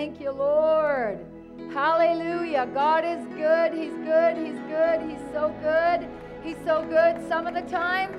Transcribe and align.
Thank 0.00 0.18
you, 0.18 0.30
Lord. 0.30 1.18
Hallelujah. 1.74 2.66
God 2.72 3.04
is 3.04 3.22
good. 3.36 3.74
He's 3.74 3.92
good. 3.92 4.34
He's 4.38 4.58
good. 4.60 5.02
He's 5.02 5.20
so 5.30 5.54
good. 5.60 6.08
He's 6.42 6.56
so 6.64 6.82
good 6.88 7.28
some 7.28 7.46
of 7.46 7.52
the 7.52 7.70
time. 7.70 8.10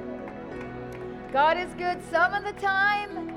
God 1.34 1.58
is 1.58 1.74
good 1.80 2.00
some 2.12 2.36
of 2.36 2.44
the 2.44 2.54
time. 2.62 3.34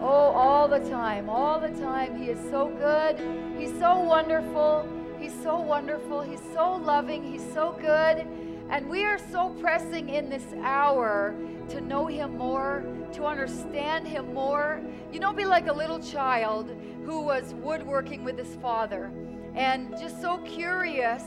Oh, 0.00 0.06
all 0.06 0.68
the 0.68 0.78
time. 0.88 1.28
All 1.28 1.58
the 1.58 1.70
time. 1.80 2.16
He 2.16 2.30
is 2.30 2.38
so 2.48 2.68
good. 2.68 3.18
He's 3.58 3.76
so 3.80 3.98
wonderful. 3.98 4.88
He's 5.18 5.34
so 5.42 5.58
wonderful. 5.58 6.20
He's 6.20 6.42
so 6.54 6.76
loving. 6.76 7.24
He's 7.24 7.52
so 7.52 7.76
good. 7.80 8.24
And 8.70 8.88
we 8.88 9.04
are 9.04 9.18
so 9.32 9.48
pressing 9.60 10.10
in 10.10 10.30
this 10.30 10.46
hour 10.62 11.34
to 11.70 11.80
know 11.80 12.06
Him 12.06 12.38
more, 12.38 12.84
to 13.14 13.24
understand 13.24 14.06
Him 14.06 14.32
more. 14.32 14.80
You 15.12 15.18
know, 15.18 15.32
be 15.32 15.44
like 15.44 15.66
a 15.66 15.72
little 15.72 15.98
child 15.98 16.70
who 17.04 17.22
was 17.22 17.54
woodworking 17.54 18.24
with 18.24 18.38
his 18.38 18.54
father 18.56 19.10
and 19.54 19.90
just 19.98 20.20
so 20.20 20.38
curious. 20.38 21.22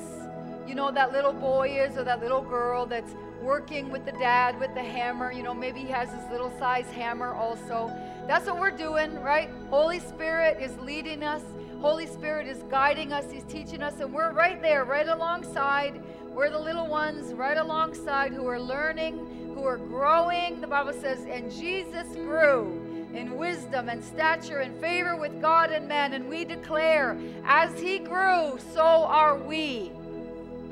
You 0.68 0.76
know, 0.76 0.92
that 0.92 1.12
little 1.12 1.34
boy 1.34 1.82
is, 1.82 1.98
or 1.98 2.04
that 2.06 2.22
little 2.22 2.42
girl 2.42 2.86
that's 2.86 3.16
working 3.42 3.90
with 3.90 4.06
the 4.06 4.14
dad 4.14 4.58
with 4.60 4.74
the 4.74 4.82
hammer. 4.82 5.32
You 5.32 5.44
know, 5.44 5.54
maybe 5.54 5.82
he 5.82 5.88
has 5.88 6.10
his 6.10 6.24
little 6.32 6.52
size 6.58 6.86
hammer 6.88 7.34
also. 7.34 7.92
That's 8.28 8.46
what 8.46 8.60
we're 8.60 8.72
doing, 8.72 9.20
right? 9.22 9.50
Holy 9.70 10.00
Spirit 10.00 10.62
is 10.62 10.78
leading 10.78 11.24
us. 11.24 11.42
Holy 11.82 12.08
Spirit 12.08 12.48
is 12.48 12.64
guiding 12.70 13.12
us. 13.12 13.30
He's 13.30 13.44
teaching 13.44 13.84
us, 13.84 14.00
and 14.00 14.14
we're 14.14 14.32
right 14.32 14.62
there, 14.62 14.86
right 14.86 15.08
alongside. 15.08 16.02
We're 16.30 16.50
the 16.50 16.60
little 16.60 16.88
ones 16.88 17.34
right 17.34 17.58
alongside 17.58 18.32
who 18.32 18.48
are 18.48 18.60
learning, 18.60 19.54
who 19.54 19.66
are 19.66 19.78
growing. 19.78 20.62
The 20.62 20.68
Bible 20.68 20.94
says, 20.94 21.26
and 21.30 21.52
Jesus 21.52 22.08
grew 22.14 22.83
in 23.14 23.38
wisdom 23.38 23.90
and 23.90 24.04
stature 24.04 24.60
and 24.60 24.76
favor 24.82 25.16
with 25.16 25.42
God 25.42 25.72
and 25.72 25.88
man. 25.88 26.14
And 26.14 26.28
we 26.28 26.46
declare, 26.46 27.18
as 27.46 27.80
he 27.80 28.00
grew, 28.00 28.58
so 28.74 28.82
are 28.82 29.38
we. 29.38 29.92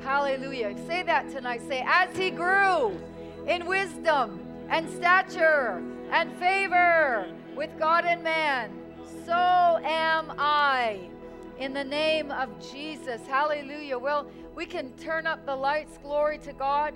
Hallelujah. 0.02 0.74
Say 0.86 1.02
that 1.04 1.30
tonight. 1.30 1.62
Say, 1.68 1.84
as 1.86 2.16
he 2.16 2.30
grew 2.30 2.98
in 3.46 3.66
wisdom 3.66 4.40
and 4.68 4.90
stature 4.90 5.82
and 6.10 6.32
favor 6.38 7.26
with 7.54 7.70
God 7.78 8.04
and 8.04 8.22
man, 8.24 8.70
so 9.24 9.32
am 9.32 10.32
I. 10.38 11.08
In 11.58 11.72
the 11.72 11.84
name 11.84 12.32
of 12.32 12.48
Jesus. 12.72 13.20
Hallelujah. 13.28 13.96
Well, 13.96 14.26
we 14.56 14.66
can 14.66 14.92
turn 14.96 15.28
up 15.28 15.46
the 15.46 15.54
lights. 15.54 15.98
Glory 16.02 16.38
to 16.38 16.52
God. 16.52 16.94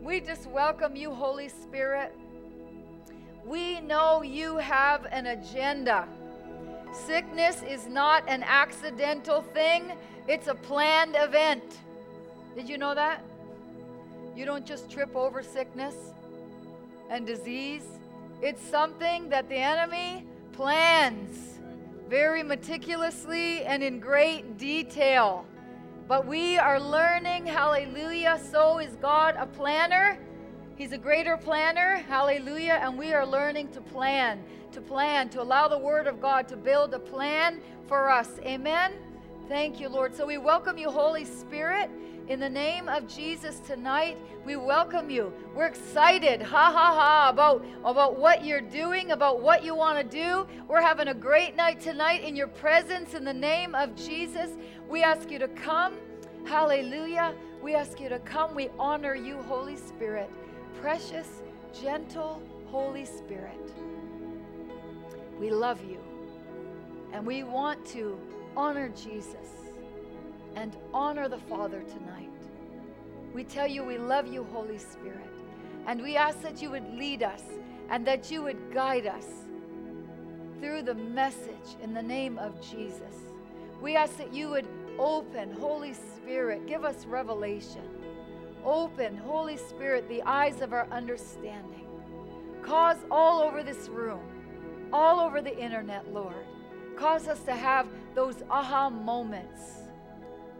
We 0.00 0.20
just 0.20 0.46
welcome 0.48 0.94
you, 0.94 1.12
Holy 1.12 1.48
Spirit. 1.48 2.14
We 3.46 3.80
know 3.80 4.22
you 4.22 4.56
have 4.56 5.06
an 5.12 5.26
agenda. 5.26 6.08
Sickness 6.92 7.62
is 7.62 7.86
not 7.86 8.28
an 8.28 8.42
accidental 8.42 9.40
thing, 9.40 9.92
it's 10.26 10.48
a 10.48 10.54
planned 10.56 11.14
event. 11.16 11.62
Did 12.56 12.68
you 12.68 12.76
know 12.76 12.92
that? 12.96 13.22
You 14.34 14.46
don't 14.46 14.66
just 14.66 14.90
trip 14.90 15.14
over 15.14 15.44
sickness 15.44 15.94
and 17.08 17.24
disease, 17.24 17.84
it's 18.42 18.60
something 18.60 19.28
that 19.28 19.48
the 19.48 19.54
enemy 19.54 20.26
plans 20.52 21.60
very 22.08 22.42
meticulously 22.42 23.64
and 23.64 23.80
in 23.80 24.00
great 24.00 24.58
detail. 24.58 25.46
But 26.08 26.26
we 26.26 26.58
are 26.58 26.80
learning, 26.80 27.46
hallelujah, 27.46 28.40
so 28.50 28.80
is 28.80 28.96
God 28.96 29.36
a 29.38 29.46
planner 29.46 30.18
He's 30.76 30.92
a 30.92 30.98
greater 30.98 31.38
planner. 31.38 32.04
Hallelujah. 32.06 32.78
And 32.82 32.98
we 32.98 33.14
are 33.14 33.24
learning 33.24 33.70
to 33.70 33.80
plan, 33.80 34.44
to 34.72 34.82
plan, 34.82 35.30
to 35.30 35.40
allow 35.40 35.68
the 35.68 35.78
Word 35.78 36.06
of 36.06 36.20
God 36.20 36.46
to 36.48 36.56
build 36.56 36.92
a 36.92 36.98
plan 36.98 37.62
for 37.88 38.10
us. 38.10 38.28
Amen. 38.40 38.92
Thank 39.48 39.80
you, 39.80 39.88
Lord. 39.88 40.14
So 40.14 40.26
we 40.26 40.36
welcome 40.36 40.76
you, 40.76 40.90
Holy 40.90 41.24
Spirit. 41.24 41.88
In 42.28 42.40
the 42.40 42.48
name 42.50 42.90
of 42.90 43.08
Jesus 43.08 43.60
tonight, 43.60 44.18
we 44.44 44.56
welcome 44.56 45.08
you. 45.08 45.32
We're 45.54 45.66
excited, 45.66 46.42
ha 46.42 46.70
ha 46.70 46.94
ha, 46.94 47.30
about, 47.30 47.64
about 47.82 48.18
what 48.18 48.44
you're 48.44 48.60
doing, 48.60 49.12
about 49.12 49.40
what 49.40 49.64
you 49.64 49.74
want 49.74 49.98
to 49.98 50.04
do. 50.04 50.46
We're 50.68 50.82
having 50.82 51.08
a 51.08 51.14
great 51.14 51.56
night 51.56 51.80
tonight 51.80 52.22
in 52.22 52.36
your 52.36 52.48
presence 52.48 53.14
in 53.14 53.24
the 53.24 53.32
name 53.32 53.74
of 53.74 53.96
Jesus. 53.96 54.50
We 54.90 55.02
ask 55.02 55.30
you 55.30 55.38
to 55.38 55.48
come. 55.48 55.94
Hallelujah. 56.44 57.34
We 57.62 57.74
ask 57.74 57.98
you 57.98 58.10
to 58.10 58.18
come. 58.18 58.54
We 58.54 58.68
honor 58.78 59.14
you, 59.14 59.40
Holy 59.44 59.76
Spirit 59.76 60.28
precious, 60.80 61.28
gentle 61.78 62.42
Holy 62.66 63.04
Spirit. 63.04 63.72
We 65.38 65.50
love 65.50 65.80
you. 65.84 65.98
And 67.12 67.26
we 67.26 67.44
want 67.44 67.84
to 67.86 68.18
honor 68.56 68.88
Jesus 68.90 69.72
and 70.54 70.76
honor 70.92 71.28
the 71.28 71.38
Father 71.38 71.82
tonight. 71.82 72.30
We 73.34 73.44
tell 73.44 73.66
you 73.66 73.84
we 73.84 73.98
love 73.98 74.26
you, 74.26 74.44
Holy 74.44 74.78
Spirit. 74.78 75.28
And 75.86 76.02
we 76.02 76.16
ask 76.16 76.40
that 76.42 76.62
you 76.62 76.70
would 76.70 76.94
lead 76.94 77.22
us 77.22 77.42
and 77.90 78.06
that 78.06 78.30
you 78.30 78.42
would 78.42 78.72
guide 78.72 79.06
us 79.06 79.26
through 80.60 80.82
the 80.82 80.94
message 80.94 81.76
in 81.82 81.94
the 81.94 82.02
name 82.02 82.38
of 82.38 82.60
Jesus. 82.60 83.14
We 83.80 83.94
ask 83.94 84.16
that 84.16 84.32
you 84.32 84.48
would 84.50 84.66
open, 84.98 85.52
Holy 85.52 85.92
Spirit, 85.92 86.66
give 86.66 86.84
us 86.84 87.04
revelation 87.04 87.95
Open, 88.66 89.16
Holy 89.16 89.56
Spirit, 89.56 90.08
the 90.08 90.22
eyes 90.22 90.60
of 90.60 90.72
our 90.72 90.88
understanding. 90.90 91.86
Cause 92.62 92.96
all 93.12 93.40
over 93.40 93.62
this 93.62 93.88
room, 93.88 94.20
all 94.92 95.20
over 95.20 95.40
the 95.40 95.56
internet, 95.56 96.12
Lord, 96.12 96.44
cause 96.96 97.28
us 97.28 97.40
to 97.44 97.54
have 97.54 97.86
those 98.16 98.42
aha 98.50 98.90
moments, 98.90 99.60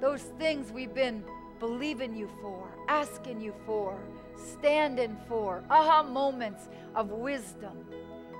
those 0.01 0.23
things 0.39 0.71
we've 0.71 0.95
been 0.95 1.25
believing 1.59 2.15
you 2.15 2.31
for, 2.41 2.69
asking 2.87 3.41
you 3.41 3.53
for, 3.67 3.99
standing 4.37 5.17
for, 5.27 5.65
aha 5.69 6.05
moments 6.05 6.69
of 6.95 7.11
wisdom. 7.11 7.87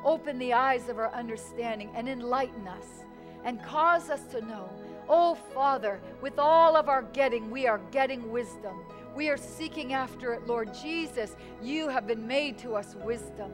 Open 0.05 0.39
the 0.39 0.53
eyes 0.53 0.89
of 0.89 0.99
our 0.99 1.13
understanding 1.13 1.91
and 1.97 2.09
enlighten 2.09 2.69
us 2.69 3.05
and 3.45 3.61
cause 3.65 4.11
us 4.11 4.23
to 4.31 4.41
know, 4.43 4.71
oh 5.09 5.35
Father, 5.35 6.01
with 6.23 6.39
all 6.39 6.77
of 6.77 6.89
our 6.89 7.03
getting, 7.03 7.51
we 7.51 7.67
are 7.67 7.81
getting 7.91 8.31
wisdom. 8.31 8.77
We 9.17 9.31
are 9.31 9.39
seeking 9.39 9.95
after 9.95 10.35
it, 10.35 10.47
Lord 10.47 10.75
Jesus. 10.75 11.37
You 11.63 11.89
have 11.89 12.07
been 12.07 12.27
made 12.27 12.59
to 12.59 12.75
us 12.75 12.95
wisdom. 13.03 13.51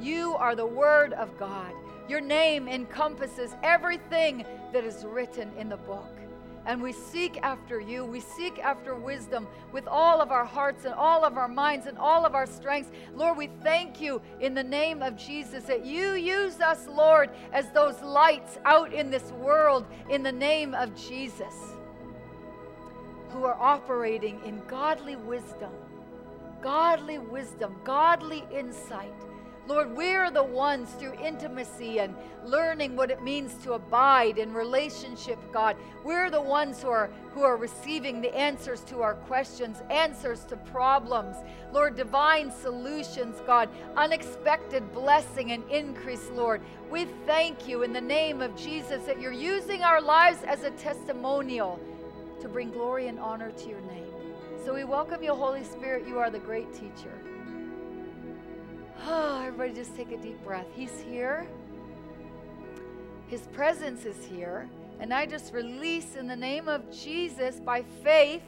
You 0.00 0.34
are 0.34 0.56
the 0.56 0.66
Word 0.66 1.12
of 1.12 1.38
God. 1.38 1.72
Your 2.08 2.20
name 2.20 2.66
encompasses 2.66 3.54
everything 3.62 4.44
that 4.72 4.82
is 4.82 5.04
written 5.04 5.52
in 5.56 5.68
the 5.68 5.76
book. 5.76 6.18
And 6.66 6.82
we 6.82 6.92
seek 6.92 7.38
after 7.44 7.78
you. 7.78 8.04
We 8.04 8.18
seek 8.18 8.58
after 8.58 8.96
wisdom 8.96 9.46
with 9.70 9.86
all 9.86 10.20
of 10.20 10.32
our 10.32 10.44
hearts 10.44 10.84
and 10.84 10.94
all 10.94 11.24
of 11.24 11.36
our 11.36 11.46
minds 11.46 11.86
and 11.86 11.96
all 11.96 12.26
of 12.26 12.34
our 12.34 12.46
strengths. 12.46 12.90
Lord, 13.14 13.38
we 13.38 13.50
thank 13.62 14.00
you 14.00 14.20
in 14.40 14.52
the 14.52 14.64
name 14.64 15.00
of 15.00 15.14
Jesus 15.14 15.62
that 15.64 15.86
you 15.86 16.14
use 16.14 16.60
us, 16.60 16.88
Lord, 16.88 17.30
as 17.52 17.70
those 17.70 18.02
lights 18.02 18.58
out 18.64 18.92
in 18.92 19.10
this 19.10 19.30
world 19.30 19.86
in 20.10 20.24
the 20.24 20.32
name 20.32 20.74
of 20.74 20.92
Jesus 20.96 21.73
who 23.34 23.44
are 23.44 23.60
operating 23.60 24.40
in 24.46 24.62
godly 24.68 25.16
wisdom, 25.16 25.72
godly 26.62 27.18
wisdom, 27.18 27.74
godly 27.82 28.44
insight. 28.54 29.12
Lord, 29.66 29.96
we're 29.96 30.30
the 30.30 30.44
ones 30.44 30.90
through 30.90 31.14
intimacy 31.14 31.98
and 31.98 32.14
learning 32.44 32.94
what 32.94 33.10
it 33.10 33.22
means 33.22 33.54
to 33.64 33.72
abide 33.72 34.38
in 34.38 34.52
relationship, 34.52 35.38
God. 35.52 35.76
We're 36.04 36.30
the 36.30 36.40
ones 36.40 36.80
who 36.82 36.88
are 36.90 37.10
who 37.32 37.42
are 37.42 37.56
receiving 37.56 38.20
the 38.20 38.32
answers 38.36 38.82
to 38.84 39.02
our 39.02 39.14
questions, 39.14 39.82
answers 39.90 40.44
to 40.44 40.56
problems. 40.56 41.36
Lord, 41.72 41.96
divine 41.96 42.52
solutions, 42.52 43.40
God, 43.46 43.68
unexpected 43.96 44.92
blessing 44.92 45.50
and 45.50 45.68
increase, 45.70 46.30
Lord. 46.34 46.60
We 46.88 47.06
thank 47.26 47.66
you 47.66 47.82
in 47.82 47.92
the 47.92 48.00
name 48.00 48.40
of 48.40 48.54
Jesus 48.54 49.02
that 49.06 49.20
you're 49.20 49.32
using 49.32 49.82
our 49.82 50.00
lives 50.00 50.44
as 50.46 50.62
a 50.62 50.70
testimonial 50.72 51.80
to 52.44 52.48
bring 52.50 52.70
glory 52.70 53.08
and 53.08 53.18
honor 53.18 53.50
to 53.52 53.68
your 53.70 53.80
name. 53.80 54.12
So 54.66 54.74
we 54.74 54.84
welcome 54.84 55.22
you, 55.22 55.32
Holy 55.32 55.64
Spirit. 55.64 56.06
You 56.06 56.18
are 56.18 56.28
the 56.28 56.38
great 56.38 56.70
teacher. 56.74 57.10
Oh, 59.06 59.42
everybody 59.42 59.72
just 59.72 59.96
take 59.96 60.12
a 60.12 60.18
deep 60.18 60.44
breath. 60.44 60.66
He's 60.74 61.00
here. 61.00 61.46
His 63.28 63.40
presence 63.54 64.04
is 64.04 64.26
here. 64.26 64.68
And 65.00 65.14
I 65.14 65.24
just 65.24 65.54
release 65.54 66.16
in 66.16 66.26
the 66.28 66.36
name 66.36 66.68
of 66.68 66.82
Jesus 66.92 67.60
by 67.60 67.82
faith, 68.02 68.42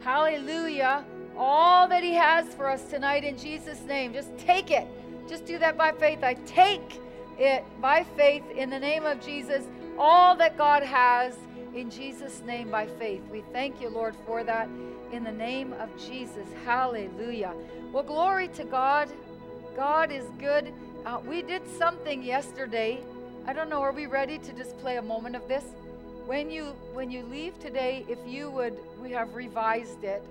hallelujah, 0.00 1.04
all 1.38 1.86
that 1.86 2.02
He 2.02 2.14
has 2.14 2.52
for 2.54 2.68
us 2.68 2.82
tonight 2.90 3.22
in 3.22 3.38
Jesus' 3.38 3.80
name. 3.82 4.12
Just 4.12 4.36
take 4.38 4.72
it. 4.72 4.88
Just 5.28 5.44
do 5.44 5.56
that 5.58 5.78
by 5.78 5.92
faith. 5.92 6.24
I 6.24 6.34
take 6.46 6.98
it 7.38 7.62
by 7.80 8.02
faith 8.16 8.42
in 8.56 8.70
the 8.70 8.80
name 8.80 9.06
of 9.06 9.24
Jesus, 9.24 9.62
all 9.96 10.34
that 10.34 10.58
God 10.58 10.82
has 10.82 11.36
in 11.74 11.90
Jesus' 11.90 12.42
name 12.42 12.70
by 12.70 12.86
faith. 12.86 13.22
We 13.30 13.42
thank 13.52 13.80
you, 13.80 13.88
Lord, 13.88 14.14
for 14.26 14.44
that 14.44 14.68
in 15.12 15.24
the 15.24 15.32
name 15.32 15.72
of 15.74 15.88
Jesus. 15.98 16.46
Hallelujah. 16.64 17.54
Well, 17.92 18.02
glory 18.02 18.48
to 18.48 18.64
God. 18.64 19.08
God 19.76 20.10
is 20.10 20.24
good. 20.38 20.72
Uh, 21.06 21.20
we 21.26 21.42
did 21.42 21.62
something 21.78 22.22
yesterday. 22.22 23.00
I 23.46 23.52
don't 23.52 23.70
know. 23.70 23.80
Are 23.80 23.92
we 23.92 24.06
ready 24.06 24.38
to 24.38 24.52
just 24.52 24.78
play 24.78 24.96
a 24.96 25.02
moment 25.02 25.36
of 25.36 25.48
this? 25.48 25.64
when 26.30 26.48
you 26.48 26.66
when 26.92 27.10
you 27.10 27.24
leave 27.24 27.58
today, 27.58 28.06
if 28.08 28.18
you 28.24 28.52
would, 28.52 28.78
we 29.02 29.10
have 29.10 29.34
revised 29.34 30.04
it. 30.04 30.22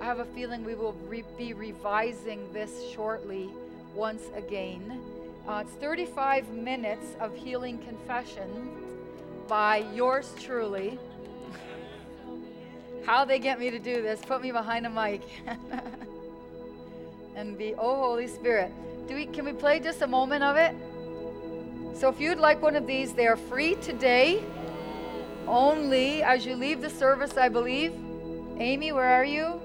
I 0.00 0.04
have 0.04 0.18
a 0.18 0.24
feeling 0.24 0.64
we 0.64 0.74
will 0.74 0.96
re- 1.06 1.22
be 1.38 1.52
revising 1.52 2.52
this 2.52 2.90
shortly 2.90 3.48
once 3.94 4.24
again. 4.34 5.00
Uh, 5.46 5.62
it's 5.64 5.70
35 5.74 6.48
minutes 6.48 7.14
of 7.20 7.36
healing 7.36 7.78
confession 7.78 8.83
by 9.48 9.84
yours 9.94 10.32
truly. 10.40 10.98
How 13.04 13.24
they 13.24 13.38
get 13.38 13.58
me 13.58 13.70
to 13.70 13.78
do 13.78 14.02
this, 14.02 14.20
put 14.20 14.40
me 14.40 14.50
behind 14.50 14.86
a 14.86 14.90
mic. 14.90 15.22
and 17.36 17.58
be, 17.58 17.74
oh, 17.74 17.96
Holy 17.96 18.26
Spirit. 18.26 18.72
Do 19.06 19.14
we, 19.14 19.26
can 19.26 19.44
we 19.44 19.52
play 19.52 19.80
just 19.80 20.02
a 20.02 20.06
moment 20.06 20.42
of 20.42 20.56
it? 20.56 20.74
So 21.98 22.08
if 22.08 22.18
you'd 22.20 22.38
like 22.38 22.62
one 22.62 22.76
of 22.76 22.86
these, 22.86 23.12
they 23.12 23.26
are 23.26 23.36
free 23.36 23.74
today. 23.76 24.42
Only 25.46 26.22
as 26.22 26.46
you 26.46 26.56
leave 26.56 26.80
the 26.80 26.90
service, 26.90 27.36
I 27.36 27.48
believe. 27.48 27.92
Amy, 28.58 28.92
where 28.92 29.08
are 29.08 29.24
you? 29.24 29.60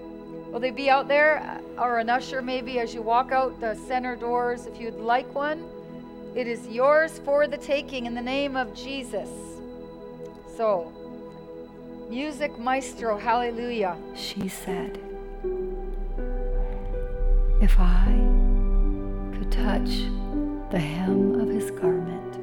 Will 0.51 0.59
they 0.59 0.71
be 0.71 0.89
out 0.89 1.07
there? 1.07 1.61
Uh, 1.77 1.81
or 1.81 1.99
an 1.99 2.09
usher, 2.09 2.41
maybe, 2.41 2.79
as 2.79 2.93
you 2.93 3.01
walk 3.01 3.31
out 3.31 3.59
the 3.61 3.75
center 3.87 4.15
doors, 4.15 4.65
if 4.65 4.79
you'd 4.81 4.95
like 4.95 5.33
one? 5.33 5.63
It 6.35 6.47
is 6.47 6.67
yours 6.67 7.19
for 7.23 7.47
the 7.47 7.57
taking 7.57 8.05
in 8.05 8.13
the 8.13 8.21
name 8.21 8.57
of 8.57 8.73
Jesus. 8.73 9.29
So, 10.59 10.91
music 12.09 12.59
maestro, 12.59 13.17
hallelujah. 13.17 13.95
She 14.13 14.49
said, 14.49 14.99
If 17.61 17.79
I 17.79 18.11
could 19.31 19.49
touch 19.53 19.87
the 20.69 20.77
hem 20.77 21.39
of 21.39 21.47
his 21.47 21.71
garment, 21.71 22.35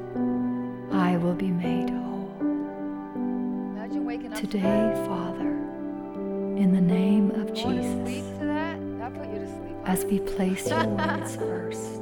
I 0.91 1.17
will 1.17 1.35
be 1.35 1.51
made 1.51 1.91
whole. 1.91 2.31
Imagine 2.41 4.03
waking 4.03 4.33
up 4.33 4.39
Today, 4.39 4.93
Father, 5.05 5.51
in 6.57 6.71
the 6.73 6.81
name 6.81 7.29
of 7.29 7.53
Going 7.53 7.77
to 7.77 7.83
sleep 7.83 8.23
Jesus, 8.23 8.37
that? 8.39 8.79
That 8.97 9.13
put 9.13 9.29
you 9.29 9.41
to 9.41 9.47
sleep. 9.47 9.75
huh? 9.85 9.91
as 9.91 10.05
we 10.05 10.19
place 10.21 10.67
your 10.67 10.87
words 10.87 11.35
first, 11.35 12.01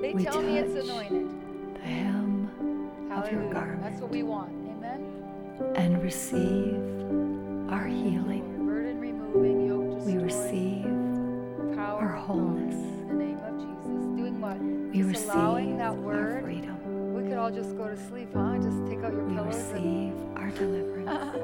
They 0.00 0.12
we 0.14 0.22
tell 0.22 0.40
me 0.42 0.58
it's 0.58 0.74
touch 0.74 0.84
anointed. 0.84 1.74
the 1.74 1.80
hem 1.80 2.50
of 3.10 3.32
your 3.32 3.40
Hallelujah. 3.40 3.78
That's 3.82 4.00
what 4.00 4.10
we 4.12 4.22
want. 4.22 4.65
And 5.76 6.02
receive 6.02 6.74
our 7.70 7.84
healing. 7.86 8.64
Burden 8.66 8.98
removing, 8.98 9.66
yoke 9.68 10.06
We 10.06 10.14
receive 10.18 10.84
power 11.76 12.00
our 12.00 12.12
wholeness. 12.16 12.74
In 12.74 13.08
the 13.08 13.14
name 13.14 13.38
of 13.38 13.54
Jesus. 13.58 14.06
Doing 14.16 14.40
what? 14.40 14.58
We 14.58 14.98
Just 15.02 15.08
receive 15.26 15.34
allowing 15.34 15.78
that 15.78 15.92
our 15.92 16.40
freedom. 16.42 17.14
We 17.14 17.28
could 17.28 17.38
all 17.38 17.50
just 17.50 17.76
go 17.76 17.88
to 17.88 17.96
sleep, 18.08 18.28
huh? 18.34 18.56
Just 18.56 18.86
take 18.86 19.00
out 19.04 19.12
your 19.12 19.24
We 19.24 19.34
pillows. 19.36 19.56
and- 19.56 19.74
receive 19.74 20.36
our 20.36 20.50
deliverance. 20.50 21.36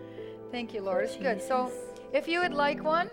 Thank 0.50 0.72
you, 0.72 0.80
Lord. 0.82 1.04
It's 1.04 1.16
good. 1.16 1.42
So, 1.42 1.70
if 2.12 2.26
you 2.28 2.40
would 2.40 2.54
like 2.54 2.82
one, 2.82 3.10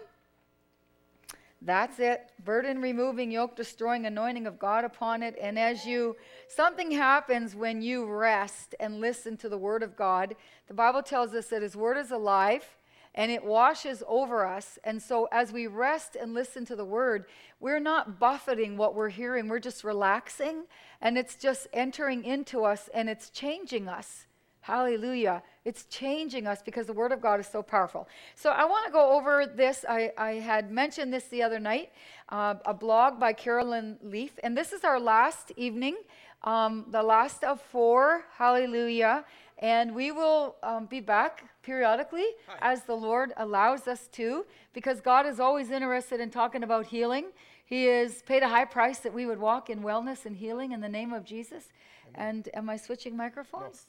that's 1.61 1.99
it. 1.99 2.31
Burden 2.43 2.81
removing, 2.81 3.31
yoke 3.31 3.55
destroying, 3.55 4.07
anointing 4.07 4.47
of 4.47 4.57
God 4.57 4.83
upon 4.83 5.21
it. 5.21 5.35
And 5.39 5.59
as 5.59 5.85
you, 5.85 6.15
something 6.47 6.89
happens 6.89 7.55
when 7.55 7.83
you 7.83 8.05
rest 8.05 8.73
and 8.79 8.99
listen 8.99 9.37
to 9.37 9.49
the 9.49 9.59
Word 9.59 9.83
of 9.83 9.95
God. 9.95 10.35
The 10.67 10.73
Bible 10.73 11.03
tells 11.03 11.35
us 11.35 11.47
that 11.47 11.61
His 11.61 11.75
Word 11.75 11.97
is 11.97 12.09
alive 12.09 12.65
and 13.13 13.31
it 13.31 13.43
washes 13.43 14.01
over 14.07 14.45
us. 14.45 14.79
And 14.83 15.01
so, 15.01 15.27
as 15.31 15.51
we 15.51 15.67
rest 15.67 16.15
and 16.15 16.33
listen 16.33 16.65
to 16.65 16.75
the 16.75 16.85
Word, 16.85 17.25
we're 17.59 17.79
not 17.79 18.19
buffeting 18.19 18.75
what 18.75 18.95
we're 18.95 19.09
hearing, 19.09 19.47
we're 19.47 19.59
just 19.59 19.83
relaxing 19.83 20.63
and 20.99 21.15
it's 21.17 21.35
just 21.35 21.67
entering 21.73 22.23
into 22.23 22.63
us 22.63 22.89
and 22.91 23.07
it's 23.07 23.29
changing 23.29 23.87
us. 23.87 24.25
Hallelujah. 24.61 25.41
It's 25.65 25.85
changing 25.85 26.45
us 26.45 26.61
because 26.61 26.85
the 26.85 26.93
Word 26.93 27.11
of 27.11 27.19
God 27.19 27.39
is 27.39 27.47
so 27.47 27.63
powerful. 27.63 28.07
So 28.35 28.51
I 28.51 28.63
want 28.65 28.85
to 28.85 28.91
go 28.91 29.11
over 29.17 29.45
this. 29.45 29.83
I, 29.89 30.11
I 30.17 30.33
had 30.33 30.71
mentioned 30.71 31.11
this 31.11 31.25
the 31.25 31.41
other 31.41 31.59
night, 31.59 31.91
uh, 32.29 32.55
a 32.65 32.73
blog 32.73 33.19
by 33.19 33.33
Carolyn 33.33 33.97
Leaf. 34.03 34.37
And 34.43 34.55
this 34.55 34.71
is 34.71 34.83
our 34.83 34.99
last 34.99 35.51
evening, 35.57 35.97
um, 36.43 36.85
the 36.89 37.01
last 37.01 37.43
of 37.43 37.59
four. 37.59 38.25
Hallelujah. 38.37 39.25
And 39.57 39.95
we 39.95 40.11
will 40.11 40.55
um, 40.61 40.85
be 40.85 40.99
back 40.99 41.43
periodically 41.63 42.25
as 42.61 42.83
the 42.83 42.95
Lord 42.95 43.33
allows 43.37 43.87
us 43.87 44.07
to, 44.13 44.45
because 44.73 45.01
God 45.01 45.25
is 45.25 45.39
always 45.39 45.69
interested 45.71 46.19
in 46.19 46.29
talking 46.29 46.63
about 46.63 46.87
healing. 46.87 47.25
He 47.65 47.85
has 47.85 48.21
paid 48.23 48.43
a 48.43 48.49
high 48.49 48.65
price 48.65 48.99
that 48.99 49.13
we 49.13 49.25
would 49.25 49.39
walk 49.39 49.69
in 49.69 49.81
wellness 49.81 50.25
and 50.25 50.35
healing 50.35 50.71
in 50.71 50.81
the 50.81 50.89
name 50.89 51.13
of 51.13 51.23
Jesus. 51.23 51.69
And 52.15 52.49
am 52.53 52.69
I 52.69 52.77
switching 52.77 53.15
microphones? 53.15 53.87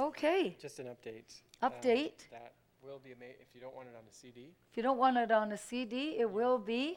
Okay. 0.00 0.56
Just 0.60 0.78
an 0.78 0.86
update. 0.86 1.40
Update. 1.62 2.04
Um, 2.06 2.30
that 2.32 2.52
will 2.82 3.00
be 3.02 3.10
made, 3.20 3.34
if 3.40 3.54
you 3.54 3.60
don't 3.60 3.74
want 3.74 3.88
it 3.88 3.94
on 3.96 4.04
the 4.08 4.16
CD, 4.16 4.54
If 4.70 4.76
you 4.76 4.82
don't 4.82 4.98
want 4.98 5.18
it 5.18 5.30
on 5.30 5.52
a 5.52 5.58
CD, 5.58 6.16
it 6.18 6.30
will 6.30 6.58
be 6.58 6.96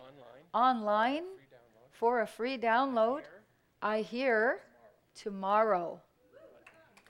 online, 0.53 0.83
online 0.83 1.23
for 1.91 2.21
a 2.21 2.27
free 2.27 2.57
download. 2.57 3.21
I 3.81 4.01
hear 4.01 4.61
tomorrow. 5.15 5.99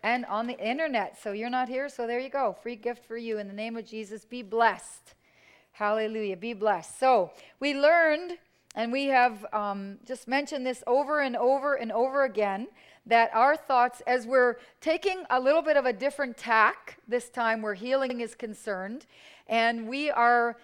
And 0.02 0.26
on 0.26 0.48
the 0.48 0.60
internet. 0.60 1.22
So 1.22 1.32
you're 1.32 1.50
not 1.50 1.70
here, 1.70 1.88
so 1.88 2.08
there 2.08 2.20
you 2.20 2.30
go. 2.30 2.58
Free 2.62 2.76
gift 2.76 3.06
for 3.06 3.16
you 3.16 3.38
in 3.38 3.48
the 3.48 3.54
name 3.54 3.78
of 3.78 3.86
Jesus. 3.86 4.26
Be 4.26 4.42
blessed. 4.42 5.14
Hallelujah. 5.74 6.36
Be 6.36 6.54
blessed. 6.54 7.00
So 7.00 7.32
we 7.60 7.74
learned, 7.74 8.34
and 8.76 8.92
we 8.92 9.06
have 9.06 9.46
um, 9.54 10.00
just 10.06 10.28
mentioned 10.28 10.66
this 10.66 10.84
over 10.88 11.22
and 11.22 11.38
over 11.38 11.76
and 11.76 11.92
over 11.92 12.26
again, 12.26 12.68
that 13.06 13.30
our 13.34 13.56
thoughts, 13.56 14.02
as 14.08 14.26
we're 14.26 14.58
taking 14.80 15.24
a 15.30 15.40
little 15.40 15.62
bit 15.62 15.78
of 15.78 15.86
a 15.86 15.94
different 15.94 16.38
tack 16.38 16.98
this 17.08 17.30
time 17.30 17.62
where 17.62 17.74
healing 17.74 18.22
is 18.22 18.36
concerned, 18.36 19.06
and 19.48 19.88
we 19.88 20.10
are 20.10 20.58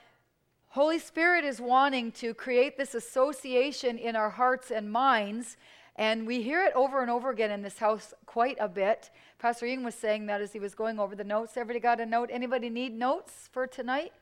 Holy 0.74 1.00
Spirit 1.00 1.44
is 1.46 1.60
wanting 1.60 2.12
to 2.12 2.36
create 2.36 2.78
this 2.78 2.94
association 2.94 3.98
in 3.98 4.16
our 4.16 4.30
hearts 4.30 4.70
and 4.70 4.92
minds, 4.92 5.58
and 5.96 6.28
we 6.28 6.44
hear 6.44 6.64
it 6.64 6.72
over 6.76 7.02
and 7.02 7.10
over 7.10 7.32
again 7.32 7.50
in 7.50 7.64
this 7.64 7.80
house 7.80 8.14
quite 8.28 8.56
a 8.60 8.70
bit. 8.70 9.10
Pastor 9.40 9.66
Ian 9.66 9.84
was 9.84 9.96
saying 9.96 10.28
that 10.28 10.42
as 10.42 10.54
he 10.54 10.60
was 10.60 10.76
going 10.76 11.00
over 11.00 11.16
the 11.16 11.24
notes. 11.24 11.58
Everybody 11.58 11.80
got 11.80 12.00
a 12.00 12.06
note? 12.06 12.30
Anybody 12.32 12.70
need 12.70 12.94
notes 12.94 13.50
for 13.52 13.66
tonight? 13.66 14.14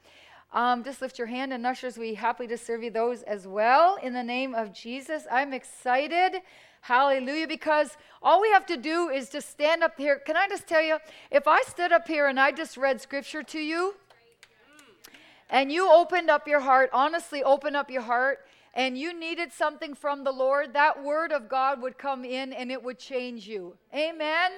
Um, 0.54 0.86
just 0.86 1.02
lift 1.02 1.18
your 1.18 1.28
hand, 1.28 1.52
and 1.52 1.68
ushers, 1.68 1.98
we 1.98 2.14
happy 2.14 2.48
to 2.48 2.58
serve 2.58 2.82
you 2.82 2.92
those 2.92 3.24
as 3.24 3.46
well 3.46 3.98
in 4.02 4.14
the 4.14 4.24
name 4.24 4.56
of 4.56 4.74
Jesus. 4.74 5.24
I'm 5.30 5.52
excited. 5.52 6.42
Hallelujah. 6.88 7.50
Because 7.50 7.98
all 8.24 8.42
we 8.42 8.50
have 8.52 8.66
to 8.68 8.78
do 8.78 9.10
is 9.10 9.30
just 9.30 9.50
stand 9.50 9.84
up 9.84 9.98
here. 9.98 10.20
Can 10.20 10.38
I 10.38 10.48
just 10.48 10.68
tell 10.68 10.82
you, 10.82 11.00
if 11.30 11.46
I 11.46 11.62
stood 11.64 11.92
up 11.92 12.08
here 12.08 12.28
and 12.28 12.40
I 12.40 12.54
just 12.54 12.78
read 12.78 13.02
scripture 13.02 13.44
to 13.44 13.60
you, 13.60 13.96
and 15.50 15.70
you 15.70 15.92
opened 15.92 16.30
up 16.30 16.48
your 16.48 16.62
heart, 16.62 16.90
honestly 16.94 17.44
open 17.44 17.76
up 17.76 17.92
your 17.92 18.04
heart, 18.04 18.40
and 18.74 18.98
you 18.98 19.14
needed 19.14 19.52
something 19.52 19.96
from 19.96 20.24
the 20.24 20.32
Lord, 20.32 20.72
that 20.74 21.04
word 21.04 21.34
of 21.34 21.50
God 21.50 21.82
would 21.82 21.98
come 21.98 22.24
in 22.24 22.54
and 22.54 22.72
it 22.72 22.82
would 22.82 23.00
change 23.00 23.50
you. 23.50 23.76
Amen. 23.94 24.52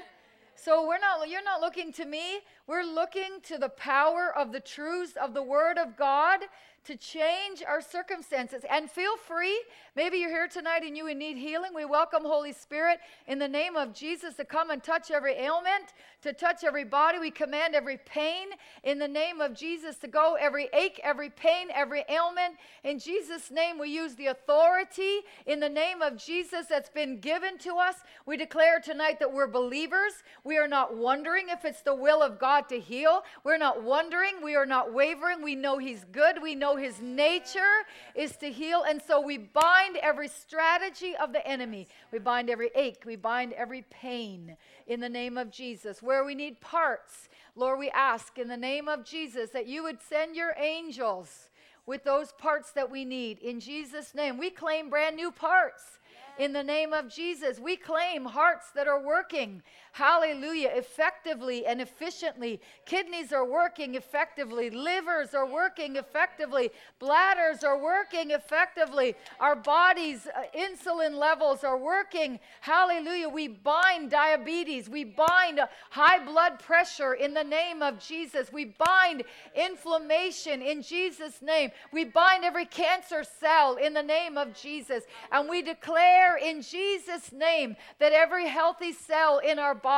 So 0.54 0.88
we're 0.88 1.00
not 1.00 1.28
you're 1.30 1.44
not 1.44 1.62
looking 1.62 1.92
to 1.94 2.06
me. 2.06 2.42
We're 2.70 2.84
looking 2.84 3.42
to 3.46 3.58
the 3.58 3.70
power 3.70 4.32
of 4.38 4.52
the 4.52 4.60
truths 4.60 5.14
of 5.20 5.34
the 5.34 5.42
word 5.42 5.80
of 5.80 5.98
God 5.98 6.42
to 6.86 6.96
change 6.96 7.62
our 7.68 7.82
circumstances. 7.82 8.64
And 8.70 8.90
feel 8.90 9.18
free, 9.18 9.62
maybe 9.96 10.18
you're 10.18 10.30
here 10.30 10.48
tonight 10.48 10.84
and 10.84 10.96
you 10.96 11.14
need 11.14 11.38
healing. 11.38 11.72
We 11.76 11.86
welcome 11.86 12.24
Holy 12.24 12.54
Spirit 12.54 13.00
in 13.28 13.38
the 13.38 13.48
name 13.48 13.76
of 13.76 13.94
Jesus 13.94 14.36
to 14.36 14.46
come 14.46 14.70
and 14.70 14.84
touch 14.84 15.12
every 15.12 15.34
ailment, 15.34 15.94
to 16.22 16.34
touch 16.34 16.64
every 16.64 16.86
body. 16.86 17.20
We 17.20 17.32
command 17.32 17.76
every 17.76 17.98
pain 17.98 18.48
in 18.84 18.98
the 18.98 19.08
name 19.08 19.42
of 19.42 19.56
Jesus 19.56 19.98
to 19.98 20.08
go, 20.08 20.36
every 20.40 20.70
ache, 20.74 21.00
every 21.04 21.30
pain, 21.30 21.68
every 21.74 22.06
ailment. 22.10 22.56
In 22.84 22.98
Jesus' 22.98 23.52
name, 23.52 23.78
we 23.78 23.90
use 23.90 24.16
the 24.16 24.28
authority 24.28 25.20
in 25.46 25.60
the 25.60 25.70
name 25.70 26.02
of 26.02 26.18
Jesus 26.18 26.68
that's 26.68 26.90
been 26.90 27.20
given 27.20 27.58
to 27.60 27.76
us. 27.76 27.96
We 28.26 28.38
declare 28.38 28.80
tonight 28.80 29.20
that 29.20 29.32
we're 29.32 29.48
believers. 29.48 30.24
We 30.44 30.58
are 30.58 30.68
not 30.68 30.96
wondering 30.96 31.50
if 31.50 31.66
it's 31.66 31.82
the 31.82 31.96
will 31.96 32.24
of 32.24 32.40
God 32.40 32.59
to 32.68 32.80
heal. 32.80 33.24
We're 33.46 33.58
not 33.58 33.82
wondering. 33.82 34.42
We 34.44 34.56
are 34.56 34.66
not 34.66 34.94
wavering. 34.94 35.42
We 35.42 35.56
know 35.56 35.78
He's 35.78 36.04
good. 36.12 36.42
We 36.42 36.56
know 36.56 36.76
His 36.76 37.00
nature 37.02 37.86
is 38.16 38.36
to 38.38 38.52
heal. 38.52 38.84
And 38.88 39.02
so 39.02 39.22
we 39.22 39.38
bind 39.38 39.96
every 39.98 40.28
strategy 40.28 41.16
of 41.16 41.32
the 41.32 41.48
enemy. 41.48 41.88
We 42.12 42.20
bind 42.20 42.50
every 42.50 42.72
ache. 42.76 43.04
We 43.06 43.16
bind 43.16 43.54
every 43.54 43.84
pain 43.90 44.58
in 44.88 45.00
the 45.00 45.08
name 45.08 45.38
of 45.38 45.50
Jesus. 45.50 46.04
Where 46.04 46.26
we 46.26 46.36
need 46.36 46.60
parts, 46.60 47.30
Lord, 47.56 47.80
we 47.80 47.90
ask 47.92 48.38
in 48.38 48.50
the 48.50 48.58
name 48.58 48.90
of 48.90 49.06
Jesus 49.06 49.52
that 49.52 49.68
you 49.68 49.84
would 49.84 50.02
send 50.02 50.36
your 50.36 50.54
angels 50.58 51.50
with 51.86 52.04
those 52.04 52.34
parts 52.34 52.72
that 52.74 52.92
we 52.92 53.04
need. 53.06 53.40
In 53.40 53.60
Jesus' 53.60 54.14
name, 54.14 54.38
we 54.38 54.50
claim 54.50 54.90
brand 54.90 55.16
new 55.16 55.32
parts 55.32 56.00
in 56.38 56.54
the 56.54 56.64
name 56.64 56.94
of 56.94 57.10
Jesus. 57.10 57.60
We 57.60 57.76
claim 57.76 58.26
hearts 58.26 58.72
that 58.76 58.88
are 58.88 59.04
working, 59.04 59.62
hallelujah, 60.00 60.72
effectively 60.76 61.66
and 61.66 61.82
efficiently. 61.82 62.62
Kidneys 62.86 63.34
are 63.34 63.44
working 63.44 63.96
effectively, 63.96 64.70
livers 64.70 65.34
are 65.34 65.46
working 65.46 65.98
effectively, 65.98 66.70
bladders 67.00 67.66
are 67.66 67.78
working 67.78 68.32
effectively, 68.32 69.14
our 69.42 69.58
bodies, 69.58 70.26
uh, 70.28 70.44
insulin 70.58 71.16
levels 71.16 71.66
are 71.66 71.78
working, 71.78 72.40
hallelujah. 72.62 73.28
We 73.28 73.50
bind 73.50 74.10
diabetes, 74.10 74.90
we 74.90 75.04
bind 75.04 75.60
high 75.90 76.24
blood 76.24 76.60
pressure 76.60 77.16
in 77.16 77.34
the 77.34 77.44
name 77.44 77.82
of 77.82 78.00
Jesus, 78.00 78.54
we 78.54 78.74
bind 78.88 79.24
inflammation 79.54 80.62
in 80.62 80.82
Jesus' 80.82 81.42
name, 81.42 81.72
we 81.92 82.06
bind 82.06 82.46
every 82.46 82.66
cancer 82.66 83.26
cell 83.42 83.76
in 83.76 83.94
the 83.94 84.04
name 84.04 84.38
of 84.38 84.54
Jesus, 84.54 85.04
and 85.30 85.50
we 85.50 85.62
declare 85.62 86.38
in 86.38 86.62
Jesus' 86.62 87.34
name 87.34 87.76
that 88.00 88.14
every 88.14 88.48
healthy 88.48 88.94
cell 88.94 89.40
in 89.40 89.60
our 89.60 89.76
body 89.76 89.89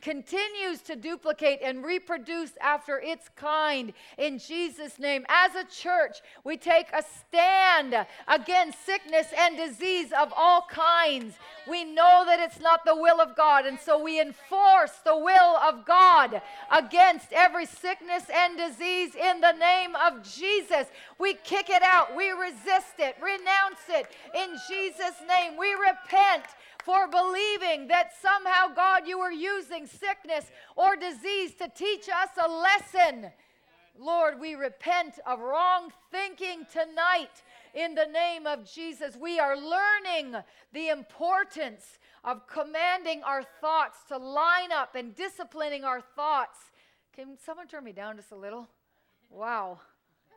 continues 0.00 0.80
to 0.82 0.96
duplicate 0.96 1.60
and 1.62 1.84
reproduce 1.84 2.52
after 2.60 3.00
its 3.00 3.28
kind 3.36 3.92
in 4.18 4.38
Jesus' 4.38 4.98
name. 4.98 5.24
As 5.28 5.54
a 5.54 5.64
church, 5.64 6.18
we 6.44 6.56
take 6.56 6.86
a 6.92 7.02
stand 7.02 8.06
against 8.28 8.84
sickness 8.84 9.26
and 9.36 9.56
disease 9.56 10.12
of 10.18 10.32
all 10.36 10.66
kinds. 10.70 11.34
We 11.68 11.84
know 11.84 12.24
that 12.26 12.40
it's 12.40 12.60
not 12.60 12.84
the 12.84 12.96
will 12.96 13.20
of 13.20 13.36
God, 13.36 13.66
and 13.66 13.78
so 13.78 14.02
we 14.02 14.20
enforce 14.20 14.92
the 15.04 15.16
will 15.16 15.56
of 15.56 15.84
God 15.84 16.40
against 16.70 17.32
every 17.32 17.66
sickness 17.66 18.24
and 18.34 18.56
disease 18.56 19.14
in 19.14 19.40
the 19.40 19.52
name 19.52 19.94
of 19.96 20.22
Jesus. 20.22 20.86
We 21.18 21.34
kick 21.34 21.70
it 21.70 21.82
out, 21.82 22.14
we 22.16 22.30
resist 22.30 22.98
it, 22.98 23.16
renounce 23.22 23.80
it 23.88 24.06
in 24.34 24.56
Jesus' 24.68 25.20
name. 25.26 25.56
We 25.58 25.72
repent 25.72 26.44
for 26.84 27.08
believing 27.08 27.88
that 27.88 28.12
somehow, 28.20 28.68
God, 28.74 29.08
you 29.08 29.18
were 29.18 29.32
using 29.32 29.86
sickness 29.86 30.50
or 30.76 30.96
disease 30.96 31.54
to 31.54 31.68
teach 31.74 32.10
us 32.10 32.28
a 32.38 32.46
lesson. 32.46 33.30
Lord, 33.98 34.38
we 34.38 34.54
repent 34.54 35.18
of 35.26 35.40
wrong 35.40 35.90
thinking 36.10 36.66
tonight 36.70 37.42
in 37.74 37.94
the 37.94 38.04
name 38.04 38.46
of 38.46 38.70
Jesus. 38.70 39.16
We 39.16 39.38
are 39.38 39.56
learning 39.56 40.36
the 40.74 40.88
importance 40.90 41.98
of 42.22 42.46
commanding 42.46 43.22
our 43.22 43.44
thoughts 43.62 43.98
to 44.08 44.18
line 44.18 44.70
up 44.70 44.94
and 44.94 45.14
disciplining 45.14 45.84
our 45.84 46.02
thoughts. 46.02 46.58
Can 47.14 47.38
someone 47.42 47.66
turn 47.66 47.84
me 47.84 47.92
down 47.92 48.16
just 48.16 48.32
a 48.32 48.36
little? 48.36 48.68
Wow. 49.30 49.78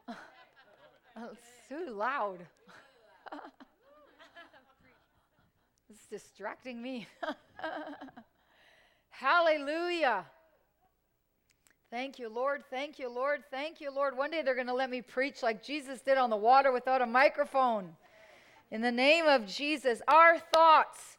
it's 0.07 1.49
too 1.69 1.91
loud. 1.91 2.45
it's 5.89 6.05
distracting 6.07 6.81
me. 6.81 7.07
Hallelujah. 9.09 10.25
Thank 11.89 12.19
you, 12.19 12.27
Lord. 12.27 12.63
Thank 12.69 12.99
you, 12.99 13.09
Lord. 13.09 13.43
Thank 13.49 13.79
you, 13.79 13.93
Lord. 13.93 14.17
One 14.17 14.29
day 14.29 14.41
they're 14.41 14.55
going 14.55 14.67
to 14.67 14.73
let 14.73 14.89
me 14.89 15.01
preach 15.01 15.41
like 15.41 15.63
Jesus 15.63 16.01
did 16.01 16.17
on 16.17 16.29
the 16.29 16.35
water 16.35 16.73
without 16.73 17.01
a 17.01 17.05
microphone. 17.05 17.95
In 18.69 18.81
the 18.81 18.91
name 18.91 19.25
of 19.25 19.47
Jesus, 19.47 20.01
our 20.09 20.37
thoughts 20.37 21.16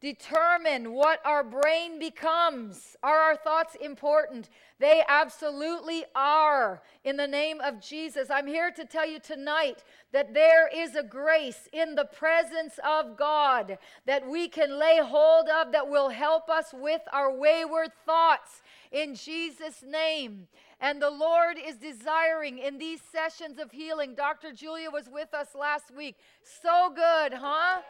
determine 0.00 0.92
what 0.92 1.20
our 1.24 1.42
brain 1.42 1.98
becomes. 1.98 2.96
Are 3.02 3.18
our 3.18 3.36
thoughts 3.36 3.76
important? 3.80 4.50
They 4.78 5.02
absolutely 5.08 6.04
are. 6.14 6.82
In 7.04 7.16
the 7.16 7.26
name 7.26 7.60
of 7.60 7.80
Jesus, 7.80 8.28
I'm 8.30 8.46
here 8.46 8.70
to 8.72 8.84
tell 8.84 9.08
you 9.08 9.18
tonight 9.18 9.82
that 10.12 10.34
there 10.34 10.68
is 10.68 10.94
a 10.94 11.02
grace 11.02 11.68
in 11.72 11.94
the 11.94 12.04
presence 12.04 12.78
of 12.86 13.16
God 13.16 13.78
that 14.04 14.28
we 14.28 14.48
can 14.48 14.78
lay 14.78 15.00
hold 15.02 15.48
of 15.48 15.72
that 15.72 15.88
will 15.88 16.10
help 16.10 16.50
us 16.50 16.74
with 16.74 17.00
our 17.12 17.34
wayward 17.34 17.90
thoughts 18.04 18.62
in 18.92 19.14
Jesus' 19.14 19.82
name. 19.86 20.46
And 20.80 21.00
the 21.00 21.10
Lord 21.10 21.56
is 21.64 21.76
desiring 21.76 22.58
in 22.58 22.78
these 22.78 23.00
sessions 23.00 23.58
of 23.58 23.70
healing. 23.70 24.14
Dr. 24.14 24.52
Julia 24.52 24.90
was 24.90 25.08
with 25.10 25.32
us 25.32 25.48
last 25.54 25.94
week. 25.96 26.16
So 26.42 26.90
good, 26.94 27.32
huh? 27.32 27.80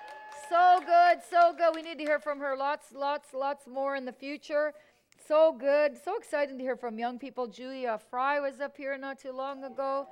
So 0.49 0.81
good, 0.87 1.19
so 1.29 1.53
good. 1.57 1.75
We 1.75 1.83
need 1.83 1.99
to 1.99 2.05
hear 2.05 2.21
from 2.21 2.39
her 2.41 2.57
lots, 2.57 2.93
lots, 2.93 3.35
lots 3.35 3.67
more 3.67 3.97
in 3.97 4.05
the 4.05 4.13
future. 4.13 4.73
So 5.27 5.53
good. 5.53 5.97
So 6.05 6.17
excited 6.17 6.57
to 6.57 6.63
hear 6.63 6.77
from 6.77 6.99
young 6.99 7.19
people. 7.19 7.47
Julia 7.49 7.99
Fry 8.11 8.39
was 8.39 8.61
up 8.61 8.77
here 8.77 8.97
not 8.97 9.19
too 9.19 9.33
long 9.33 9.65
ago. 9.65 10.07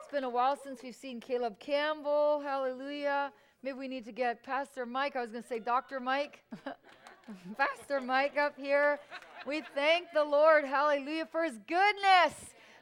It's 0.00 0.10
been 0.10 0.24
a 0.24 0.30
while 0.30 0.56
since 0.56 0.82
we've 0.82 0.96
seen 0.96 1.20
Caleb 1.20 1.60
Campbell. 1.60 2.40
Hallelujah. 2.42 3.30
Maybe 3.62 3.78
we 3.78 3.88
need 3.88 4.04
to 4.06 4.12
get 4.12 4.42
Pastor 4.42 4.86
Mike. 4.86 5.14
I 5.16 5.20
was 5.20 5.30
going 5.30 5.42
to 5.42 5.48
say 5.48 5.58
Dr. 5.58 6.00
Mike. 6.00 6.42
Pastor 7.56 8.00
Mike 8.00 8.36
up 8.36 8.56
here. 8.56 8.98
We 9.46 9.62
thank 9.74 10.08
the 10.12 10.24
Lord, 10.24 10.64
hallelujah, 10.64 11.26
for 11.26 11.44
his 11.44 11.58
goodness. 11.66 12.34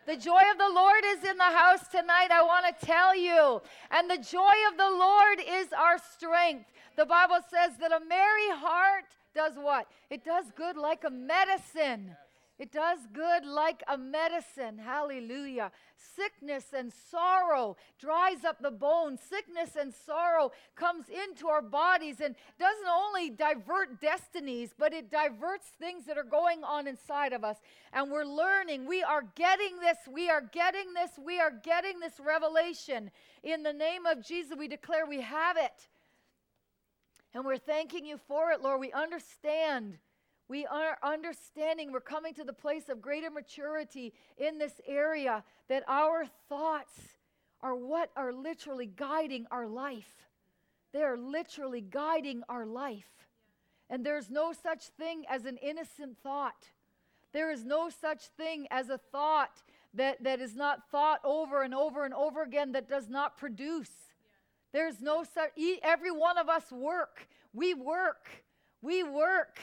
The 0.07 0.17
joy 0.17 0.43
of 0.53 0.59
the 0.59 0.73
Lord 0.73 1.05
is 1.05 1.25
in 1.25 1.37
the 1.37 1.45
house 1.45 1.89
tonight, 1.89 2.31
I 2.31 2.43
want 2.43 2.67
to 2.67 2.87
tell 2.87 3.15
you. 3.15 3.61
And 3.91 4.09
the 4.09 4.19
joy 4.19 4.55
of 4.71 4.77
the 4.77 4.91
Lord 4.91 5.41
is 5.47 5.69
our 5.73 5.99
strength. 6.15 6.67
The 6.97 7.07
Bible 7.07 7.41
says 7.51 7.77
that 7.81 7.93
a 7.93 8.05
merry 8.05 8.51
heart 8.51 9.05
does 9.35 9.55
what? 9.57 9.87
It 10.11 10.25
does 10.25 10.47
good 10.57 10.77
like 10.77 11.05
a 11.05 11.11
medicine. 11.11 12.17
It 12.59 12.73
does 12.73 13.01
good 13.13 13.45
like 13.45 13.83
a 13.87 13.99
medicine. 13.99 14.79
Hallelujah. 14.79 15.71
Sickness 15.95 16.65
and 16.75 16.91
sorrow 17.11 17.77
dries 17.99 18.45
up 18.45 18.63
the 18.63 18.71
bones. 18.71 19.21
Sickness 19.29 19.77
and 19.79 19.93
sorrow 19.93 20.53
comes 20.75 21.05
into 21.09 21.49
our 21.49 21.61
bodies 21.61 22.21
and 22.21 22.35
doesn't 22.59 22.89
only 22.89 23.29
divert 23.29 24.01
destinies, 24.01 24.71
but 24.79 24.95
it 24.95 25.11
diverts 25.11 25.67
things 25.79 26.07
that 26.07 26.17
are 26.17 26.25
going 26.25 26.65
on 26.65 26.87
inside 26.87 27.35
of 27.35 27.45
us. 27.45 27.59
And 27.93 28.11
we're 28.11 28.25
learning. 28.25 28.87
We 28.87 29.03
are 29.03 29.25
getting 29.35 29.79
this. 29.81 29.99
We 30.11 30.31
are 30.31 30.41
getting 30.41 30.95
this. 30.95 31.11
We 31.23 31.39
are 31.39 31.53
getting 31.63 32.01
this 32.01 32.15
revelation. 32.19 33.11
In 33.43 33.65
the 33.65 33.75
name 33.75 34.07
of 34.07 34.25
Jesus, 34.25 34.57
we 34.59 34.67
declare 34.67 35.05
we 35.05 35.21
have 35.21 35.59
it. 35.59 35.89
And 37.35 37.45
we're 37.45 37.59
thanking 37.59 38.07
you 38.07 38.17
for 38.27 38.51
it, 38.53 38.63
Lord. 38.63 38.81
We 38.81 38.93
understand 38.93 39.99
we 40.49 40.65
are 40.67 40.99
understanding, 41.03 41.93
we're 41.93 42.01
coming 42.01 42.35
to 42.35 42.45
the 42.45 42.53
place 42.53 42.89
of 42.89 43.03
greater 43.03 43.31
maturity 43.31 44.13
in 44.39 44.59
this 44.59 44.81
area 44.87 45.43
that 45.69 45.83
our 45.89 46.25
thoughts 46.49 46.95
are 47.61 47.75
what 47.75 48.11
are 48.17 48.33
literally 48.33 48.87
guiding 48.87 49.47
our 49.51 49.67
life. 49.67 50.29
They 50.93 51.03
are 51.03 51.17
literally 51.17 51.81
guiding 51.81 52.43
our 52.49 52.65
life. 52.65 53.11
And 53.91 54.05
there's 54.05 54.31
no 54.31 54.53
such 54.53 54.85
thing 54.99 55.25
as 55.29 55.45
an 55.45 55.57
innocent 55.59 56.17
thought. 56.23 56.71
There 57.33 57.51
is 57.51 57.65
no 57.65 57.91
such 57.91 58.29
thing 58.37 58.67
as 58.71 58.89
a 58.89 58.99
thought 58.99 59.63
that, 59.95 60.23
that 60.23 60.41
is 60.41 60.55
not 60.55 60.91
thought 60.91 61.21
over 61.25 61.63
and 61.63 61.75
over 61.75 62.05
and 62.05 62.15
over 62.15 62.43
again 62.43 62.73
that 62.73 62.89
does 62.89 63.09
not 63.09 63.37
produce. 63.37 63.91
There's 64.73 65.01
no 65.01 65.25
such, 65.25 65.51
every 65.83 66.11
one 66.11 66.39
of 66.39 66.49
us 66.49 66.71
work. 66.71 67.29
We 67.53 67.75
work. 67.75 68.29
We 68.81 69.03
work. 69.03 69.59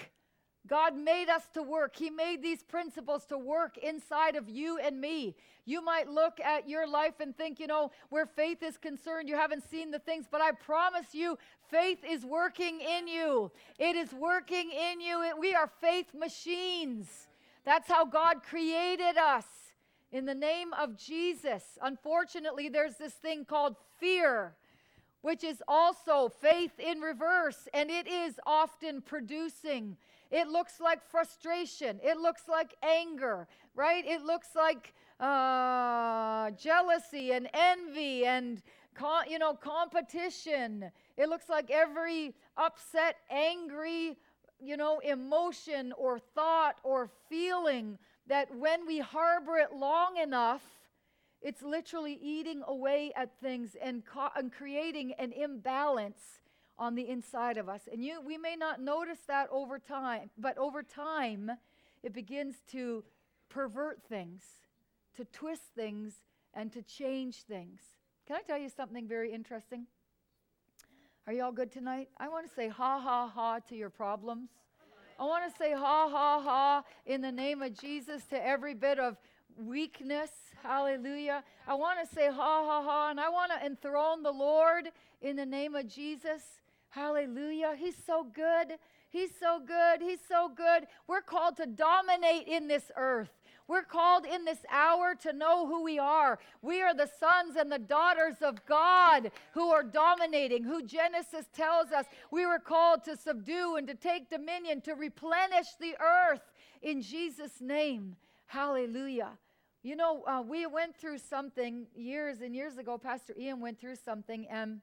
God 0.67 0.95
made 0.95 1.29
us 1.29 1.43
to 1.53 1.61
work. 1.61 1.95
He 1.95 2.09
made 2.09 2.41
these 2.41 2.63
principles 2.63 3.25
to 3.25 3.37
work 3.37 3.77
inside 3.77 4.35
of 4.35 4.49
you 4.49 4.77
and 4.77 4.99
me. 4.99 5.35
You 5.65 5.83
might 5.83 6.09
look 6.09 6.39
at 6.39 6.69
your 6.69 6.87
life 6.87 7.19
and 7.19 7.35
think, 7.35 7.59
you 7.59 7.67
know, 7.67 7.91
where 8.09 8.25
faith 8.25 8.63
is 8.63 8.77
concerned, 8.77 9.27
you 9.27 9.35
haven't 9.35 9.69
seen 9.69 9.91
the 9.91 9.99
things, 9.99 10.25
but 10.29 10.41
I 10.41 10.51
promise 10.51 11.13
you, 11.13 11.37
faith 11.69 11.99
is 12.09 12.25
working 12.25 12.79
in 12.79 13.07
you. 13.07 13.51
It 13.77 13.95
is 13.95 14.13
working 14.13 14.71
in 14.71 15.01
you. 15.01 15.21
It, 15.23 15.37
we 15.37 15.53
are 15.53 15.69
faith 15.81 16.13
machines. 16.13 17.27
That's 17.65 17.89
how 17.89 18.05
God 18.05 18.43
created 18.43 19.17
us 19.17 19.45
in 20.11 20.25
the 20.25 20.35
name 20.35 20.73
of 20.73 20.97
Jesus. 20.97 21.63
Unfortunately, 21.81 22.69
there's 22.69 22.95
this 22.95 23.13
thing 23.13 23.45
called 23.45 23.75
fear 23.99 24.55
which 25.23 25.43
is 25.45 25.63
also 25.69 26.27
faith 26.41 26.77
in 26.79 26.99
reverse, 26.99 27.69
and 27.73 27.89
it 27.89 28.05
is 28.07 28.41
often 28.45 29.01
producing 29.01 29.95
it 30.33 30.47
looks 30.47 30.81
like 30.81 31.05
frustration. 31.09 31.99
It 32.03 32.17
looks 32.17 32.49
like 32.49 32.73
anger, 32.81 33.47
right? 33.75 34.03
It 34.05 34.23
looks 34.23 34.49
like 34.55 34.95
uh, 35.19 36.49
jealousy 36.51 37.31
and 37.33 37.47
envy 37.53 38.25
and 38.25 38.61
you 39.29 39.37
know 39.37 39.53
competition. 39.53 40.91
It 41.17 41.29
looks 41.29 41.49
like 41.49 41.69
every 41.69 42.33
upset, 42.57 43.17
angry, 43.29 44.17
you 44.59 44.75
know, 44.75 44.99
emotion 44.99 45.93
or 45.95 46.17
thought 46.17 46.77
or 46.83 47.11
feeling 47.29 47.99
that 48.25 48.55
when 48.55 48.87
we 48.87 48.99
harbor 48.99 49.57
it 49.57 49.75
long 49.75 50.17
enough, 50.17 50.63
it's 51.43 51.61
literally 51.61 52.17
eating 52.21 52.63
away 52.67 53.11
at 53.15 53.39
things 53.39 53.75
and, 53.81 54.03
co- 54.05 54.29
and 54.35 54.51
creating 54.51 55.13
an 55.19 55.31
imbalance 55.33 56.39
on 56.77 56.95
the 56.95 57.07
inside 57.07 57.57
of 57.57 57.69
us. 57.69 57.81
And 57.91 58.03
you 58.03 58.21
we 58.21 58.37
may 58.37 58.55
not 58.55 58.81
notice 58.81 59.19
that 59.27 59.47
over 59.51 59.79
time, 59.79 60.29
but 60.37 60.57
over 60.57 60.83
time 60.83 61.51
it 62.01 62.13
begins 62.13 62.55
to 62.71 63.03
pervert 63.49 64.01
things, 64.07 64.43
to 65.15 65.25
twist 65.25 65.73
things 65.75 66.13
and 66.53 66.71
to 66.71 66.81
change 66.81 67.43
things. 67.43 67.81
Can 68.27 68.37
I 68.37 68.41
tell 68.41 68.57
you 68.57 68.69
something 68.69 69.07
very 69.07 69.33
interesting? 69.33 69.85
Are 71.25 71.33
y'all 71.33 71.51
good 71.51 71.71
tonight? 71.71 72.09
I 72.17 72.27
want 72.27 72.47
to 72.47 72.53
say 72.53 72.67
ha 72.67 72.99
ha 72.99 73.27
ha 73.27 73.59
to 73.69 73.75
your 73.75 73.89
problems. 73.89 74.49
I 75.19 75.23
want 75.23 75.49
to 75.49 75.57
say 75.57 75.71
ha 75.71 76.09
ha 76.09 76.41
ha 76.41 76.83
in 77.05 77.21
the 77.21 77.31
name 77.31 77.61
of 77.61 77.79
Jesus 77.79 78.25
to 78.25 78.45
every 78.45 78.73
bit 78.73 78.99
of 78.99 79.17
weakness. 79.57 80.31
Hallelujah. 80.61 81.43
I 81.67 81.75
want 81.75 81.99
to 82.01 82.13
say 82.13 82.27
ha 82.27 82.33
ha 82.33 82.81
ha 82.83 83.09
and 83.11 83.19
I 83.19 83.29
want 83.29 83.51
to 83.51 83.65
enthrone 83.65 84.23
the 84.23 84.31
Lord 84.31 84.89
in 85.21 85.35
the 85.35 85.45
name 85.45 85.75
of 85.75 85.87
Jesus. 85.87 86.41
Hallelujah. 86.93 87.73
He's 87.75 87.95
so 88.05 88.23
good. 88.23 88.77
He's 89.09 89.31
so 89.39 89.59
good. 89.59 89.99
He's 89.99 90.19
so 90.27 90.47
good. 90.47 90.85
We're 91.07 91.21
called 91.21 91.57
to 91.57 91.65
dominate 91.65 92.47
in 92.47 92.67
this 92.67 92.91
earth. 92.95 93.31
We're 93.67 93.81
called 93.81 94.27
in 94.27 94.45
this 94.45 94.59
hour 94.69 95.15
to 95.23 95.33
know 95.33 95.65
who 95.65 95.81
we 95.83 95.97
are. 95.97 96.37
We 96.61 96.83
are 96.83 96.93
the 96.93 97.09
sons 97.19 97.55
and 97.57 97.71
the 97.71 97.79
daughters 97.79 98.35
of 98.43 98.63
God 98.67 99.31
who 99.55 99.69
are 99.69 99.81
dominating, 99.81 100.63
who 100.63 100.83
Genesis 100.83 101.47
tells 101.51 101.91
us 101.91 102.05
we 102.29 102.45
were 102.45 102.59
called 102.59 103.03
to 103.05 103.17
subdue 103.17 103.75
and 103.77 103.87
to 103.87 103.95
take 103.95 104.29
dominion, 104.29 104.81
to 104.81 104.93
replenish 104.93 105.69
the 105.79 105.95
earth 105.99 106.41
in 106.83 107.01
Jesus' 107.01 107.59
name. 107.59 108.17
Hallelujah. 108.45 109.31
You 109.81 109.95
know, 109.95 110.23
uh, 110.27 110.43
we 110.47 110.67
went 110.67 110.95
through 110.95 111.17
something 111.17 111.87
years 111.95 112.41
and 112.41 112.53
years 112.53 112.77
ago. 112.77 112.99
Pastor 112.99 113.33
Ian 113.35 113.61
went 113.61 113.79
through 113.79 113.95
something, 113.95 114.45
and 114.47 114.79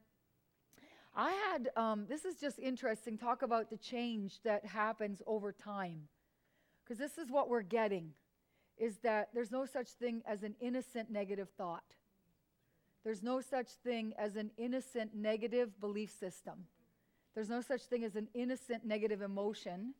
I 1.15 1.33
had 1.33 1.71
um, 1.77 2.07
this 2.09 2.25
is 2.25 2.37
just 2.37 2.59
interesting. 2.59 3.19
Talk 3.19 3.43
about 3.43 3.71
the 3.71 3.77
change 3.77 4.41
that 4.45 4.65
happens 4.65 5.23
over 5.27 5.53
time. 5.53 6.09
Because 6.85 6.99
this 6.99 7.19
is 7.19 7.31
what 7.31 7.49
we're 7.49 7.63
getting 7.63 8.11
is 8.77 8.99
that 8.99 9.29
there's 9.35 9.51
no 9.51 9.67
such 9.67 9.89
thing 9.91 10.23
as 10.27 10.43
an 10.43 10.55
innocent 10.61 11.11
negative 11.11 11.49
thought. 11.57 11.85
There's 13.05 13.23
no 13.23 13.41
such 13.41 13.69
thing 13.85 14.15
as 14.19 14.37
an 14.37 14.51
innocent 14.57 15.15
negative 15.15 15.81
belief 15.81 16.11
system. 16.11 16.67
There's 17.35 17.49
no 17.49 17.61
such 17.61 17.83
thing 17.83 18.05
as 18.05 18.17
an 18.17 18.29
innocent 18.35 18.85
negative 18.85 19.23
emotion, 19.23 19.95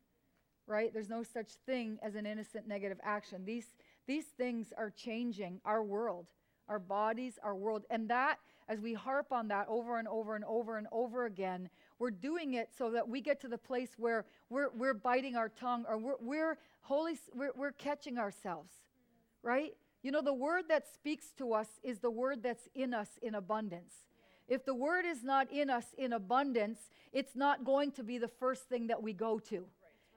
right? 0.67 0.93
There's 0.93 1.09
no 1.09 1.23
such 1.23 1.53
thing 1.67 1.99
as 2.03 2.15
an 2.15 2.27
innocent 2.27 2.67
negative 2.67 2.99
action. 3.03 3.45
These, 3.45 3.67
these 4.07 4.25
things 4.25 4.73
are 4.77 4.91
changing 4.91 5.61
our 5.65 5.83
world, 5.83 6.27
our 6.71 6.79
bodies, 6.79 7.39
our 7.43 7.55
world. 7.55 7.85
And 7.91 8.09
that, 8.09 8.39
as 8.69 8.81
we 8.81 8.95
harp 8.95 9.33
on 9.33 9.49
that 9.49 9.67
over 9.69 9.99
and 9.99 10.09
over 10.09 10.37
and 10.37 10.45
over 10.47 10.79
and 10.79 10.87
over 10.93 11.27
again, 11.27 11.69
we're 11.99 12.13
doing 12.13 12.55
it 12.55 12.71
so 12.79 12.93
that 12.93 13.07
we 13.07 13.21
get 13.21 13.41
to 13.43 13.49
the 13.49 13.59
place 13.59 13.91
where 13.99 14.25
we're, 14.49 14.71
we're 14.75 14.95
biting 14.95 15.37
our 15.37 15.51
tongue 15.51 15.85
or 15.87 15.99
we're, 15.99 16.15
we're 16.21 16.59
Holy, 16.83 17.19
we're, 17.35 17.51
we're 17.55 17.73
catching 17.73 18.17
ourselves, 18.17 18.73
right? 19.43 19.75
You 20.03 20.13
know, 20.13 20.23
the 20.23 20.33
word 20.33 20.65
that 20.69 20.87
speaks 20.95 21.27
to 21.39 21.53
us 21.53 21.69
is 21.83 21.99
the 21.99 22.11
word 22.11 22.43
that's 22.43 22.69
in 22.75 22.95
us 22.95 23.09
in 23.21 23.35
abundance. 23.35 23.93
If 24.49 24.65
the 24.65 24.75
word 24.75 25.05
is 25.05 25.23
not 25.23 25.53
in 25.53 25.69
us 25.69 25.87
in 25.99 26.13
abundance, 26.13 26.79
it's 27.13 27.37
not 27.37 27.65
going 27.65 27.93
to 27.93 28.03
be 28.03 28.19
the 28.19 28.29
first 28.29 28.69
thing 28.69 28.87
that 28.87 29.03
we 29.03 29.13
go 29.13 29.39
to. 29.51 29.67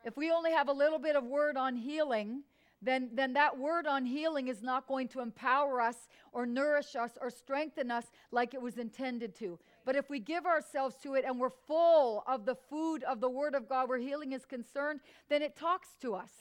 If 0.05 0.15
we 0.17 0.31
only 0.31 0.51
have 0.51 0.69
a 0.69 0.73
little 0.73 0.99
bit 0.99 1.15
of 1.15 1.23
word 1.23 1.57
on 1.57 1.75
healing, 1.75 2.43
then, 2.83 3.09
then 3.13 3.33
that 3.33 3.57
word 3.57 3.87
on 3.87 4.05
healing 4.05 4.47
is 4.47 4.61
not 4.61 4.87
going 4.87 5.07
to 5.09 5.21
empower 5.21 5.79
us 5.81 6.07
or 6.31 6.45
nourish 6.45 6.95
us 6.95 7.11
or 7.21 7.29
strengthen 7.29 7.89
us 7.89 8.05
like 8.31 8.53
it 8.53 8.61
was 8.61 8.77
intended 8.77 9.33
to. 9.35 9.57
But 9.85 9.95
if 9.95 10.09
we 10.09 10.19
give 10.19 10.45
ourselves 10.45 10.95
to 11.03 11.13
it 11.15 11.23
and 11.25 11.39
we're 11.39 11.49
full 11.49 12.23
of 12.27 12.45
the 12.45 12.55
food 12.55 13.03
of 13.03 13.21
the 13.21 13.29
Word 13.29 13.55
of 13.55 13.69
God 13.69 13.89
where 13.89 13.97
healing 13.97 14.33
is 14.33 14.45
concerned, 14.45 14.99
then 15.29 15.41
it 15.41 15.55
talks 15.55 15.89
to 16.01 16.13
us. 16.13 16.31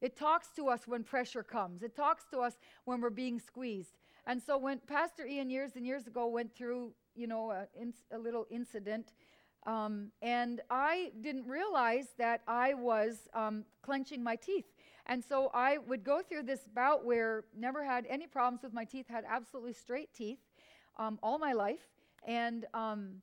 It 0.00 0.16
talks 0.16 0.48
to 0.56 0.68
us 0.68 0.88
when 0.88 1.04
pressure 1.04 1.42
comes. 1.42 1.82
It 1.82 1.94
talks 1.94 2.24
to 2.30 2.38
us 2.38 2.54
when 2.84 3.00
we're 3.00 3.10
being 3.10 3.38
squeezed. 3.38 3.98
And 4.26 4.42
so 4.42 4.56
when 4.56 4.78
Pastor 4.86 5.26
Ian 5.26 5.50
years 5.50 5.72
and 5.76 5.86
years 5.86 6.06
ago 6.06 6.26
went 6.26 6.54
through, 6.54 6.92
you 7.14 7.26
know, 7.26 7.50
a, 7.50 7.66
a 8.14 8.18
little 8.18 8.46
incident, 8.50 9.12
um, 9.66 10.10
and 10.22 10.62
I 10.70 11.12
didn't 11.20 11.46
realize 11.46 12.06
that 12.16 12.40
I 12.48 12.74
was 12.74 13.28
um, 13.34 13.64
clenching 13.82 14.22
my 14.22 14.36
teeth. 14.36 14.64
And 15.10 15.24
so 15.24 15.50
I 15.52 15.78
would 15.78 16.04
go 16.04 16.22
through 16.22 16.44
this 16.44 16.60
bout 16.72 17.04
where 17.04 17.44
never 17.54 17.84
had 17.84 18.06
any 18.08 18.28
problems 18.28 18.62
with 18.62 18.72
my 18.72 18.84
teeth, 18.84 19.06
had 19.08 19.24
absolutely 19.28 19.72
straight 19.72 20.14
teeth 20.14 20.38
um, 20.98 21.18
all 21.20 21.36
my 21.36 21.52
life. 21.52 21.88
And 22.28 22.64
um, 22.74 23.16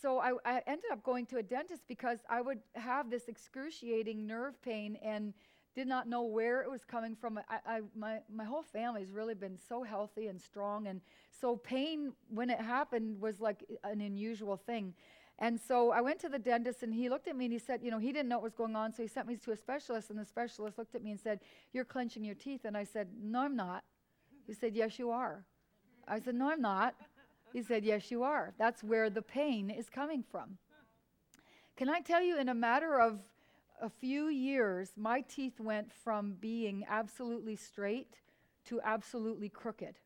so 0.00 0.18
I, 0.18 0.32
I 0.46 0.62
ended 0.66 0.90
up 0.90 1.04
going 1.04 1.26
to 1.26 1.36
a 1.36 1.42
dentist 1.42 1.82
because 1.88 2.20
I 2.30 2.40
would 2.40 2.60
have 2.74 3.10
this 3.10 3.28
excruciating 3.28 4.26
nerve 4.26 4.62
pain 4.62 4.96
and 5.02 5.34
did 5.74 5.86
not 5.86 6.08
know 6.08 6.22
where 6.22 6.62
it 6.62 6.70
was 6.70 6.84
coming 6.84 7.14
from. 7.14 7.38
I, 7.50 7.58
I, 7.66 7.80
my, 7.94 8.20
my 8.34 8.44
whole 8.44 8.62
family's 8.62 9.10
really 9.10 9.34
been 9.34 9.58
so 9.68 9.82
healthy 9.82 10.28
and 10.28 10.40
strong. 10.40 10.86
And 10.86 11.02
so 11.38 11.54
pain, 11.54 12.14
when 12.30 12.48
it 12.48 12.60
happened, 12.60 13.20
was 13.20 13.40
like 13.40 13.62
an 13.84 14.00
unusual 14.00 14.56
thing. 14.56 14.94
And 15.38 15.60
so 15.60 15.90
I 15.90 16.00
went 16.00 16.18
to 16.20 16.28
the 16.30 16.38
dentist 16.38 16.82
and 16.82 16.94
he 16.94 17.10
looked 17.10 17.28
at 17.28 17.36
me 17.36 17.44
and 17.44 17.52
he 17.52 17.58
said, 17.58 17.80
you 17.82 17.90
know, 17.90 17.98
he 17.98 18.10
didn't 18.12 18.28
know 18.28 18.36
what 18.36 18.44
was 18.44 18.54
going 18.54 18.74
on. 18.74 18.92
So 18.92 19.02
he 19.02 19.08
sent 19.08 19.26
me 19.26 19.36
to 19.36 19.52
a 19.52 19.56
specialist 19.56 20.08
and 20.08 20.18
the 20.18 20.24
specialist 20.24 20.78
looked 20.78 20.94
at 20.94 21.02
me 21.02 21.10
and 21.10 21.20
said, 21.20 21.40
You're 21.72 21.84
clenching 21.84 22.24
your 22.24 22.34
teeth. 22.34 22.64
And 22.64 22.76
I 22.76 22.84
said, 22.84 23.08
No, 23.22 23.40
I'm 23.40 23.56
not. 23.56 23.84
He 24.46 24.54
said, 24.54 24.74
Yes, 24.74 24.98
you 24.98 25.10
are. 25.10 25.44
I 26.08 26.20
said, 26.20 26.34
No, 26.34 26.50
I'm 26.50 26.62
not. 26.62 26.94
He 27.52 27.62
said, 27.62 27.84
Yes, 27.84 28.10
you 28.10 28.22
are. 28.22 28.54
That's 28.58 28.82
where 28.82 29.10
the 29.10 29.22
pain 29.22 29.68
is 29.68 29.90
coming 29.90 30.24
from. 30.30 30.56
Can 31.76 31.90
I 31.90 32.00
tell 32.00 32.22
you, 32.22 32.38
in 32.38 32.48
a 32.48 32.54
matter 32.54 32.98
of 32.98 33.20
a 33.82 33.90
few 33.90 34.28
years, 34.28 34.92
my 34.96 35.20
teeth 35.20 35.60
went 35.60 35.92
from 35.92 36.36
being 36.40 36.84
absolutely 36.88 37.56
straight 37.56 38.20
to 38.66 38.80
absolutely 38.82 39.50
crooked. 39.50 39.96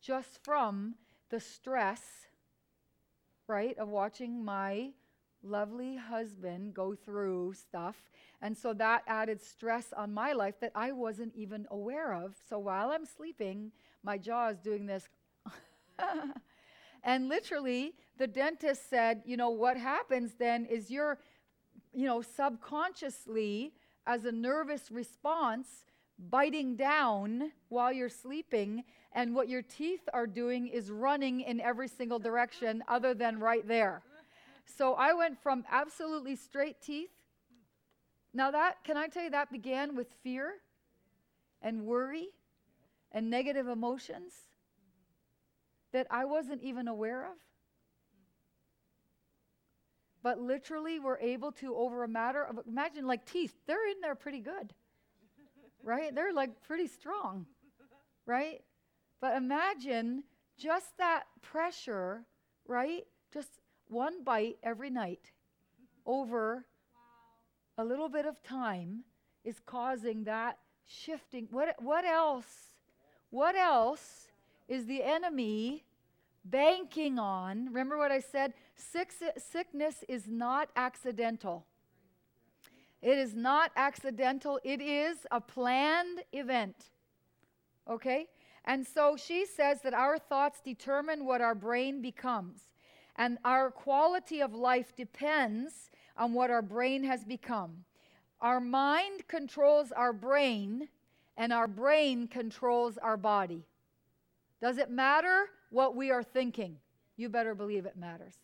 Just 0.00 0.42
from 0.42 0.96
the 1.30 1.40
stress, 1.40 2.02
right, 3.46 3.76
of 3.78 3.88
watching 3.88 4.44
my 4.44 4.90
lovely 5.42 5.96
husband 5.96 6.74
go 6.74 6.94
through 6.94 7.54
stuff. 7.54 7.96
And 8.40 8.56
so 8.56 8.72
that 8.74 9.02
added 9.06 9.40
stress 9.40 9.92
on 9.96 10.12
my 10.12 10.32
life 10.32 10.58
that 10.60 10.72
I 10.74 10.92
wasn't 10.92 11.34
even 11.34 11.66
aware 11.70 12.14
of. 12.14 12.34
So 12.48 12.58
while 12.58 12.90
I'm 12.90 13.04
sleeping, 13.04 13.72
my 14.02 14.18
jaw 14.18 14.48
is 14.48 14.58
doing 14.58 14.86
this. 14.86 15.08
and 17.04 17.28
literally, 17.28 17.94
the 18.18 18.26
dentist 18.26 18.88
said, 18.88 19.22
you 19.24 19.36
know, 19.36 19.50
what 19.50 19.76
happens 19.76 20.32
then 20.38 20.66
is 20.66 20.90
you're, 20.90 21.18
you 21.92 22.06
know, 22.06 22.22
subconsciously, 22.22 23.72
as 24.06 24.24
a 24.24 24.32
nervous 24.32 24.90
response, 24.90 25.84
biting 26.18 26.76
down 26.76 27.52
while 27.68 27.92
you're 27.92 28.08
sleeping, 28.08 28.84
and 29.12 29.34
what 29.34 29.48
your 29.48 29.62
teeth 29.62 30.08
are 30.12 30.26
doing 30.26 30.68
is 30.68 30.90
running 30.90 31.40
in 31.40 31.60
every 31.60 31.88
single 31.88 32.18
direction 32.18 32.82
other 32.88 33.14
than 33.14 33.38
right 33.38 33.66
there. 33.66 34.02
So 34.64 34.94
I 34.94 35.12
went 35.12 35.42
from 35.42 35.64
absolutely 35.70 36.36
straight 36.36 36.80
teeth. 36.80 37.10
Now, 38.32 38.50
that, 38.50 38.82
can 38.84 38.96
I 38.96 39.06
tell 39.08 39.24
you, 39.24 39.30
that 39.30 39.52
began 39.52 39.94
with 39.94 40.08
fear 40.22 40.54
and 41.62 41.84
worry 41.86 42.28
and 43.12 43.30
negative 43.30 43.68
emotions 43.68 44.32
that 45.92 46.06
I 46.10 46.24
wasn't 46.24 46.62
even 46.62 46.88
aware 46.88 47.26
of 47.26 47.36
but 50.24 50.40
literally 50.40 50.98
we're 50.98 51.18
able 51.18 51.52
to 51.52 51.76
over 51.76 52.02
a 52.02 52.08
matter 52.08 52.42
of 52.42 52.58
imagine 52.66 53.06
like 53.06 53.24
teeth 53.24 53.54
they're 53.66 53.88
in 53.88 54.00
there 54.00 54.16
pretty 54.16 54.40
good 54.40 54.74
right 55.84 56.14
they're 56.14 56.32
like 56.32 56.50
pretty 56.62 56.86
strong 56.86 57.46
right 58.26 58.62
but 59.20 59.36
imagine 59.36 60.24
just 60.58 60.96
that 60.98 61.24
pressure 61.42 62.24
right 62.66 63.04
just 63.32 63.60
one 63.88 64.24
bite 64.24 64.56
every 64.62 64.90
night 64.90 65.32
over 66.06 66.64
wow. 67.76 67.84
a 67.84 67.84
little 67.84 68.08
bit 68.08 68.26
of 68.26 68.42
time 68.42 69.04
is 69.44 69.60
causing 69.66 70.24
that 70.24 70.58
shifting 70.86 71.46
what 71.50 71.74
what 71.80 72.04
else 72.04 72.74
what 73.30 73.56
else 73.56 74.28
is 74.68 74.86
the 74.86 75.02
enemy 75.02 75.84
banking 76.44 77.18
on, 77.18 77.66
remember 77.66 77.96
what 77.98 78.12
I 78.12 78.20
said? 78.20 78.52
Sick, 78.76 79.12
sickness 79.38 80.04
is 80.08 80.28
not 80.28 80.68
accidental. 80.76 81.66
It 83.04 83.18
is 83.18 83.34
not 83.34 83.70
accidental, 83.76 84.58
it 84.64 84.80
is 84.80 85.26
a 85.30 85.38
planned 85.38 86.22
event. 86.32 86.86
Okay? 87.86 88.28
And 88.64 88.86
so 88.86 89.14
she 89.14 89.44
says 89.44 89.82
that 89.82 89.92
our 89.92 90.18
thoughts 90.18 90.62
determine 90.64 91.26
what 91.26 91.42
our 91.42 91.54
brain 91.54 92.00
becomes. 92.00 92.62
And 93.16 93.36
our 93.44 93.70
quality 93.70 94.40
of 94.40 94.54
life 94.54 94.96
depends 94.96 95.90
on 96.16 96.32
what 96.32 96.50
our 96.50 96.62
brain 96.62 97.04
has 97.04 97.24
become. 97.24 97.84
Our 98.40 98.58
mind 98.58 99.28
controls 99.28 99.92
our 99.92 100.14
brain, 100.14 100.88
and 101.36 101.52
our 101.52 101.68
brain 101.68 102.26
controls 102.26 102.96
our 102.96 103.18
body. 103.18 103.66
Does 104.62 104.78
it 104.78 104.90
matter 104.90 105.50
what 105.68 105.94
we 105.94 106.10
are 106.10 106.22
thinking? 106.22 106.78
You 107.18 107.28
better 107.28 107.54
believe 107.54 107.84
it 107.84 107.98
matters. 107.98 108.36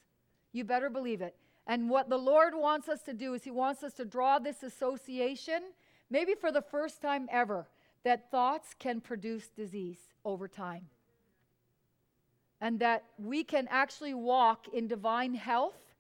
You 0.53 0.65
better 0.65 0.91
believe 0.91 1.23
it. 1.23 1.35
And 1.71 1.89
what 1.89 2.09
the 2.11 2.19
Lord 2.19 2.53
wants 2.57 2.89
us 2.89 3.01
to 3.03 3.13
do 3.15 3.33
is 3.35 3.45
He 3.45 3.53
wants 3.53 3.85
us 3.85 3.93
to 3.95 4.05
draw 4.05 4.41
this 4.41 4.65
association, 4.65 5.63
maybe 6.11 6.35
for 6.35 6.51
the 6.51 6.63
first 6.63 7.01
time 7.01 7.29
ever, 7.31 7.69
that 8.03 8.29
thoughts 8.33 8.75
can 8.77 9.01
produce 9.01 9.47
disease 9.49 10.01
over 10.25 10.49
time. 10.49 10.89
and 12.61 12.79
that 12.81 13.05
we 13.19 13.43
can 13.43 13.67
actually 13.71 14.15
walk 14.15 14.69
in 14.73 14.87
divine 14.87 15.35
health 15.35 15.95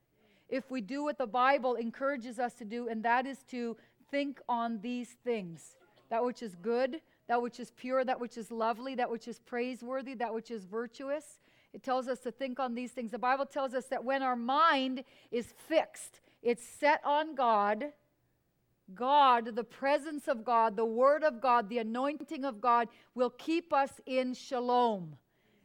if 0.48 0.70
we 0.70 0.80
do 0.80 1.02
what 1.04 1.16
the 1.16 1.26
Bible 1.26 1.74
encourages 1.76 2.38
us 2.38 2.54
to 2.54 2.64
do, 2.64 2.88
and 2.88 3.02
that 3.02 3.26
is 3.26 3.38
to 3.44 3.76
think 4.10 4.40
on 4.48 4.80
these 4.82 5.16
things 5.24 5.76
that 6.10 6.24
which 6.24 6.42
is 6.42 6.56
good, 6.56 7.00
that 7.28 7.40
which 7.40 7.60
is 7.60 7.70
pure, 7.76 8.04
that 8.04 8.20
which 8.20 8.36
is 8.36 8.50
lovely, 8.50 8.94
that 8.96 9.10
which 9.10 9.28
is 9.28 9.38
praiseworthy, 9.38 10.14
that 10.14 10.34
which 10.34 10.50
is 10.50 10.64
virtuous. 10.64 11.38
It 11.72 11.82
tells 11.82 12.08
us 12.08 12.18
to 12.20 12.32
think 12.32 12.58
on 12.58 12.74
these 12.74 12.90
things. 12.92 13.12
The 13.12 13.18
Bible 13.18 13.46
tells 13.46 13.74
us 13.74 13.86
that 13.86 14.04
when 14.04 14.22
our 14.22 14.36
mind 14.36 15.04
is 15.30 15.54
fixed, 15.68 16.20
it's 16.42 16.64
set 16.64 17.00
on 17.04 17.34
God, 17.34 17.92
God, 18.94 19.54
the 19.54 19.64
presence 19.64 20.26
of 20.26 20.44
God, 20.44 20.76
the 20.76 20.84
Word 20.84 21.22
of 21.22 21.40
God, 21.40 21.68
the 21.68 21.78
anointing 21.78 22.44
of 22.44 22.60
God 22.60 22.88
will 23.14 23.30
keep 23.30 23.72
us 23.72 24.00
in 24.06 24.34
shalom. 24.34 25.16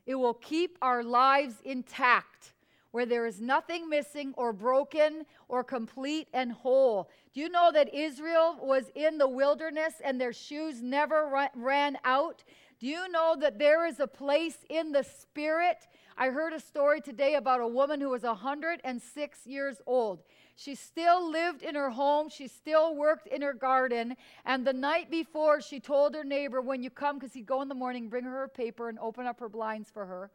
It 0.06 0.16
will 0.16 0.36
keep 0.36 0.78
our 0.82 1.04
lives 1.04 1.56
intact, 1.64 2.54
where 2.92 3.08
there 3.08 3.26
is 3.26 3.42
nothing 3.42 3.90
missing 3.90 4.34
or 4.38 4.54
broken 4.54 5.26
or 5.48 5.64
complete 5.64 6.28
and 6.34 6.52
whole. 6.52 7.10
Do 7.34 7.40
you 7.42 7.50
know 7.50 7.72
that 7.72 7.94
Israel 7.94 8.58
was 8.62 8.92
in 8.94 9.18
the 9.18 9.28
wilderness 9.28 9.96
and 10.04 10.22
their 10.22 10.32
shoes 10.32 10.84
never 10.84 11.50
ran 11.56 11.98
out? 12.06 12.44
Do 12.80 12.88
you 12.88 13.10
know 13.10 13.36
that 13.40 13.58
there 13.58 13.86
is 13.86 14.00
a 14.00 14.08
place 14.08 14.58
in 14.70 14.92
the 14.92 15.04
spirit? 15.04 15.88
I 16.18 16.30
heard 16.30 16.54
a 16.54 16.60
story 16.60 17.02
today 17.02 17.36
about 17.36 17.62
a 17.62 17.68
woman 17.68 18.02
who 18.02 18.10
was 18.10 18.24
106 18.24 19.48
years 19.48 19.82
old. 19.86 20.24
She 20.56 20.76
still 20.76 21.30
lived 21.30 21.62
in 21.62 21.76
her 21.76 21.90
home. 21.90 22.30
She 22.30 22.48
still 22.48 22.96
worked 22.96 23.28
in 23.28 23.42
her 23.42 23.54
garden. 23.54 24.16
And 24.46 24.66
the 24.66 24.74
night 24.74 25.12
before, 25.12 25.62
she 25.62 25.80
told 25.80 26.16
her 26.16 26.24
neighbor, 26.24 26.62
When 26.62 26.82
you 26.82 26.90
come, 26.90 27.18
because 27.18 27.34
he'd 27.34 27.46
go 27.46 27.62
in 27.62 27.68
the 27.68 27.76
morning, 27.76 28.08
bring 28.08 28.24
her 28.24 28.44
a 28.44 28.50
paper 28.50 28.88
and 28.88 28.98
open 29.00 29.26
up 29.26 29.40
her 29.40 29.50
blinds 29.50 29.90
for 29.90 30.06
her. 30.06 30.32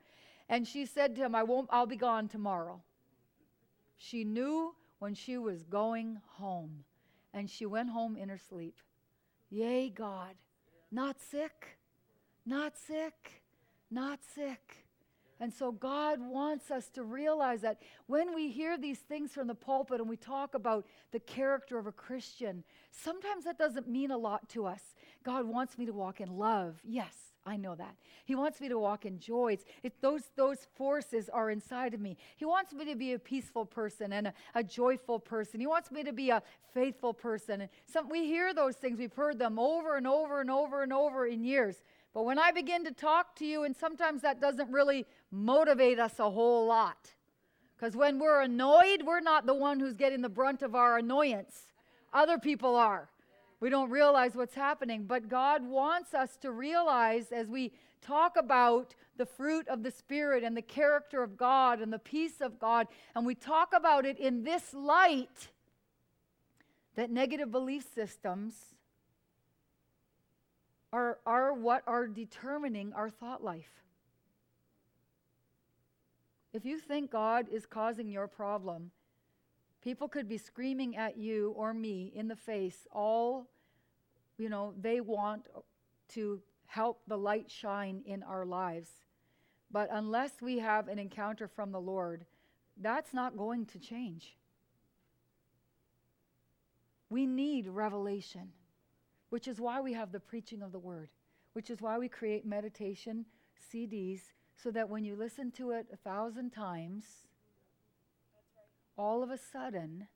And 0.49 0.67
she 0.67 0.85
said 0.85 1.15
to 1.17 1.23
him, 1.23 1.35
I 1.35 1.43
won't, 1.43 1.69
I'll 1.71 1.87
be 1.87 1.97
gone 1.97 2.29
tomorrow. 2.29 2.83
She 3.97 4.25
knew 4.25 4.75
when 4.99 5.15
she 5.15 5.39
was 5.39 5.63
going 5.65 6.21
home. 6.27 6.85
And 7.33 7.49
she 7.49 7.65
went 7.65 7.91
home 7.91 8.17
in 8.17 8.29
her 8.29 8.39
sleep. 8.39 8.77
Yay, 9.51 9.89
God. 9.89 10.35
Not 10.91 11.17
sick, 11.21 11.79
not 12.51 12.77
sick, 12.77 13.43
not 13.91 14.19
sick. 14.35 14.85
And 15.39 15.55
so 15.55 15.73
God 15.73 16.21
wants 16.21 16.71
us 16.71 16.91
to 16.91 17.03
realize 17.03 17.63
that 17.63 17.81
when 18.07 18.35
we 18.35 18.51
hear 18.51 18.77
these 18.77 18.99
things 18.99 19.31
from 19.31 19.47
the 19.47 19.55
pulpit 19.55 20.01
and 20.01 20.11
we 20.11 20.17
talk 20.17 20.55
about 20.55 20.85
the 21.13 21.21
character 21.21 21.79
of 21.79 21.87
a 21.87 21.93
Christian, 21.93 22.63
sometimes 22.91 23.45
that 23.45 23.57
doesn't 23.57 23.89
mean 23.89 24.11
a 24.11 24.19
lot 24.19 24.51
to 24.51 24.67
us. 24.67 24.83
God 25.25 25.47
wants 25.47 25.79
me 25.79 25.87
to 25.87 25.93
walk 25.93 26.21
in 26.21 26.37
love. 26.37 26.79
Yes, 26.85 27.15
I 27.47 27.57
know 27.57 27.75
that. 27.75 27.95
He 28.27 28.35
wants 28.35 28.61
me 28.61 28.69
to 28.69 28.79
walk 28.79 29.07
in 29.07 29.19
joy. 29.19 29.57
It, 29.83 29.95
those, 30.03 30.23
those 30.37 30.67
forces 30.75 31.31
are 31.31 31.51
inside 31.51 31.95
of 31.95 32.01
me. 32.01 32.19
He 32.37 32.45
wants 32.45 32.75
me 32.75 32.85
to 32.85 32.95
be 32.95 33.15
a 33.15 33.19
peaceful 33.19 33.65
person 33.65 34.13
and 34.13 34.27
a, 34.27 34.35
a 34.55 34.63
joyful 34.63 35.19
person. 35.21 35.59
He 35.59 35.67
wants 35.67 35.91
me 35.91 36.03
to 36.03 36.13
be 36.13 36.29
a 36.29 36.43
faithful 36.75 37.15
person. 37.15 37.63
And 37.63 37.71
some, 37.87 38.11
we 38.11 38.27
hear 38.27 38.53
those 38.53 38.77
things. 38.77 38.99
We've 38.99 39.15
heard 39.15 39.39
them 39.39 39.59
over 39.59 39.97
and 39.97 40.07
over 40.07 40.43
and 40.43 40.51
over 40.51 40.83
and 40.83 40.93
over 40.93 41.27
in 41.27 41.45
years. 41.45 41.77
But 42.13 42.25
when 42.25 42.39
I 42.39 42.51
begin 42.51 42.85
to 42.85 42.93
talk 42.93 43.37
to 43.37 43.47
you, 43.47 43.63
and 43.65 43.77
sometimes 43.77 44.23
that 44.23 44.41
doesn't 44.41 44.71
really 44.71 45.07
motivate 45.31 45.99
us 45.99 46.19
a 46.19 46.29
whole 46.29 46.67
lot. 46.67 47.13
Because 47.77 47.97
when 47.97 48.19
we're 48.19 48.43
annoyed, 48.43 49.03
we're 49.05 49.21
not 49.21 49.47
the 49.47 49.55
one 49.55 49.81
who's 49.81 49.97
getting 49.97 50.21
the 50.21 50.29
brunt 50.29 50.63
of 50.63 50.75
our 50.75 50.99
annoyance, 50.99 51.73
other 52.13 52.39
people 52.39 52.75
are. 52.75 53.09
We 53.61 53.71
don't 53.71 53.91
realize 53.91 54.35
what's 54.35 54.55
happening. 54.55 55.05
But 55.05 55.29
God 55.29 55.65
wants 55.65 56.15
us 56.15 56.37
to 56.39 56.51
realize 56.51 57.31
as 57.31 57.49
we 57.49 57.73
talk 58.03 58.37
about 58.37 58.95
the 59.17 59.27
fruit 59.27 59.69
of 59.69 59.83
the 59.83 59.91
Spirit 59.91 60.43
and 60.43 60.57
the 60.57 60.63
character 60.63 61.23
of 61.23 61.37
God 61.37 61.81
and 61.81 61.93
the 61.93 61.99
peace 61.99 62.41
of 62.41 62.59
God, 62.59 62.89
and 63.15 63.25
we 63.25 63.35
talk 63.35 63.73
about 63.75 64.07
it 64.07 64.19
in 64.19 64.43
this 64.43 64.75
light, 64.75 65.49
that 66.97 67.11
negative 67.11 67.51
belief 67.51 67.87
systems 67.95 68.55
are, 70.93 71.19
are 71.27 71.53
what 71.53 71.83
are 71.87 72.07
determining 72.07 72.93
our 72.93 73.11
thought 73.11 73.43
life. 73.43 73.83
If 76.53 76.65
you 76.65 76.79
think 76.79 77.11
God 77.11 77.47
is 77.51 77.65
causing 77.65 78.09
your 78.09 78.27
problem, 78.27 78.91
people 79.83 80.09
could 80.09 80.29
be 80.29 80.39
screaming 80.39 80.97
at 80.97 81.17
you 81.17 81.55
or 81.57 81.73
me 81.73 82.13
in 82.15 82.29
the 82.29 82.37
face 82.37 82.87
all, 82.93 83.49
you 84.37 84.49
know, 84.49 84.75
they 84.81 85.01
want 85.01 85.47
to 86.11 86.41
help 86.67 87.03
the 87.07 87.19
light 87.19 87.51
shine 87.51 88.03
in 88.05 88.23
our 88.23 88.45
lives. 88.45 88.91
But 89.71 89.89
unless 89.93 90.43
we 90.43 90.59
have 90.59 90.89
an 90.89 90.99
encounter 90.99 91.47
from 91.47 91.71
the 91.71 91.81
Lord, 91.81 92.27
that's 92.77 93.15
not 93.15 93.37
going 93.37 93.67
to 93.67 93.79
change. 93.79 94.37
We 97.09 97.27
need 97.27 97.69
revelation, 97.69 98.53
which 99.31 99.49
is 99.49 99.61
why 99.61 99.81
we 99.81 99.93
have 99.93 100.13
the 100.13 100.21
preaching 100.21 100.63
of 100.63 100.73
the 100.73 100.79
word, 100.79 101.09
which 101.55 101.71
is 101.71 101.81
why 101.81 101.99
we 101.99 102.09
create 102.09 102.45
meditation 102.45 103.25
CDs 103.73 104.21
so 104.63 104.71
that 104.71 104.89
when 104.89 105.05
you 105.05 105.17
listen 105.17 105.51
to 105.53 105.71
it 105.71 105.87
a 105.93 105.97
thousand 105.97 106.51
times, 106.51 107.05
all 108.99 109.23
of 109.23 109.31
a 109.31 109.39
sudden, 109.39 110.09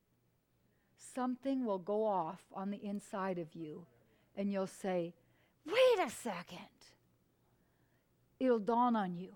something 0.97 1.65
will 1.65 1.79
go 1.79 2.05
off 2.05 2.43
on 2.53 2.71
the 2.71 2.85
inside 2.85 3.39
of 3.39 3.55
you, 3.55 3.87
and 4.37 4.53
you'll 4.53 4.67
say, 4.67 5.15
Wait 5.67 6.07
a 6.07 6.11
second. 6.11 6.59
It'll 8.39 8.59
dawn 8.59 8.95
on 8.97 9.17
you. 9.17 9.31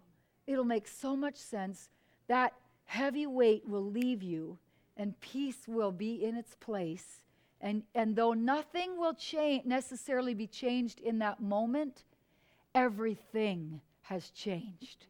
It'll 0.46 0.64
make 0.64 0.86
so 0.86 1.16
much 1.16 1.36
sense. 1.36 1.88
That 2.26 2.52
heavy 2.84 3.26
weight 3.26 3.66
will 3.66 3.84
leave 3.84 4.22
you, 4.22 4.58
and 4.96 5.18
peace 5.20 5.66
will 5.66 5.92
be 5.92 6.22
in 6.22 6.36
its 6.36 6.54
place. 6.56 7.22
And, 7.60 7.82
and 7.94 8.14
though 8.14 8.34
nothing 8.34 8.98
will 8.98 9.14
change, 9.14 9.64
necessarily 9.64 10.34
be 10.34 10.46
changed 10.46 11.00
in 11.00 11.18
that 11.18 11.40
moment, 11.40 12.04
everything 12.74 13.80
has 14.02 14.30
changed. 14.30 15.06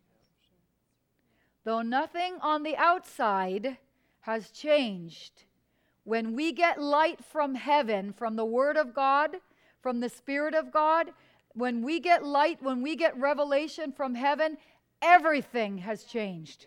Though 1.65 1.83
nothing 1.83 2.39
on 2.41 2.63
the 2.63 2.77
outside 2.77 3.77
has 4.21 4.51
changed, 4.51 5.45
when 6.05 6.35
we 6.35 6.53
get 6.53 6.81
light 6.81 7.23
from 7.23 7.55
heaven, 7.55 8.15
from 8.15 8.37
the 8.37 8.45
Word 8.45 8.79
of 8.79 8.95
God, 8.95 9.37
from 9.83 10.01
the 10.01 10.09
Spirit 10.09 10.55
of 10.55 10.73
God, 10.73 11.11
when 11.53 11.83
we 11.83 12.01
get 12.01 12.25
light, 12.25 12.63
when 12.63 12.81
we 12.81 12.97
get 12.97 13.19
revelation 13.19 13.93
from 13.93 14.15
heaven, 14.15 14.57
everything 15.03 15.79
has 15.79 16.05
changed. 16.05 16.67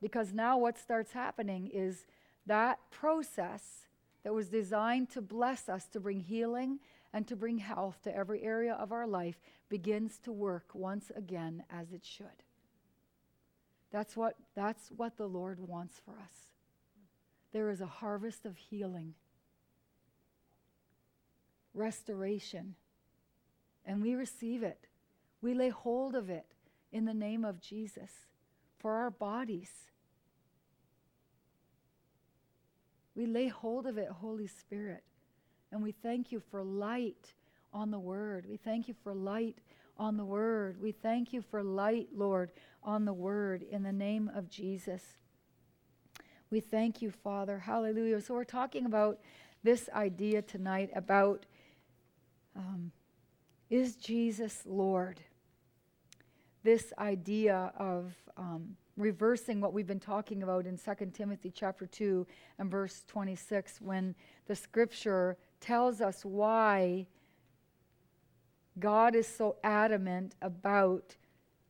Because 0.00 0.32
now 0.32 0.56
what 0.58 0.78
starts 0.78 1.12
happening 1.12 1.68
is 1.72 2.06
that 2.46 2.78
process 2.90 3.62
that 4.22 4.34
was 4.34 4.48
designed 4.48 5.10
to 5.10 5.20
bless 5.20 5.68
us, 5.68 5.86
to 5.88 6.00
bring 6.00 6.20
healing 6.20 6.80
and 7.12 7.26
to 7.28 7.36
bring 7.36 7.58
health 7.58 7.98
to 8.02 8.14
every 8.14 8.42
area 8.42 8.74
of 8.74 8.92
our 8.92 9.06
life 9.06 9.40
begins 9.68 10.18
to 10.18 10.32
work 10.32 10.74
once 10.74 11.10
again 11.14 11.62
as 11.70 11.92
it 11.92 12.04
should. 12.04 12.26
That's 13.90 14.16
what, 14.16 14.34
that's 14.54 14.90
what 14.96 15.16
the 15.16 15.28
Lord 15.28 15.60
wants 15.60 16.00
for 16.04 16.12
us. 16.12 16.50
There 17.52 17.70
is 17.70 17.80
a 17.80 17.86
harvest 17.86 18.44
of 18.44 18.56
healing, 18.56 19.14
restoration, 21.72 22.74
and 23.84 24.02
we 24.02 24.14
receive 24.14 24.62
it. 24.62 24.88
We 25.40 25.54
lay 25.54 25.68
hold 25.68 26.14
of 26.14 26.28
it 26.28 26.46
in 26.92 27.04
the 27.04 27.14
name 27.14 27.44
of 27.44 27.60
Jesus 27.60 28.10
for 28.78 28.94
our 28.94 29.10
bodies. 29.10 29.70
We 33.16 33.26
lay 33.26 33.48
hold 33.48 33.86
of 33.86 33.98
it, 33.98 34.08
Holy 34.08 34.46
Spirit. 34.46 35.02
And 35.72 35.82
we 35.82 35.90
thank 35.90 36.30
you 36.30 36.40
for 36.50 36.62
light 36.62 37.34
on 37.72 37.90
the 37.90 37.98
word. 37.98 38.46
We 38.48 38.58
thank 38.58 38.86
you 38.86 38.94
for 39.02 39.14
light 39.14 39.58
on 39.98 40.16
the 40.16 40.24
word. 40.24 40.80
We 40.80 40.92
thank 40.92 41.32
you 41.32 41.42
for 41.42 41.62
light, 41.62 42.08
Lord, 42.14 42.52
on 42.82 43.06
the 43.06 43.12
word 43.12 43.62
in 43.62 43.82
the 43.82 43.92
name 43.92 44.30
of 44.34 44.50
Jesus. 44.50 45.02
We 46.50 46.60
thank 46.60 47.02
you, 47.02 47.10
Father. 47.10 47.58
Hallelujah. 47.58 48.20
So, 48.20 48.34
we're 48.34 48.44
talking 48.44 48.86
about 48.86 49.18
this 49.64 49.88
idea 49.94 50.42
tonight 50.42 50.90
about 50.94 51.46
um, 52.54 52.92
is 53.68 53.96
Jesus 53.96 54.62
Lord? 54.64 55.20
This 56.62 56.92
idea 56.98 57.72
of 57.78 58.14
um, 58.36 58.76
reversing 58.96 59.60
what 59.60 59.72
we've 59.72 59.86
been 59.86 60.00
talking 60.00 60.42
about 60.42 60.66
in 60.66 60.78
2 60.78 61.10
Timothy 61.12 61.50
chapter 61.54 61.86
2 61.86 62.26
and 62.58 62.70
verse 62.70 63.04
26 63.06 63.80
when 63.80 64.14
the 64.46 64.56
scripture 64.56 65.36
tells 65.60 66.00
us 66.00 66.24
why 66.24 67.06
God 68.78 69.14
is 69.14 69.26
so 69.26 69.56
adamant 69.64 70.34
about 70.42 71.16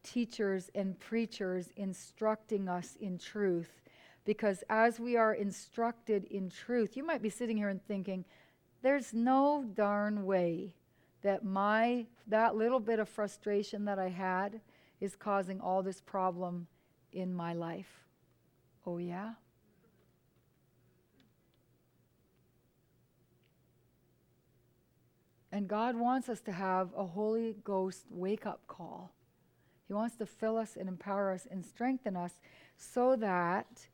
teachers 0.03 0.71
and 0.75 0.99
preachers 0.99 1.71
instructing 1.77 2.69
us 2.69 2.97
in 3.01 3.19
truth. 3.19 3.83
Because 4.25 4.65
as 4.69 4.99
we 4.99 5.17
are 5.17 5.35
instructed 5.35 6.25
in 6.25 6.51
truth, 6.51 6.97
you 6.97 7.05
might 7.05 7.23
be 7.23 7.31
sitting 7.31 7.57
here 7.57 7.69
and 7.69 7.85
thinking, 7.87 8.25
there's 8.83 9.13
no 9.13 9.65
darn 9.75 10.27
way 10.27 10.75
that 11.23 11.45
my 11.45 12.07
that 12.29 12.57
little 12.57 12.81
bit 12.81 12.99
of 12.99 13.09
frustration 13.09 13.85
that 13.85 13.99
I 13.99 14.09
had 14.09 14.61
is 15.01 15.17
causing 15.17 15.61
all 15.61 15.83
this 15.83 16.01
problem 16.01 16.67
in 17.17 17.35
my 17.35 17.55
life. 17.55 18.05
Oh 18.87 18.99
yeah? 18.99 19.33
And 25.51 25.69
God 25.69 25.97
wants 25.97 26.29
us 26.29 26.41
to 26.43 26.53
have 26.53 26.91
a 26.95 27.07
Holy 27.07 27.57
Ghost 27.65 28.05
wake 28.11 28.45
up 28.45 28.67
call. 28.67 29.13
He 29.87 29.95
wants 29.95 30.17
to 30.17 30.27
fill 30.27 30.59
us 30.59 30.77
and 30.77 30.89
empower 30.89 31.33
us 31.33 31.47
and 31.51 31.65
strengthen 31.65 32.17
us 32.17 32.33
so 32.77 33.17
that 33.17 33.87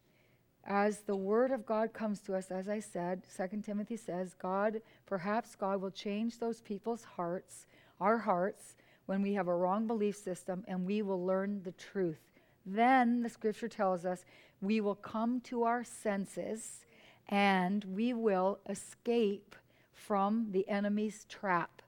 as 0.65 1.01
the 1.01 1.15
word 1.15 1.53
of 1.53 1.67
God 1.67 1.93
comes 1.93 2.21
to 2.23 2.35
us, 2.35 2.51
as 2.51 2.69
I 2.69 2.81
said, 2.81 3.23
2 3.37 3.63
Timothy 3.63 3.97
says, 3.97 4.35
God, 4.35 4.81
perhaps 5.07 5.55
God 5.55 5.81
will 5.81 5.91
change 5.91 6.39
those 6.39 6.61
people's 6.61 7.05
hearts, 7.05 7.67
our 8.01 8.19
hearts, 8.19 8.75
when 9.07 9.23
we 9.23 9.35
have 9.35 9.49
a 9.49 9.55
wrong 9.55 9.87
belief 9.87 10.17
system 10.17 10.65
and 10.67 10.87
we 10.87 11.03
will 11.03 11.25
learn 11.25 11.63
the 11.63 11.73
truth. 11.73 12.32
Then 12.65 13.23
the 13.23 13.29
scripture 13.29 13.69
tells 13.69 14.05
us 14.05 14.25
we 14.61 14.81
will 14.81 14.95
come 14.95 15.41
to 15.43 15.65
our 15.65 15.85
senses 15.85 16.85
and 17.29 17.85
we 17.85 18.13
will 18.13 18.59
escape 18.69 19.57
from 19.93 20.49
the 20.51 20.69
enemy's 20.69 21.25
trap. 21.29 21.83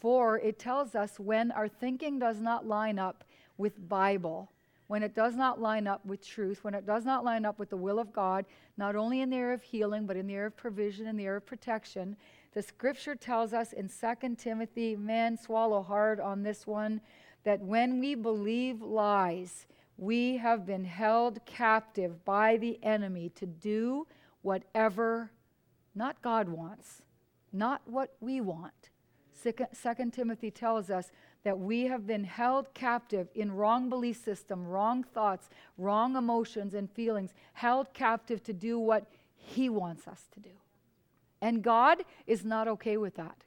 For 0.00 0.38
it 0.38 0.58
tells 0.58 0.94
us 0.94 1.18
when 1.18 1.50
our 1.52 1.68
thinking 1.68 2.18
does 2.18 2.40
not 2.40 2.66
line 2.66 2.98
up 2.98 3.24
with 3.56 3.88
Bible, 3.88 4.50
when 4.86 5.02
it 5.02 5.14
does 5.14 5.34
not 5.34 5.60
line 5.60 5.86
up 5.86 6.04
with 6.04 6.26
truth, 6.26 6.62
when 6.62 6.74
it 6.74 6.86
does 6.86 7.04
not 7.04 7.24
line 7.24 7.46
up 7.46 7.58
with 7.58 7.70
the 7.70 7.76
will 7.76 7.98
of 7.98 8.12
God, 8.12 8.44
not 8.76 8.96
only 8.96 9.22
in 9.22 9.30
the 9.30 9.36
area 9.36 9.54
of 9.54 9.62
healing, 9.62 10.06
but 10.06 10.16
in 10.16 10.26
the 10.26 10.34
area 10.34 10.48
of 10.48 10.56
provision, 10.56 11.06
in 11.06 11.16
the 11.16 11.24
area 11.24 11.38
of 11.38 11.46
protection. 11.46 12.16
The 12.52 12.62
scripture 12.62 13.14
tells 13.14 13.54
us 13.54 13.72
in 13.72 13.88
2 13.88 14.36
Timothy, 14.36 14.94
man, 14.94 15.38
swallow 15.38 15.82
hard 15.82 16.20
on 16.20 16.42
this 16.42 16.66
one, 16.66 17.00
that 17.44 17.60
when 17.60 17.98
we 17.98 18.14
believe 18.14 18.82
lies, 18.82 19.66
we 19.96 20.36
have 20.38 20.66
been 20.66 20.84
held 20.84 21.44
captive 21.46 22.24
by 22.24 22.56
the 22.56 22.78
enemy 22.82 23.30
to 23.36 23.46
do 23.46 24.06
whatever 24.42 25.30
not 25.94 26.20
God 26.22 26.48
wants, 26.48 27.02
not 27.52 27.82
what 27.86 28.14
we 28.20 28.40
want. 28.40 28.90
Second 29.72 30.12
Timothy 30.12 30.50
tells 30.50 30.90
us 30.90 31.12
that 31.44 31.58
we 31.58 31.84
have 31.84 32.06
been 32.06 32.24
held 32.24 32.72
captive 32.74 33.28
in 33.34 33.52
wrong 33.52 33.88
belief 33.88 34.16
system, 34.16 34.66
wrong 34.66 35.04
thoughts, 35.04 35.48
wrong 35.76 36.16
emotions 36.16 36.74
and 36.74 36.90
feelings, 36.90 37.34
held 37.52 37.92
captive 37.92 38.42
to 38.44 38.52
do 38.52 38.78
what 38.78 39.06
he 39.36 39.68
wants 39.68 40.08
us 40.08 40.24
to 40.32 40.40
do. 40.40 40.50
And 41.42 41.62
God 41.62 42.04
is 42.26 42.44
not 42.44 42.66
okay 42.68 42.96
with 42.96 43.16
that. 43.16 43.44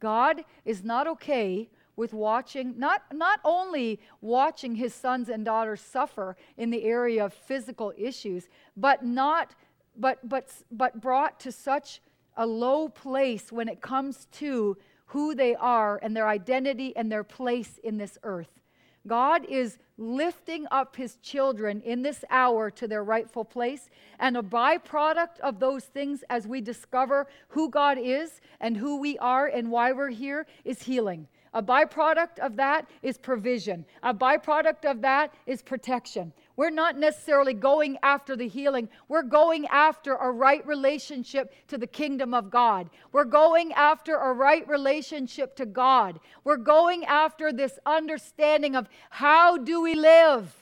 God 0.00 0.44
is 0.64 0.82
not 0.82 1.06
okay 1.06 1.68
with 1.96 2.12
watching 2.12 2.74
not 2.78 3.02
not 3.12 3.40
only 3.44 4.00
watching 4.20 4.74
his 4.74 4.94
sons 4.94 5.28
and 5.28 5.44
daughters 5.44 5.80
suffer 5.80 6.36
in 6.56 6.70
the 6.70 6.84
area 6.84 7.24
of 7.24 7.32
physical 7.32 7.92
issues, 7.96 8.48
but 8.76 9.04
not 9.04 9.54
but 9.96 10.28
but 10.28 10.50
but 10.70 11.00
brought 11.00 11.38
to 11.40 11.52
such 11.52 12.00
a 12.36 12.46
low 12.46 12.88
place 12.88 13.52
when 13.52 13.68
it 13.68 13.80
comes 13.80 14.26
to 14.32 14.76
who 15.06 15.34
they 15.34 15.54
are 15.54 16.00
and 16.02 16.16
their 16.16 16.28
identity 16.28 16.96
and 16.96 17.10
their 17.10 17.24
place 17.24 17.78
in 17.84 17.98
this 17.98 18.18
earth. 18.22 18.60
God 19.06 19.44
is 19.44 19.78
lifting 19.98 20.66
up 20.70 20.96
his 20.96 21.16
children 21.16 21.80
in 21.82 22.02
this 22.02 22.24
hour 22.30 22.70
to 22.70 22.88
their 22.88 23.04
rightful 23.04 23.44
place. 23.44 23.90
And 24.18 24.36
a 24.36 24.42
byproduct 24.42 25.40
of 25.40 25.60
those 25.60 25.84
things 25.84 26.24
as 26.30 26.46
we 26.46 26.60
discover 26.60 27.26
who 27.48 27.70
God 27.70 27.98
is 27.98 28.40
and 28.60 28.76
who 28.76 28.98
we 28.98 29.18
are 29.18 29.46
and 29.46 29.70
why 29.70 29.92
we're 29.92 30.10
here 30.10 30.46
is 30.64 30.82
healing. 30.82 31.28
A 31.54 31.62
byproduct 31.62 32.40
of 32.40 32.56
that 32.56 32.90
is 33.00 33.16
provision. 33.16 33.86
A 34.02 34.12
byproduct 34.12 34.84
of 34.84 35.00
that 35.02 35.32
is 35.46 35.62
protection. 35.62 36.32
We're 36.56 36.70
not 36.70 36.98
necessarily 36.98 37.54
going 37.54 37.96
after 38.02 38.34
the 38.34 38.48
healing. 38.48 38.88
We're 39.08 39.22
going 39.22 39.66
after 39.66 40.14
a 40.14 40.32
right 40.32 40.66
relationship 40.66 41.54
to 41.68 41.78
the 41.78 41.86
kingdom 41.86 42.34
of 42.34 42.50
God. 42.50 42.90
We're 43.12 43.24
going 43.24 43.72
after 43.72 44.16
a 44.16 44.32
right 44.32 44.66
relationship 44.68 45.54
to 45.56 45.66
God. 45.66 46.18
We're 46.42 46.56
going 46.56 47.04
after 47.04 47.52
this 47.52 47.78
understanding 47.86 48.74
of 48.74 48.88
how 49.10 49.56
do 49.56 49.80
we 49.80 49.94
live? 49.94 50.52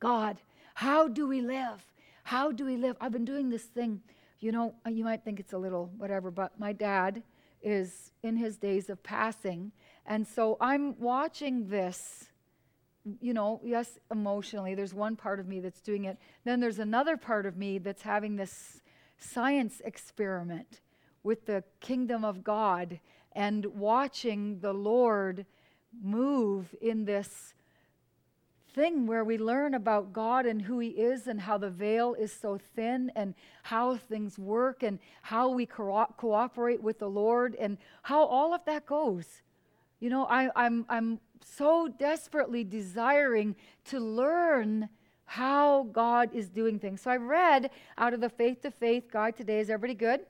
God, 0.00 0.38
how 0.74 1.06
do 1.06 1.28
we 1.28 1.40
live? 1.40 1.80
How 2.24 2.50
do 2.50 2.64
we 2.64 2.76
live? 2.76 2.96
I've 3.00 3.12
been 3.12 3.24
doing 3.24 3.50
this 3.50 3.64
thing. 3.64 4.00
You 4.40 4.50
know, 4.50 4.74
you 4.88 5.04
might 5.04 5.22
think 5.24 5.38
it's 5.38 5.52
a 5.52 5.58
little 5.58 5.90
whatever, 5.96 6.32
but 6.32 6.58
my 6.58 6.72
dad 6.72 7.22
is 7.62 8.10
in 8.24 8.36
his 8.36 8.56
days 8.56 8.90
of 8.90 9.02
passing 9.02 9.70
and 10.06 10.26
so 10.26 10.56
I'm 10.60 10.98
watching 10.98 11.68
this, 11.68 12.28
you 13.20 13.34
know, 13.34 13.60
yes, 13.64 13.98
emotionally. 14.10 14.74
There's 14.74 14.94
one 14.94 15.16
part 15.16 15.40
of 15.40 15.46
me 15.46 15.60
that's 15.60 15.80
doing 15.80 16.04
it. 16.04 16.18
Then 16.44 16.60
there's 16.60 16.78
another 16.78 17.16
part 17.16 17.46
of 17.46 17.56
me 17.56 17.78
that's 17.78 18.02
having 18.02 18.36
this 18.36 18.80
science 19.18 19.80
experiment 19.84 20.80
with 21.22 21.46
the 21.46 21.62
kingdom 21.80 22.24
of 22.24 22.42
God 22.42 22.98
and 23.32 23.64
watching 23.66 24.58
the 24.60 24.72
Lord 24.72 25.46
move 26.02 26.74
in 26.80 27.04
this 27.04 27.54
thing 28.74 29.06
where 29.06 29.24
we 29.24 29.36
learn 29.38 29.74
about 29.74 30.12
God 30.12 30.46
and 30.46 30.62
who 30.62 30.78
He 30.78 30.88
is 30.88 31.26
and 31.26 31.40
how 31.40 31.58
the 31.58 31.70
veil 31.70 32.14
is 32.14 32.32
so 32.32 32.58
thin 32.74 33.12
and 33.14 33.34
how 33.62 33.96
things 33.96 34.38
work 34.38 34.82
and 34.82 34.98
how 35.22 35.50
we 35.50 35.66
co- 35.66 36.06
cooperate 36.16 36.82
with 36.82 36.98
the 36.98 37.08
Lord 37.08 37.54
and 37.56 37.78
how 38.02 38.24
all 38.24 38.54
of 38.54 38.64
that 38.64 38.86
goes. 38.86 39.42
You 40.02 40.10
know, 40.10 40.24
I, 40.24 40.50
I'm, 40.56 40.84
I'm 40.88 41.20
so 41.44 41.86
desperately 41.86 42.64
desiring 42.64 43.54
to 43.84 44.00
learn 44.00 44.88
how 45.26 45.84
God 45.92 46.30
is 46.34 46.48
doing 46.48 46.80
things. 46.80 47.02
So 47.02 47.10
I 47.12 47.18
read 47.18 47.70
out 47.96 48.12
of 48.12 48.20
the 48.20 48.28
Faith 48.28 48.62
to 48.62 48.72
Faith 48.72 49.12
guide 49.12 49.36
today. 49.36 49.60
Is 49.60 49.70
everybody 49.70 49.94
good? 49.94 50.22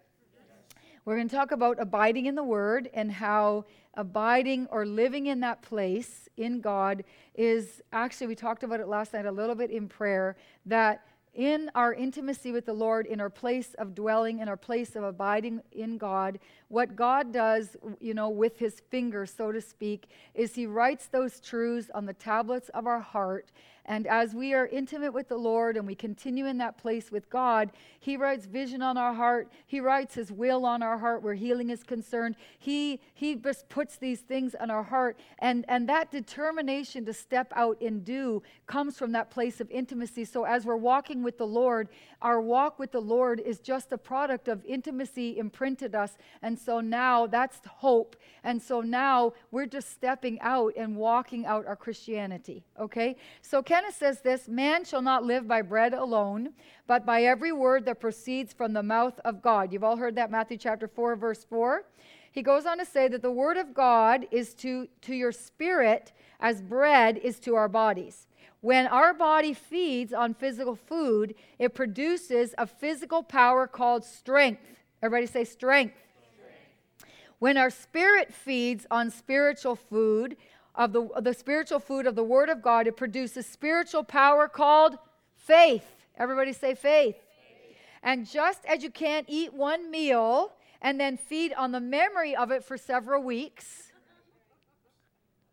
We're 1.06 1.16
going 1.16 1.26
to 1.30 1.34
talk 1.34 1.52
about 1.52 1.80
abiding 1.80 2.26
in 2.26 2.34
the 2.34 2.44
Word 2.44 2.90
and 2.92 3.10
how 3.10 3.64
abiding 3.94 4.66
or 4.70 4.84
living 4.84 5.24
in 5.24 5.40
that 5.40 5.62
place 5.62 6.28
in 6.36 6.60
God 6.60 7.02
is 7.34 7.80
actually, 7.94 8.26
we 8.26 8.34
talked 8.34 8.64
about 8.64 8.78
it 8.78 8.88
last 8.88 9.14
night 9.14 9.24
a 9.24 9.32
little 9.32 9.54
bit 9.54 9.70
in 9.70 9.88
prayer, 9.88 10.36
that 10.66 11.02
in 11.34 11.70
our 11.74 11.94
intimacy 11.94 12.52
with 12.52 12.66
the 12.66 12.72
Lord, 12.72 13.06
in 13.06 13.20
our 13.20 13.30
place 13.30 13.74
of 13.74 13.94
dwelling, 13.94 14.40
in 14.40 14.48
our 14.48 14.56
place 14.56 14.96
of 14.96 15.02
abiding 15.02 15.62
in 15.72 15.96
God, 15.96 16.38
what 16.68 16.94
God 16.94 17.32
does, 17.32 17.76
you 18.00 18.12
know, 18.12 18.28
with 18.28 18.58
his 18.58 18.80
finger, 18.90 19.24
so 19.24 19.50
to 19.50 19.60
speak, 19.60 20.08
is 20.34 20.54
he 20.54 20.66
writes 20.66 21.06
those 21.06 21.40
truths 21.40 21.90
on 21.94 22.04
the 22.04 22.12
tablets 22.12 22.68
of 22.70 22.86
our 22.86 23.00
heart 23.00 23.50
and 23.84 24.06
as 24.06 24.32
we 24.32 24.54
are 24.54 24.66
intimate 24.68 25.12
with 25.12 25.28
the 25.28 25.36
Lord 25.36 25.76
and 25.76 25.86
we 25.86 25.96
continue 25.96 26.46
in 26.46 26.58
that 26.58 26.78
place 26.78 27.10
with 27.10 27.28
God, 27.28 27.72
He 27.98 28.16
writes 28.16 28.46
vision 28.46 28.80
on 28.80 28.96
our 28.96 29.12
heart. 29.12 29.48
He 29.66 29.80
writes 29.80 30.14
His 30.14 30.30
will 30.30 30.64
on 30.64 30.82
our 30.82 30.98
heart 30.98 31.22
where 31.22 31.34
healing 31.34 31.68
is 31.68 31.82
concerned. 31.82 32.36
He, 32.58 33.00
he 33.12 33.34
just 33.34 33.68
puts 33.68 33.96
these 33.96 34.20
things 34.20 34.54
on 34.54 34.70
our 34.70 34.84
heart. 34.84 35.18
And, 35.40 35.64
and 35.68 35.88
that 35.88 36.12
determination 36.12 37.04
to 37.06 37.12
step 37.12 37.52
out 37.56 37.80
and 37.80 38.04
do 38.04 38.42
comes 38.66 38.96
from 38.98 39.12
that 39.12 39.30
place 39.30 39.60
of 39.60 39.68
intimacy. 39.70 40.24
So 40.26 40.44
as 40.44 40.64
we're 40.64 40.76
walking 40.76 41.24
with 41.24 41.38
the 41.38 41.46
Lord, 41.46 41.88
our 42.20 42.40
walk 42.40 42.78
with 42.78 42.92
the 42.92 43.00
Lord 43.00 43.40
is 43.40 43.58
just 43.58 43.90
a 43.90 43.98
product 43.98 44.46
of 44.46 44.64
intimacy 44.64 45.38
imprinted 45.38 45.96
us. 45.96 46.16
And 46.40 46.56
so 46.56 46.80
now 46.80 47.26
that's 47.26 47.58
hope. 47.66 48.14
And 48.44 48.62
so 48.62 48.80
now 48.80 49.32
we're 49.50 49.66
just 49.66 49.90
stepping 49.90 50.40
out 50.40 50.74
and 50.76 50.96
walking 50.96 51.46
out 51.46 51.66
our 51.66 51.76
Christianity. 51.76 52.64
Okay? 52.78 53.16
So 53.40 53.60
Kenneth 53.72 53.96
says 53.96 54.20
this 54.20 54.48
man 54.48 54.84
shall 54.84 55.00
not 55.00 55.24
live 55.24 55.48
by 55.48 55.62
bread 55.62 55.94
alone, 55.94 56.50
but 56.86 57.06
by 57.06 57.22
every 57.22 57.52
word 57.52 57.86
that 57.86 58.00
proceeds 58.00 58.52
from 58.52 58.74
the 58.74 58.82
mouth 58.82 59.18
of 59.24 59.40
God. 59.40 59.72
You've 59.72 59.82
all 59.82 59.96
heard 59.96 60.14
that, 60.16 60.30
Matthew 60.30 60.58
chapter 60.58 60.86
4, 60.86 61.16
verse 61.16 61.42
4. 61.44 61.82
He 62.30 62.42
goes 62.42 62.66
on 62.66 62.76
to 62.76 62.84
say 62.84 63.08
that 63.08 63.22
the 63.22 63.30
word 63.30 63.56
of 63.56 63.72
God 63.72 64.26
is 64.30 64.52
to, 64.56 64.88
to 65.00 65.14
your 65.14 65.32
spirit 65.32 66.12
as 66.38 66.60
bread 66.60 67.16
is 67.16 67.40
to 67.40 67.54
our 67.54 67.66
bodies. 67.66 68.26
When 68.60 68.86
our 68.88 69.14
body 69.14 69.54
feeds 69.54 70.12
on 70.12 70.34
physical 70.34 70.76
food, 70.76 71.34
it 71.58 71.74
produces 71.74 72.54
a 72.58 72.66
physical 72.66 73.22
power 73.22 73.66
called 73.66 74.04
strength. 74.04 74.60
Everybody 75.02 75.24
say 75.26 75.44
strength. 75.44 75.96
strength. 76.34 77.14
When 77.38 77.56
our 77.56 77.70
spirit 77.70 78.34
feeds 78.34 78.86
on 78.90 79.08
spiritual 79.08 79.76
food, 79.76 80.36
of 80.74 80.92
the, 80.92 81.08
the 81.20 81.34
spiritual 81.34 81.78
food 81.78 82.06
of 82.06 82.14
the 82.14 82.24
Word 82.24 82.48
of 82.48 82.62
God, 82.62 82.86
it 82.86 82.96
produces 82.96 83.46
spiritual 83.46 84.04
power 84.04 84.48
called 84.48 84.96
faith. 85.36 85.84
Everybody 86.16 86.52
say 86.52 86.74
faith. 86.74 87.16
faith. 87.16 87.76
And 88.02 88.28
just 88.28 88.64
as 88.64 88.82
you 88.82 88.90
can't 88.90 89.26
eat 89.28 89.52
one 89.52 89.90
meal 89.90 90.52
and 90.80 90.98
then 90.98 91.16
feed 91.16 91.52
on 91.52 91.72
the 91.72 91.80
memory 91.80 92.34
of 92.34 92.50
it 92.50 92.64
for 92.64 92.76
several 92.76 93.22
weeks, 93.22 93.92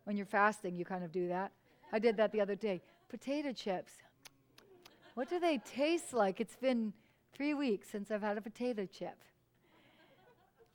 when 0.04 0.16
you're 0.16 0.26
fasting, 0.26 0.76
you 0.76 0.84
kind 0.84 1.04
of 1.04 1.12
do 1.12 1.28
that. 1.28 1.52
I 1.92 1.98
did 1.98 2.16
that 2.16 2.32
the 2.32 2.40
other 2.40 2.54
day. 2.54 2.82
Potato 3.08 3.52
chips. 3.52 3.92
What 5.14 5.28
do 5.28 5.38
they 5.38 5.58
taste 5.58 6.12
like? 6.12 6.40
It's 6.40 6.56
been 6.56 6.92
three 7.34 7.54
weeks 7.54 7.88
since 7.88 8.10
I've 8.10 8.22
had 8.22 8.38
a 8.38 8.40
potato 8.40 8.86
chip. 8.86 9.16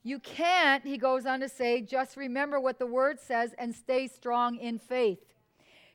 You 0.05 0.19
can't, 0.19 0.85
he 0.85 0.99
goes 0.99 1.25
on 1.25 1.39
to 1.39 1.49
say, 1.49 1.81
just 1.81 2.15
remember 2.15 2.59
what 2.59 2.77
the 2.77 2.85
word 2.85 3.19
says 3.19 3.55
and 3.57 3.73
stay 3.73 4.07
strong 4.07 4.55
in 4.55 4.77
faith. 4.77 5.33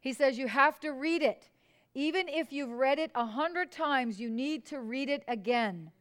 He 0.01 0.12
says 0.12 0.37
you 0.37 0.49
have 0.49 0.81
to 0.81 0.90
read 0.90 1.23
it. 1.23 1.49
Even 1.94 2.29
if 2.29 2.53
you've 2.53 2.73
read 2.73 2.99
it 2.99 3.12
a 3.14 3.25
hundred 3.25 3.70
times, 3.70 4.18
you 4.18 4.29
need 4.29 4.66
to 4.66 4.81
read 4.81 5.09
it 5.09 5.23
again. 5.29 5.92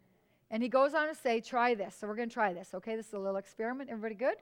And 0.49 0.63
he 0.63 0.69
goes 0.69 0.95
on 0.95 1.07
to 1.07 1.13
say, 1.13 1.39
try 1.39 1.75
this. 1.75 1.97
So 1.99 2.07
we're 2.07 2.15
going 2.15 2.29
to 2.29 2.33
try 2.33 2.51
this, 2.51 2.71
okay? 2.73 2.95
This 2.95 3.09
is 3.09 3.13
a 3.13 3.19
little 3.19 3.37
experiment. 3.37 3.91
Everybody 3.91 4.15
good? 4.15 4.37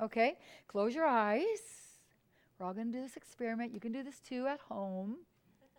Okay. 0.00 0.38
Close 0.68 0.94
your 0.94 1.06
eyes. 1.06 1.42
We're 2.56 2.66
all 2.66 2.72
going 2.72 2.92
to 2.92 2.98
do 2.98 3.02
this 3.02 3.16
experiment. 3.16 3.74
You 3.74 3.80
can 3.80 3.90
do 3.90 4.04
this 4.04 4.20
too 4.20 4.46
at 4.46 4.60
home, 4.60 5.16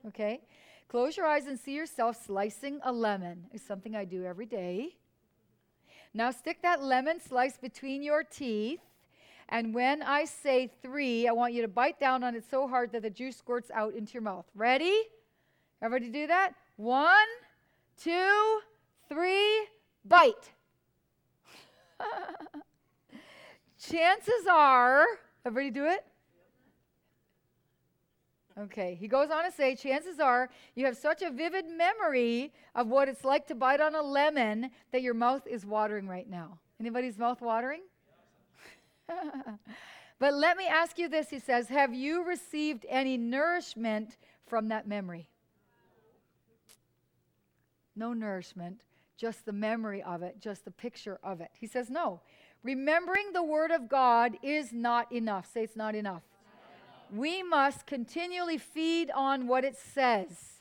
okay? 0.06 0.42
Close 0.90 1.16
your 1.16 1.26
eyes 1.26 1.48
and 1.48 1.58
see 1.58 1.74
yourself 1.74 2.22
slicing 2.26 2.82
a 2.84 2.92
lemon. 2.92 3.46
It's 3.54 3.66
something 3.66 3.96
I 3.96 4.04
do 4.04 4.26
every 4.26 4.46
day. 4.46 4.98
Now 6.14 6.32
stick 6.32 6.62
that 6.64 6.82
lemon 6.82 7.20
slice 7.22 7.58
between 7.58 8.02
your 8.02 8.24
teeth. 8.24 8.80
And 9.50 9.74
when 9.74 10.04
I 10.04 10.26
say 10.26 10.72
three, 10.82 11.28
I 11.28 11.32
want 11.32 11.54
you 11.54 11.62
to 11.62 11.68
bite 11.68 12.00
down 12.00 12.24
on 12.24 12.36
it 12.36 12.44
so 12.50 12.68
hard 12.68 12.92
that 12.92 13.02
the 13.02 13.10
juice 13.10 13.38
squirts 13.38 13.72
out 13.74 13.94
into 13.94 14.14
your 14.14 14.22
mouth. 14.22 14.46
Ready? 14.56 15.04
Everybody 15.82 16.12
do 16.12 16.28
that? 16.28 16.54
One, 16.78 17.28
two, 18.02 18.60
three, 19.08 19.68
bite. 20.06 20.52
Chances 23.80 24.46
are, 24.50 25.06
everybody 25.46 25.72
do 25.72 25.86
it? 25.86 26.06
Okay, 28.64 28.98
he 29.00 29.08
goes 29.08 29.30
on 29.30 29.46
to 29.46 29.52
say, 29.52 29.74
chances 29.74 30.20
are 30.20 30.50
you 30.76 30.86
have 30.86 30.98
such 30.98 31.22
a 31.22 31.32
vivid 31.32 31.66
memory 31.66 32.52
of 32.76 32.88
what 32.88 33.08
it's 33.08 33.24
like 33.24 33.48
to 33.48 33.56
bite 33.56 33.80
on 33.80 33.96
a 33.96 34.02
lemon 34.02 34.72
that 34.92 35.02
your 35.02 35.14
mouth 35.14 35.48
is 35.48 35.66
watering 35.66 36.08
right 36.08 36.30
now. 36.30 36.60
Anybody's 36.78 37.18
mouth 37.18 37.42
watering? 37.42 37.82
but 40.20 40.34
let 40.34 40.58
me 40.58 40.68
ask 40.68 40.98
you 40.98 41.08
this, 41.08 41.30
he 41.30 41.40
says, 41.40 41.70
have 41.70 41.94
you 41.94 42.26
received 42.26 42.86
any 42.90 43.16
nourishment 43.16 44.18
from 44.46 44.68
that 44.68 44.88
memory? 44.88 45.30
No 47.96 48.12
nourishment, 48.12 48.82
just 49.16 49.46
the 49.46 49.54
memory 49.54 50.04
of 50.04 50.22
it, 50.22 50.36
just 50.42 50.66
the 50.66 50.72
picture 50.72 51.18
of 51.24 51.40
it. 51.40 51.50
He 51.54 51.68
says, 51.68 51.90
no. 51.90 52.20
Remembering 52.64 53.32
the 53.32 53.44
word 53.44 53.72
of 53.72 53.88
God 53.88 54.38
is 54.44 54.74
not 54.74 55.10
enough. 55.14 55.50
Say 55.54 55.64
it's 55.64 55.78
not 55.78 55.96
enough 55.96 56.24
we 57.14 57.44
must 57.44 57.86
continually 57.86 58.58
feed 58.58 59.12
on 59.12 59.48
what 59.48 59.64
it 59.64 59.76
says. 59.76 60.60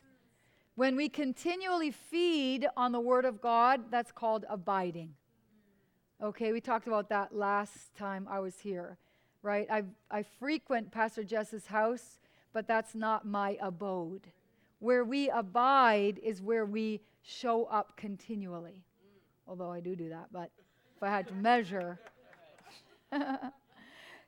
When 0.75 0.97
we 0.97 1.09
continually 1.09 1.91
feed 1.91 2.67
on 2.77 2.93
the 2.93 3.01
Word 3.01 3.25
of 3.25 3.41
God, 3.41 3.91
that's 3.91 4.13
called 4.13 4.45
abiding. 4.49 5.15
Okay, 6.23 6.53
we 6.53 6.61
talked 6.61 6.87
about 6.87 7.09
that 7.09 7.35
last 7.35 7.95
time 7.97 8.27
I 8.31 8.39
was 8.41 8.61
here, 8.61 8.99
right? 9.43 9.67
I, 9.71 9.85
I 10.11 10.23
frequent 10.23 10.91
Pastor 10.91 11.25
Jess's 11.25 11.67
house, 11.67 12.21
but 12.53 12.67
that's 12.67 12.95
not 12.95 13.27
my 13.27 13.57
abode. 13.61 14.29
Where 14.79 15.05
we 15.05 15.31
abide 15.31 16.21
is 16.23 16.41
where 16.41 16.65
we 16.65 17.01
show 17.23 17.65
up 17.65 17.97
continually. 17.97 18.85
Although 19.47 19.73
I 19.73 19.81
do 19.81 19.97
do 19.97 20.09
that, 20.11 20.27
but 20.33 20.51
if 20.97 21.03
I 21.03 21.09
had 21.09 21.29
to 21.29 21.35
measure. 21.35 21.99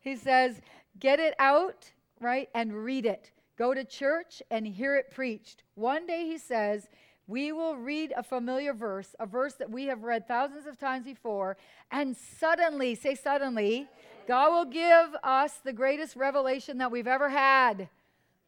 he 0.01 0.17
says, 0.17 0.61
get 0.99 1.21
it 1.21 1.35
out 1.39 1.91
right? 2.21 2.49
And 2.55 2.85
read 2.85 3.07
it. 3.07 3.33
Go 3.59 3.75
to 3.75 3.85
church 3.85 4.43
and 4.51 4.67
hear 4.67 4.97
it 4.97 5.11
preached. 5.11 5.63
One 5.75 6.07
day 6.07 6.27
he 6.27 6.39
says, 6.39 6.89
we 7.27 7.53
will 7.53 7.77
read 7.77 8.13
a 8.17 8.23
familiar 8.23 8.73
verse, 8.75 9.15
a 9.21 9.27
verse 9.27 9.55
that 9.55 9.71
we 9.71 9.85
have 9.85 10.03
read 10.03 10.27
thousands 10.27 10.67
of 10.67 10.79
times 10.79 11.05
before, 11.05 11.57
and 11.93 12.17
suddenly, 12.17 12.97
say 12.97 13.15
suddenly, 13.15 13.87
God 14.27 14.51
will 14.51 14.65
give 14.65 15.15
us 15.23 15.59
the 15.65 15.73
greatest 15.73 16.17
revelation 16.17 16.79
that 16.79 16.91
we've 16.91 17.07
ever 17.07 17.29
had. 17.29 17.89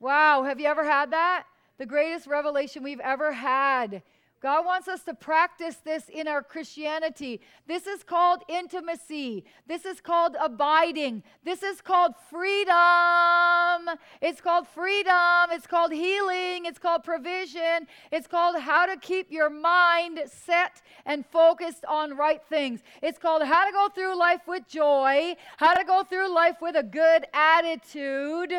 Wow, 0.01 0.43
have 0.43 0.59
you 0.59 0.67
ever 0.67 0.85
had 0.85 1.13
that? 1.13 1.45
The 1.79 1.87
greatest 1.87 2.27
revelation 2.27 2.83
we've 2.83 2.99
ever 3.01 3.33
had. 3.33 4.03
God 4.43 4.67
wants 4.67 4.89
us 4.89 5.05
to 5.05 5.15
practice 5.15 5.77
this 5.77 6.09
in 6.09 6.27
our 6.27 6.43
Christianity. 6.43 7.41
This 7.69 7.87
is 7.87 8.03
called 8.03 8.43
intimacy. 8.49 9.45
This 9.69 9.85
is 9.85 10.01
called 10.01 10.37
abiding. 10.43 11.23
This 11.45 11.63
is 11.63 11.81
called 11.81 12.15
freedom. 12.29 13.97
It's 14.21 14.41
called 14.41 14.67
freedom. 14.67 15.51
It's 15.53 15.69
called 15.69 15.93
healing. 15.93 16.67
It's 16.67 16.81
called 16.81 17.05
provision. 17.05 17.87
It's 18.11 18.27
called 18.27 18.61
how 18.61 18.87
to 18.87 18.97
keep 18.97 19.31
your 19.31 19.49
mind 19.49 20.21
set 20.27 20.83
and 21.07 21.25
focused 21.25 21.85
on 21.85 22.17
right 22.17 22.43
things. 22.49 22.81
It's 23.01 23.21
called 23.21 23.45
how 23.45 23.65
to 23.65 23.71
go 23.71 23.91
through 23.95 24.19
life 24.19 24.49
with 24.49 24.67
joy, 24.67 25.37
how 25.59 25.75
to 25.75 25.85
go 25.85 26.03
through 26.03 26.35
life 26.35 26.57
with 26.61 26.75
a 26.75 26.83
good 26.83 27.27
attitude. 27.33 28.53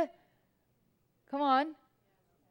Come 1.29 1.41
on. 1.41 1.75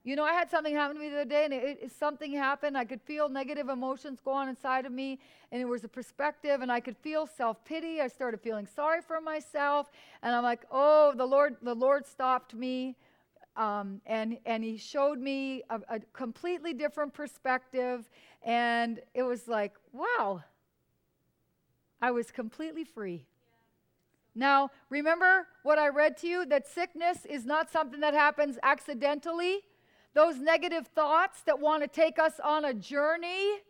You 0.04 0.16
know, 0.16 0.24
I 0.24 0.32
had 0.32 0.50
something 0.50 0.74
happen 0.74 0.96
to 0.96 1.02
me 1.02 1.10
the 1.10 1.20
other 1.20 1.24
day, 1.24 1.44
and 1.44 1.54
it, 1.54 1.78
it, 1.80 1.92
something 1.92 2.32
happened. 2.32 2.76
I 2.76 2.84
could 2.84 3.00
feel 3.00 3.28
negative 3.28 3.68
emotions 3.68 4.18
go 4.24 4.32
on 4.32 4.48
inside 4.48 4.84
of 4.84 4.90
me, 4.90 5.20
and 5.52 5.62
it 5.62 5.64
was 5.64 5.84
a 5.84 5.88
perspective, 5.88 6.60
and 6.60 6.72
I 6.72 6.80
could 6.80 6.96
feel 6.96 7.24
self 7.26 7.64
pity. 7.64 8.00
I 8.00 8.08
started 8.08 8.40
feeling 8.40 8.66
sorry 8.66 9.00
for 9.00 9.20
myself, 9.20 9.90
and 10.22 10.34
I'm 10.34 10.42
like, 10.42 10.62
oh, 10.72 11.12
the 11.16 11.24
Lord, 11.24 11.56
the 11.62 11.74
Lord 11.74 12.04
stopped 12.04 12.52
me, 12.52 12.96
um, 13.56 14.00
and 14.04 14.38
and 14.44 14.64
He 14.64 14.76
showed 14.76 15.20
me 15.20 15.62
a, 15.70 15.80
a 15.88 16.00
completely 16.12 16.74
different 16.74 17.14
perspective, 17.14 18.10
and 18.42 18.98
it 19.14 19.22
was 19.22 19.46
like, 19.46 19.74
wow, 19.92 20.42
I 22.00 22.10
was 22.10 22.32
completely 22.32 22.82
free. 22.82 23.24
Now, 24.34 24.70
remember 24.90 25.46
what 25.62 25.78
I 25.78 25.88
read 25.90 26.16
to 26.18 26.26
you 26.26 26.44
that 26.46 26.66
sickness 26.66 27.24
is 27.24 27.44
not 27.44 27.70
something 27.70 28.00
that 28.00 28.14
happens 28.14 28.58
accidentally 28.64 29.60
those 30.14 30.38
negative 30.38 30.86
thoughts 30.88 31.42
that 31.42 31.58
want 31.58 31.82
to 31.82 31.88
take 31.88 32.18
us 32.18 32.34
on 32.42 32.64
a 32.64 32.74
journey 32.74 33.60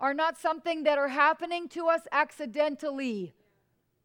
are 0.00 0.14
not 0.14 0.36
something 0.36 0.82
that 0.82 0.98
are 0.98 1.08
happening 1.08 1.68
to 1.68 1.86
us 1.88 2.02
accidentally. 2.10 3.32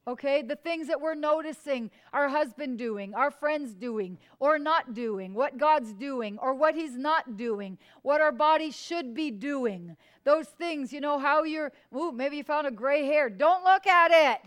Okay, 0.07 0.41
the 0.41 0.55
things 0.55 0.87
that 0.87 1.01
we're 1.01 1.15
noticing 1.15 1.91
our 2.13 2.29
husband 2.29 2.77
doing, 2.77 3.13
our 3.13 3.29
friends 3.29 3.73
doing, 3.73 4.17
or 4.39 4.57
not 4.57 4.93
doing, 4.93 5.33
what 5.33 5.57
God's 5.57 5.93
doing, 5.93 6.37
or 6.37 6.53
what 6.53 6.75
He's 6.75 6.95
not 6.95 7.35
doing, 7.35 7.77
what 8.03 8.21
our 8.21 8.31
body 8.31 8.71
should 8.71 9.13
be 9.13 9.31
doing. 9.31 9.97
Those 10.23 10.47
things, 10.47 10.93
you 10.93 11.01
know, 11.01 11.19
how 11.19 11.43
you're, 11.43 11.73
ooh, 11.93 12.13
maybe 12.13 12.37
you 12.37 12.43
found 12.43 12.67
a 12.67 12.71
gray 12.71 13.05
hair. 13.05 13.29
Don't 13.29 13.65
look 13.65 13.85
at 13.85 14.39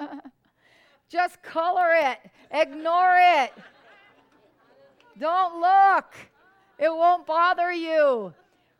it. 0.00 0.08
Just 1.10 1.42
color 1.42 1.92
it, 1.92 2.18
ignore 2.50 3.16
it. 3.18 3.52
Don't 5.18 5.60
look. 5.60 6.14
It 6.78 6.88
won't 6.88 7.26
bother 7.26 7.72
you. 7.72 8.32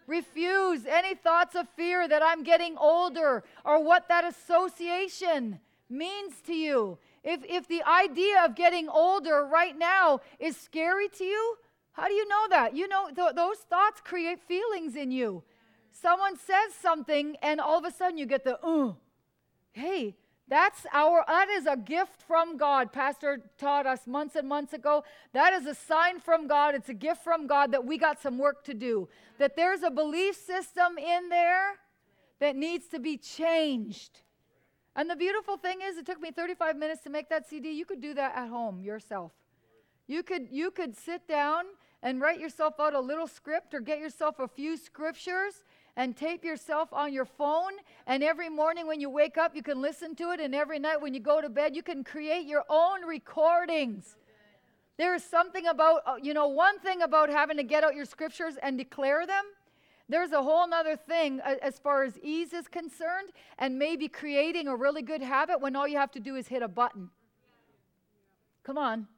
Refuse 0.07 0.87
any 0.87 1.15
thoughts 1.15 1.55
of 1.55 1.69
fear 1.77 2.09
that 2.09 2.23
I'm 2.23 2.43
getting 2.43 2.77
older 2.79 3.45
or 3.65 3.83
what 3.83 4.09
that 4.09 4.25
association 4.25 5.61
means 5.91 6.41
to 6.47 6.55
you. 6.55 6.99
If, 7.25 7.41
if 7.45 7.69
the 7.69 7.83
idea 7.83 8.45
of 8.45 8.55
getting 8.55 8.89
older 8.89 9.45
right 9.45 9.77
now 9.77 10.21
is 10.39 10.57
scary 10.57 11.09
to 11.19 11.25
you, 11.25 11.57
how 11.93 12.07
do 12.07 12.15
you 12.15 12.27
know 12.29 12.47
that? 12.51 12.77
You 12.77 12.89
know, 12.89 13.11
th- 13.15 13.35
those 13.35 13.59
thoughts 13.59 14.01
create 14.03 14.41
feelings 14.41 14.95
in 14.97 15.11
you. 15.11 15.43
Someone 15.91 16.37
says 16.37 16.73
something, 16.81 17.37
and 17.43 17.61
all 17.61 17.79
of 17.79 17.85
a 17.85 17.91
sudden 17.91 18.17
you 18.17 18.25
get 18.25 18.45
the, 18.45 18.59
uh, 18.65 18.93
hey, 19.73 20.15
that's 20.49 20.87
our 20.93 21.25
that 21.27 21.49
is 21.51 21.67
a 21.67 21.77
gift 21.77 22.23
from 22.23 22.57
God. 22.57 22.93
Pastor 22.93 23.43
taught 23.59 23.87
us 23.87 24.07
months 24.07 24.35
and 24.35 24.49
months 24.49 24.73
ago. 24.73 25.05
That 25.35 25.53
is 25.53 25.67
a 25.67 25.75
sign 25.75 26.21
from 26.21 26.47
God. 26.47 26.75
It's 26.75 26.89
a 26.89 26.95
gift 26.95 27.23
from 27.23 27.47
God 27.47 27.73
that 27.73 27.85
we 27.85 27.99
got 27.99 28.21
some 28.21 28.39
work 28.39 28.65
to 28.65 28.75
do. 28.75 29.09
That 29.39 29.57
there's 29.57 29.83
a 29.83 29.91
belief 29.91 30.37
system 30.37 30.97
in 30.97 31.29
there 31.29 31.79
that 32.41 32.57
needs 32.57 32.87
to 32.89 32.99
be 32.99 33.19
changed. 33.19 34.23
And 34.97 35.11
the 35.11 35.17
beautiful 35.17 35.57
thing 35.57 35.79
is 35.83 35.97
it 35.97 36.07
took 36.07 36.21
me 36.21 36.31
35 36.31 36.77
minutes 36.77 37.03
to 37.03 37.11
make 37.11 37.29
that 37.29 37.49
CD. 37.49 37.71
You 37.71 37.85
could 37.85 38.01
do 38.01 38.15
that 38.15 38.35
at 38.35 38.49
home 38.49 38.81
yourself. 38.81 39.33
You 40.07 40.23
could 40.23 40.49
you 40.51 40.71
could 40.71 40.97
sit 40.97 41.29
down 41.29 41.65
and 42.03 42.21
write 42.21 42.41
yourself 42.41 42.75
out 42.81 42.95
a 42.95 43.01
little 43.01 43.27
script 43.27 43.75
or 43.75 43.81
get 43.81 43.99
yourself 43.99 44.39
a 44.39 44.49
few 44.49 44.77
scriptures 44.77 45.65
and 45.99 46.17
tape 46.17 46.45
yourself 46.45 46.93
on 46.93 47.13
your 47.13 47.25
phone. 47.25 47.73
And 48.07 48.23
every 48.23 48.49
morning 48.49 48.87
when 48.87 49.01
you 49.01 49.11
wake 49.11 49.37
up, 49.37 49.55
you 49.57 49.65
can 49.65 49.83
listen 49.83 50.15
to 50.15 50.31
it. 50.31 50.39
And 50.41 50.55
every 50.55 50.79
night 50.79 51.03
when 51.03 51.13
you 51.13 51.19
go 51.19 51.41
to 51.41 51.49
bed, 51.49 51.75
you 51.75 51.83
can 51.83 52.05
create 52.05 52.47
your 52.47 52.63
own 52.71 53.05
recordings. 53.05 54.17
There 54.97 55.13
is 55.15 55.25
something 55.25 55.67
about, 55.67 56.03
uh, 56.07 56.15
you 56.23 56.35
know, 56.35 56.47
one 56.47 56.79
thing 56.79 57.03
about 57.03 57.29
having 57.31 57.57
to 57.57 57.65
get 57.65 57.83
out 57.83 57.97
your 57.97 58.05
scriptures 58.05 58.55
and 58.63 58.79
declare 58.79 59.27
them. 59.27 59.45
There's 60.09 60.31
a 60.31 60.43
whole 60.43 60.73
other 60.73 60.97
thing 60.97 61.41
uh, 61.45 61.57
as 61.61 61.81
far 61.81 62.05
as 62.05 62.17
ease 62.21 62.53
is 62.53 62.69
concerned, 62.69 63.31
and 63.59 63.77
maybe 63.77 64.07
creating 64.09 64.69
a 64.69 64.77
really 64.77 65.03
good 65.03 65.21
habit 65.21 65.61
when 65.61 65.75
all 65.75 65.87
you 65.87 65.99
have 65.99 66.13
to 66.13 66.21
do 66.21 66.37
is 66.37 66.47
hit 66.47 66.63
a 66.63 66.69
button. 66.69 67.11
Come 68.63 68.79
on. 68.79 69.09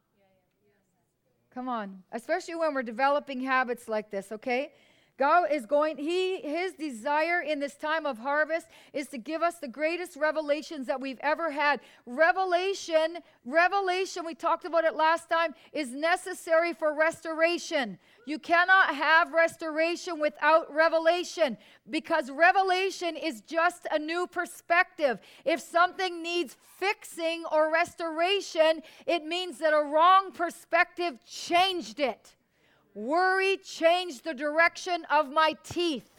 Come 1.54 1.68
on. 1.68 2.02
Especially 2.12 2.54
when 2.54 2.72
we're 2.72 2.82
developing 2.82 3.42
habits 3.42 3.86
like 3.86 4.10
this, 4.10 4.32
okay? 4.32 4.72
God 5.20 5.52
is 5.52 5.66
going, 5.66 5.98
He 5.98 6.40
His 6.40 6.72
desire 6.72 7.42
in 7.42 7.60
this 7.60 7.74
time 7.74 8.06
of 8.06 8.16
harvest 8.16 8.68
is 8.94 9.06
to 9.08 9.18
give 9.18 9.42
us 9.42 9.58
the 9.58 9.68
greatest 9.68 10.16
revelations 10.16 10.86
that 10.86 10.98
we've 10.98 11.18
ever 11.20 11.50
had. 11.50 11.80
Revelation, 12.06 13.18
revelation, 13.44 14.24
we 14.24 14.34
talked 14.34 14.64
about 14.64 14.84
it 14.84 14.96
last 14.96 15.28
time, 15.28 15.54
is 15.74 15.90
necessary 15.90 16.72
for 16.72 16.94
restoration. 16.94 17.98
You 18.24 18.38
cannot 18.38 18.94
have 18.94 19.34
restoration 19.34 20.18
without 20.18 20.74
revelation 20.74 21.58
because 21.90 22.30
revelation 22.30 23.14
is 23.14 23.42
just 23.42 23.86
a 23.92 23.98
new 23.98 24.26
perspective. 24.26 25.18
If 25.44 25.60
something 25.60 26.22
needs 26.22 26.56
fixing 26.78 27.44
or 27.52 27.70
restoration, 27.70 28.80
it 29.06 29.26
means 29.26 29.58
that 29.58 29.74
a 29.74 29.84
wrong 29.84 30.32
perspective 30.32 31.18
changed 31.26 32.00
it. 32.00 32.36
Worry 32.94 33.56
changed 33.58 34.24
the 34.24 34.34
direction 34.34 35.06
of 35.10 35.30
my 35.30 35.56
teeth. 35.64 36.10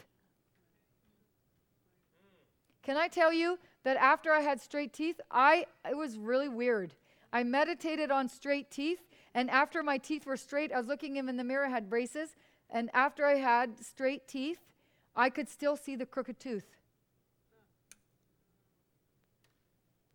Can 2.84 2.98
I 2.98 3.08
tell 3.08 3.32
you 3.32 3.60
that 3.84 3.98
after 3.98 4.32
I 4.32 4.42
had 4.42 4.62
straight 4.62 4.94
teeth, 4.94 5.20
I 5.30 5.66
it 5.88 5.98
was 5.98 6.18
really 6.18 6.50
weird. 6.50 6.94
I 7.34 7.44
meditated 7.44 8.12
on 8.12 8.28
straight 8.28 8.72
teeth, 8.72 9.02
and 9.34 9.50
after 9.50 9.84
my 9.84 9.98
teeth 9.98 10.26
were 10.26 10.38
straight, 10.38 10.72
I 10.72 10.78
was 10.78 10.88
looking 10.88 11.16
in 11.16 11.38
the 11.38 11.44
mirror, 11.44 11.70
had 11.70 11.90
braces, 11.90 12.36
and 12.70 12.90
after 12.94 13.26
I 13.26 13.36
had 13.36 13.80
straight 13.80 14.28
teeth, 14.28 14.60
I 15.16 15.30
could 15.30 15.50
still 15.50 15.76
see 15.76 15.96
the 15.96 16.06
crooked 16.06 16.40
tooth. 16.40 16.76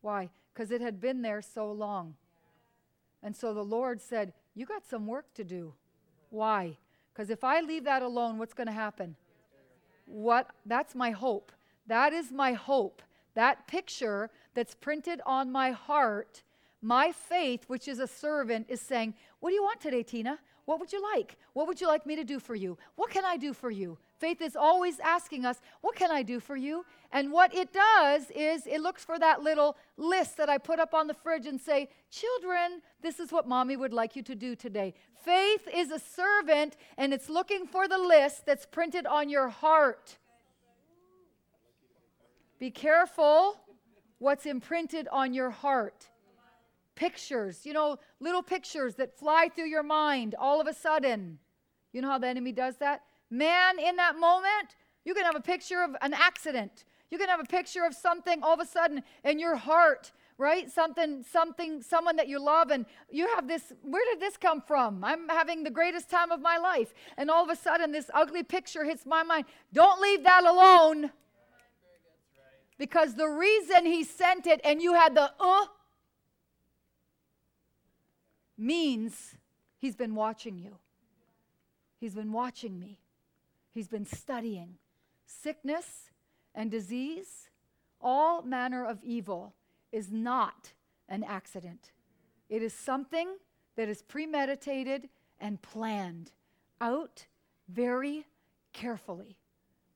Why? 0.00 0.30
Because 0.52 0.70
it 0.70 0.80
had 0.80 1.00
been 1.00 1.22
there 1.22 1.42
so 1.42 1.70
long. 1.70 2.14
And 3.22 3.34
so 3.34 3.52
the 3.52 3.64
Lord 3.64 4.00
said, 4.00 4.32
You 4.54 4.66
got 4.66 4.86
some 4.86 5.06
work 5.06 5.32
to 5.34 5.44
do. 5.44 5.74
Why? 6.36 6.76
Because 7.12 7.30
if 7.30 7.42
I 7.42 7.62
leave 7.62 7.84
that 7.84 8.02
alone, 8.02 8.36
what's 8.36 8.52
going 8.52 8.66
to 8.66 8.72
happen? 8.72 9.16
What? 10.04 10.50
That's 10.66 10.94
my 10.94 11.10
hope. 11.10 11.50
That 11.86 12.12
is 12.12 12.30
my 12.30 12.52
hope. 12.52 13.00
That 13.34 13.66
picture 13.66 14.28
that's 14.52 14.74
printed 14.74 15.22
on 15.24 15.50
my 15.50 15.70
heart, 15.70 16.42
my 16.82 17.10
faith, 17.10 17.64
which 17.68 17.88
is 17.88 18.00
a 18.00 18.06
servant, 18.06 18.66
is 18.68 18.82
saying, 18.82 19.14
What 19.40 19.48
do 19.48 19.54
you 19.54 19.62
want 19.62 19.80
today, 19.80 20.02
Tina? 20.02 20.38
What 20.66 20.78
would 20.78 20.92
you 20.92 21.02
like? 21.02 21.38
What 21.54 21.66
would 21.68 21.80
you 21.80 21.86
like 21.86 22.04
me 22.04 22.16
to 22.16 22.24
do 22.24 22.38
for 22.38 22.54
you? 22.54 22.76
What 22.96 23.10
can 23.10 23.24
I 23.24 23.38
do 23.38 23.54
for 23.54 23.70
you? 23.70 23.96
Faith 24.18 24.40
is 24.40 24.56
always 24.56 24.98
asking 25.00 25.44
us, 25.44 25.60
What 25.80 25.94
can 25.94 26.10
I 26.10 26.22
do 26.22 26.40
for 26.40 26.56
you? 26.56 26.84
And 27.12 27.32
what 27.32 27.54
it 27.54 27.72
does 27.72 28.30
is 28.34 28.66
it 28.66 28.80
looks 28.80 29.04
for 29.04 29.18
that 29.18 29.42
little 29.42 29.76
list 29.96 30.36
that 30.38 30.48
I 30.48 30.58
put 30.58 30.78
up 30.78 30.94
on 30.94 31.06
the 31.06 31.14
fridge 31.14 31.46
and 31.46 31.60
say, 31.60 31.88
Children, 32.10 32.82
this 33.02 33.20
is 33.20 33.30
what 33.30 33.46
mommy 33.46 33.76
would 33.76 33.92
like 33.92 34.16
you 34.16 34.22
to 34.22 34.34
do 34.34 34.56
today. 34.56 34.94
Faith 35.24 35.68
is 35.72 35.90
a 35.90 35.98
servant 35.98 36.76
and 36.96 37.12
it's 37.12 37.28
looking 37.28 37.66
for 37.66 37.88
the 37.88 37.98
list 37.98 38.46
that's 38.46 38.64
printed 38.64 39.06
on 39.06 39.28
your 39.28 39.48
heart. 39.48 40.18
Be 42.58 42.70
careful 42.70 43.60
what's 44.18 44.46
imprinted 44.46 45.08
on 45.12 45.34
your 45.34 45.50
heart. 45.50 46.08
Pictures, 46.94 47.66
you 47.66 47.74
know, 47.74 47.98
little 48.20 48.42
pictures 48.42 48.94
that 48.94 49.18
fly 49.18 49.50
through 49.54 49.66
your 49.66 49.82
mind 49.82 50.34
all 50.38 50.60
of 50.60 50.66
a 50.66 50.72
sudden. 50.72 51.38
You 51.92 52.00
know 52.00 52.08
how 52.08 52.18
the 52.18 52.28
enemy 52.28 52.52
does 52.52 52.76
that? 52.78 53.02
Man, 53.30 53.78
in 53.78 53.96
that 53.96 54.18
moment, 54.18 54.76
you 55.04 55.14
can 55.14 55.24
have 55.24 55.36
a 55.36 55.40
picture 55.40 55.82
of 55.82 55.96
an 56.00 56.14
accident. 56.14 56.84
You 57.10 57.18
can 57.18 57.28
have 57.28 57.40
a 57.40 57.44
picture 57.44 57.84
of 57.84 57.94
something 57.94 58.42
all 58.42 58.54
of 58.54 58.60
a 58.60 58.66
sudden 58.66 59.02
in 59.24 59.38
your 59.38 59.56
heart, 59.56 60.12
right? 60.38 60.70
Something, 60.70 61.22
something, 61.22 61.82
someone 61.82 62.16
that 62.16 62.28
you 62.28 62.40
love, 62.40 62.70
and 62.70 62.86
you 63.10 63.28
have 63.34 63.46
this. 63.46 63.72
Where 63.82 64.04
did 64.12 64.20
this 64.20 64.36
come 64.36 64.60
from? 64.60 65.04
I'm 65.04 65.28
having 65.28 65.64
the 65.64 65.70
greatest 65.70 66.10
time 66.10 66.30
of 66.30 66.40
my 66.40 66.58
life. 66.58 66.92
And 67.16 67.30
all 67.30 67.44
of 67.44 67.50
a 67.50 67.56
sudden, 67.56 67.92
this 67.92 68.10
ugly 68.12 68.42
picture 68.42 68.84
hits 68.84 69.06
my 69.06 69.22
mind. 69.22 69.46
Don't 69.72 70.00
leave 70.00 70.24
that 70.24 70.44
alone. 70.44 71.10
Because 72.78 73.14
the 73.14 73.28
reason 73.28 73.86
he 73.86 74.04
sent 74.04 74.46
it 74.46 74.60
and 74.62 74.82
you 74.82 74.92
had 74.94 75.14
the 75.14 75.32
uh 75.40 75.66
means 78.58 79.36
he's 79.78 79.96
been 79.96 80.14
watching 80.14 80.58
you. 80.58 80.76
He's 82.00 82.14
been 82.14 82.32
watching 82.32 82.78
me. 82.78 82.98
He's 83.76 83.88
been 83.88 84.06
studying 84.06 84.78
sickness 85.26 86.08
and 86.54 86.70
disease, 86.70 87.50
all 88.00 88.40
manner 88.40 88.86
of 88.86 89.04
evil 89.04 89.52
is 89.92 90.10
not 90.10 90.72
an 91.10 91.22
accident. 91.22 91.92
It 92.48 92.62
is 92.62 92.72
something 92.72 93.28
that 93.76 93.90
is 93.90 94.00
premeditated 94.00 95.10
and 95.38 95.60
planned 95.60 96.32
out 96.80 97.26
very 97.68 98.24
carefully. 98.72 99.36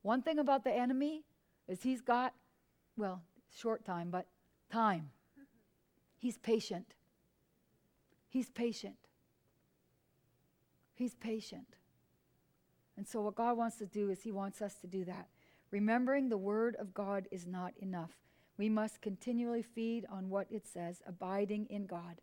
One 0.02 0.20
thing 0.20 0.38
about 0.38 0.62
the 0.62 0.72
enemy 0.74 1.24
is 1.66 1.82
he's 1.82 2.02
got, 2.02 2.34
well, 2.98 3.22
short 3.56 3.86
time, 3.86 4.10
but 4.10 4.26
time. 4.70 5.08
He's 6.18 6.36
patient. 6.36 6.92
He's 8.28 8.50
patient. 8.50 8.98
He's 10.92 11.14
patient. 11.14 11.78
And 13.00 13.08
so, 13.08 13.22
what 13.22 13.34
God 13.34 13.56
wants 13.56 13.78
to 13.78 13.86
do 13.86 14.10
is 14.10 14.20
He 14.20 14.30
wants 14.30 14.60
us 14.60 14.74
to 14.74 14.86
do 14.86 15.06
that. 15.06 15.28
Remembering 15.70 16.28
the 16.28 16.36
Word 16.36 16.76
of 16.78 16.92
God 16.92 17.28
is 17.30 17.46
not 17.46 17.72
enough. 17.80 18.10
We 18.58 18.68
must 18.68 19.00
continually 19.00 19.62
feed 19.62 20.04
on 20.12 20.28
what 20.28 20.48
it 20.50 20.66
says, 20.66 21.00
abiding 21.06 21.64
in 21.70 21.86
God, 21.86 22.20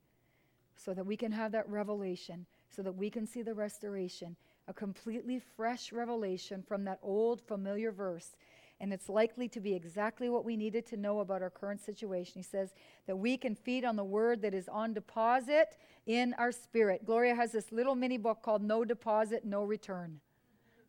so 0.76 0.94
that 0.94 1.08
we 1.08 1.18
can 1.18 1.32
have 1.32 1.52
that 1.54 1.68
revelation, 1.68 2.46
so 2.70 2.84
that 2.84 2.92
we 2.96 3.10
can 3.10 3.26
see 3.26 3.42
the 3.42 3.56
restoration, 3.56 4.36
a 4.68 4.74
completely 4.74 5.40
fresh 5.40 5.92
revelation 5.92 6.62
from 6.62 6.84
that 6.84 7.00
old 7.02 7.42
familiar 7.42 7.92
verse. 7.92 8.36
And 8.80 8.94
it's 8.94 9.10
likely 9.10 9.48
to 9.48 9.60
be 9.60 9.74
exactly 9.74 10.30
what 10.30 10.46
we 10.46 10.56
needed 10.56 10.86
to 10.90 10.96
know 10.96 11.22
about 11.22 11.42
our 11.42 11.50
current 11.50 11.82
situation. 11.82 12.34
He 12.36 12.44
says 12.44 12.76
that 13.08 13.18
we 13.18 13.36
can 13.36 13.56
feed 13.56 13.84
on 13.84 13.96
the 13.96 14.04
word 14.04 14.44
that 14.44 14.54
is 14.54 14.70
on 14.70 14.94
deposit 14.94 15.76
in 16.06 16.36
our 16.36 16.52
spirit. 16.52 17.04
Gloria 17.04 17.34
has 17.34 17.52
this 17.52 17.72
little 17.72 17.96
mini 17.96 18.20
book 18.20 18.44
called 18.44 18.62
No 18.62 18.86
Deposit, 18.86 19.44
No 19.44 19.64
Return. 19.64 20.20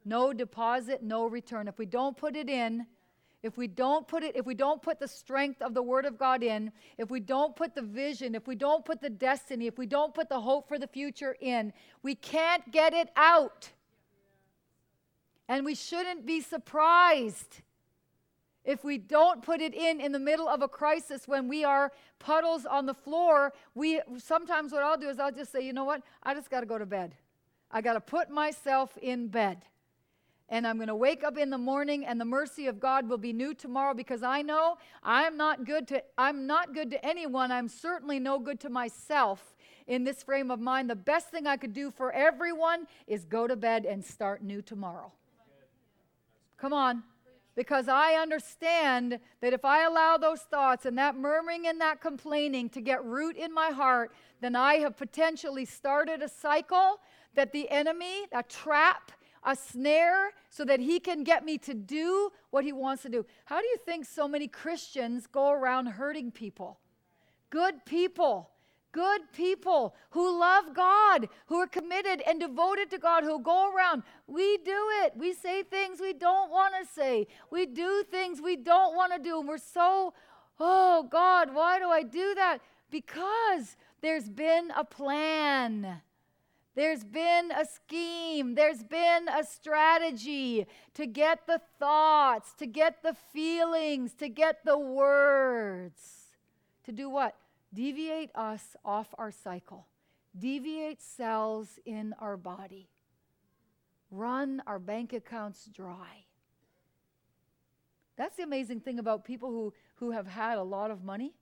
No 0.09 0.33
deposit, 0.33 1.03
no 1.03 1.27
return. 1.27 1.69
If 1.69 1.79
we 1.79 1.85
don't 1.85 2.17
put 2.17 2.35
it 2.35 2.49
in, 2.49 2.87
if 3.43 3.59
we 3.59 3.67
don't 3.67 4.09
put 4.09 4.23
it, 4.23 4.35
if 4.37 4.47
we 4.47 4.55
don't 4.55 4.81
put 4.81 4.99
the 4.99 5.07
strength 5.07 5.61
of 5.61 5.75
the 5.75 5.83
Word 5.83 6.07
of 6.07 6.17
God 6.17 6.43
in, 6.43 6.73
if 6.97 7.11
we 7.11 7.21
don't 7.21 7.55
put 7.55 7.75
the 7.75 7.83
vision, 7.83 8.35
if 8.35 8.47
we 8.47 8.55
don't 8.55 8.87
put 8.87 9.03
the 9.03 9.11
destiny, 9.11 9.67
if 9.67 9.77
we 9.77 9.85
don't 9.85 10.15
put 10.15 10.31
the 10.31 10.41
hope 10.41 10.67
for 10.67 10.79
the 10.79 10.87
future 10.87 11.37
in, 11.43 11.75
we 12.03 12.15
can't 12.15 12.73
get 12.73 12.95
it 12.95 13.11
out. 13.17 13.69
And 15.47 15.63
we 15.67 15.75
shouldn't 15.75 16.25
be 16.25 16.41
surprised 16.41 17.61
if 18.65 18.85
we 18.85 18.97
don't 18.97 19.43
put 19.43 19.61
it 19.61 19.75
in 19.75 20.01
in 20.01 20.13
the 20.13 20.19
middle 20.19 20.49
of 20.49 20.63
a 20.63 20.69
crisis 20.69 21.29
when 21.29 21.49
we 21.49 21.65
are 21.65 21.93
puddles 22.19 22.65
on 22.65 22.87
the 22.87 22.95
floor. 22.95 23.53
We 23.75 24.01
sometimes 24.17 24.73
what 24.73 24.83
I'll 24.83 24.97
do 24.97 25.11
is 25.11 25.19
I'll 25.19 25.33
just 25.33 25.53
say, 25.53 25.61
you 25.61 25.75
know 25.75 25.85
what? 25.85 26.01
I 26.23 26.33
just 26.33 26.49
got 26.49 26.61
to 26.61 26.67
go 26.67 26.79
to 26.79 26.87
bed. 26.87 27.15
I 27.71 27.83
got 27.83 27.93
to 27.93 28.01
put 28.01 28.31
myself 28.31 28.97
in 29.03 29.29
bed 29.29 29.59
and 30.49 30.67
I'm 30.67 30.77
going 30.77 30.89
to 30.89 30.95
wake 30.95 31.25
up 31.25 31.37
in 31.37 31.51
the 31.51 31.59
morning 31.59 32.07
and 32.07 32.21
the 32.21 32.25
mercy 32.25 32.67
of 32.67 32.81
God 32.81 33.09
will 33.09 33.19
be 33.19 33.33
new 33.33 33.55
tomorrow 33.55 33.95
because 33.95 34.23
I 34.23 34.43
know 34.43 34.79
I'm 35.03 35.37
not 35.37 35.65
good 35.65 35.87
to 35.89 36.03
I'm 36.17 36.47
not 36.47 36.75
good 36.75 36.91
to 36.91 37.05
anyone. 37.05 37.53
I'm 37.53 37.69
certainly 37.69 38.19
no 38.19 38.39
good 38.39 38.61
to 38.61 38.71
myself 38.71 39.55
in 39.87 40.05
this 40.05 40.23
frame 40.23 40.51
of 40.51 40.61
mind. 40.61 40.89
The 40.89 40.97
best 40.97 41.29
thing 41.29 41.47
I 41.47 41.57
could 41.57 41.73
do 41.73 41.91
for 41.91 42.13
everyone 42.13 42.87
is 43.07 43.25
go 43.25 43.47
to 43.47 43.57
bed 43.57 43.85
and 43.85 44.05
start 44.05 44.43
new 44.43 44.63
tomorrow. 44.63 45.13
Come 46.57 46.73
on. 46.73 47.03
Because 47.55 47.89
I 47.89 48.13
understand 48.13 49.19
that 49.41 49.53
if 49.53 49.65
I 49.65 49.85
allow 49.85 50.17
those 50.17 50.43
thoughts 50.43 50.87
and 50.87 50.97
that 50.97 51.17
murmuring 51.17 51.67
and 51.67 51.81
that 51.81 52.01
complaining 52.01 52.69
to 52.71 52.81
get 52.81 53.05
root 53.05 53.37
in 53.37 53.53
my 53.53 53.71
heart, 53.71 54.13
then 54.41 54.55
I 54.55 54.75
have 54.75 54.97
potentially 54.97 55.65
started 55.65 56.23
a 56.23 56.29
cycle 56.29 57.01
that 57.35 57.53
the 57.53 57.69
enemy, 57.69 58.27
a 58.31 58.45
trap, 58.45 59.11
a 59.45 59.57
snare 59.57 60.33
so 60.51 60.65
that 60.65 60.81
he 60.81 61.01
can 61.01 61.25
get 61.25 61.45
me 61.45 61.59
to 61.59 61.75
do 61.75 62.31
what 62.51 62.65
he 62.65 62.73
wants 62.73 63.03
to 63.03 63.09
do. 63.09 63.25
How 63.45 63.61
do 63.61 63.67
you 63.67 63.77
think 63.85 64.05
so 64.05 64.29
many 64.29 64.49
Christians 64.49 65.27
go 65.27 65.51
around 65.51 65.87
hurting 65.87 66.31
people? 66.31 66.79
Good 67.51 67.85
people, 67.85 68.51
good 68.93 69.23
people 69.33 69.95
who 70.11 70.39
love 70.39 70.75
God, 70.75 71.29
who 71.47 71.57
are 71.57 71.67
committed 71.67 72.23
and 72.27 72.41
devoted 72.41 72.91
to 72.91 72.99
God, 72.99 73.25
who 73.25 73.41
go 73.41 73.73
around. 73.73 74.03
We 74.27 74.59
do 74.59 74.87
it. 75.05 75.13
We 75.17 75.33
say 75.33 75.63
things 75.63 76.01
we 76.01 76.13
don't 76.13 76.51
want 76.51 76.75
to 76.81 76.87
say, 76.93 77.27
we 77.51 77.67
do 77.67 78.05
things 78.11 78.41
we 78.41 78.57
don't 78.57 78.95
want 78.95 79.13
to 79.13 79.19
do. 79.19 79.39
And 79.39 79.49
we're 79.49 79.59
so, 79.59 80.13
oh 80.61 81.09
God, 81.11 81.55
why 81.55 81.79
do 81.79 81.89
I 81.89 82.03
do 82.03 82.35
that? 82.35 82.59
Because 82.91 83.77
there's 84.01 84.29
been 84.29 84.73
a 84.77 84.85
plan. 84.85 86.03
There's 86.79 87.03
been 87.03 87.51
a 87.51 87.65
scheme, 87.65 88.55
there's 88.55 88.85
been 88.85 89.27
a 89.29 89.43
strategy 89.43 90.65
to 90.95 91.07
get 91.07 91.45
the 91.49 91.61
thoughts, 91.81 92.53
to 92.59 92.67
get 92.67 93.03
the 93.03 93.15
feelings, 93.33 94.15
to 94.15 94.29
get 94.29 94.65
the 94.65 94.79
words. 94.79 96.01
To 96.85 96.93
do 96.93 97.11
what? 97.11 97.35
Deviate 97.75 98.31
us 98.37 98.77
off 98.85 99.09
our 99.19 99.33
cycle, 99.33 99.89
deviate 100.39 101.03
cells 101.03 101.81
in 101.85 102.15
our 102.21 102.37
body. 102.37 102.89
run 104.11 104.63
our 104.67 104.79
bank 104.79 105.13
accounts 105.13 105.67
dry. 105.67 106.25
That's 108.17 108.37
the 108.37 108.43
amazing 108.43 108.81
thing 108.81 108.99
about 108.99 109.25
people 109.25 109.51
who, 109.51 109.75
who 109.97 110.11
have 110.13 110.27
had 110.27 110.59
a 110.59 110.63
lot 110.63 110.91
of 110.91 111.05
money 111.05 111.35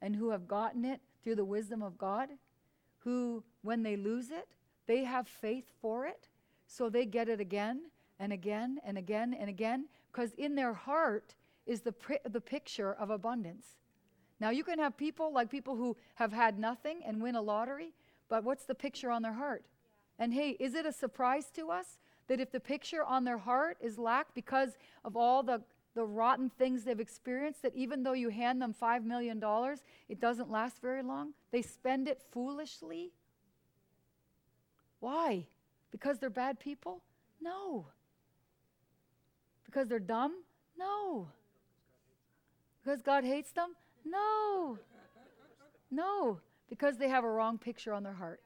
and 0.00 0.16
who 0.16 0.30
have 0.30 0.48
gotten 0.48 0.84
it 0.84 1.00
through 1.22 1.36
the 1.36 1.44
wisdom 1.44 1.82
of 1.82 1.98
God, 1.98 2.28
who, 2.98 3.44
when 3.62 3.82
they 3.82 3.96
lose 3.96 4.30
it, 4.30 4.48
they 4.88 5.04
have 5.04 5.28
faith 5.28 5.66
for 5.80 6.06
it, 6.06 6.26
so 6.66 6.90
they 6.90 7.06
get 7.06 7.28
it 7.28 7.40
again 7.40 7.82
and 8.18 8.32
again 8.32 8.80
and 8.84 8.98
again 8.98 9.36
and 9.38 9.48
again, 9.48 9.84
because 10.10 10.32
in 10.32 10.56
their 10.56 10.72
heart 10.72 11.36
is 11.66 11.82
the, 11.82 11.94
the 12.28 12.40
picture 12.40 12.92
of 12.94 13.10
abundance. 13.10 13.76
Now, 14.40 14.50
you 14.50 14.64
can 14.64 14.80
have 14.80 14.96
people 14.96 15.32
like 15.32 15.50
people 15.50 15.76
who 15.76 15.96
have 16.16 16.32
had 16.32 16.58
nothing 16.58 17.02
and 17.06 17.22
win 17.22 17.36
a 17.36 17.42
lottery, 17.42 17.92
but 18.28 18.42
what's 18.42 18.64
the 18.64 18.74
picture 18.74 19.10
on 19.10 19.22
their 19.22 19.34
heart? 19.34 19.62
Yeah. 20.18 20.24
And 20.24 20.34
hey, 20.34 20.56
is 20.58 20.74
it 20.74 20.86
a 20.86 20.92
surprise 20.92 21.50
to 21.54 21.70
us 21.70 21.98
that 22.26 22.40
if 22.40 22.50
the 22.50 22.60
picture 22.60 23.04
on 23.04 23.24
their 23.24 23.38
heart 23.38 23.76
is 23.80 23.98
lack 23.98 24.34
because 24.34 24.76
of 25.04 25.16
all 25.16 25.42
the 25.42 25.62
the 25.98 26.04
rotten 26.04 26.48
things 26.48 26.84
they've 26.84 27.00
experienced 27.00 27.62
that 27.62 27.74
even 27.74 28.04
though 28.04 28.12
you 28.12 28.28
hand 28.28 28.62
them 28.62 28.72
$5 28.80 29.04
million, 29.04 29.42
it 30.08 30.20
doesn't 30.20 30.48
last 30.48 30.80
very 30.80 31.02
long. 31.02 31.32
They 31.50 31.60
spend 31.60 32.06
it 32.06 32.22
foolishly. 32.30 33.10
Why? 35.00 35.46
Because 35.90 36.18
they're 36.18 36.30
bad 36.30 36.58
people? 36.58 37.02
No. 37.40 37.86
Because 39.64 39.88
they're 39.88 39.98
dumb? 39.98 40.42
No. 40.78 41.28
Because 42.82 43.02
God 43.02 43.24
hates 43.24 43.52
them? 43.52 43.74
No. 44.04 44.78
No. 45.90 46.40
Because 46.68 46.98
they 46.98 47.08
have 47.08 47.24
a 47.24 47.30
wrong 47.30 47.58
picture 47.58 47.92
on 47.92 48.02
their 48.02 48.14
heart 48.14 48.40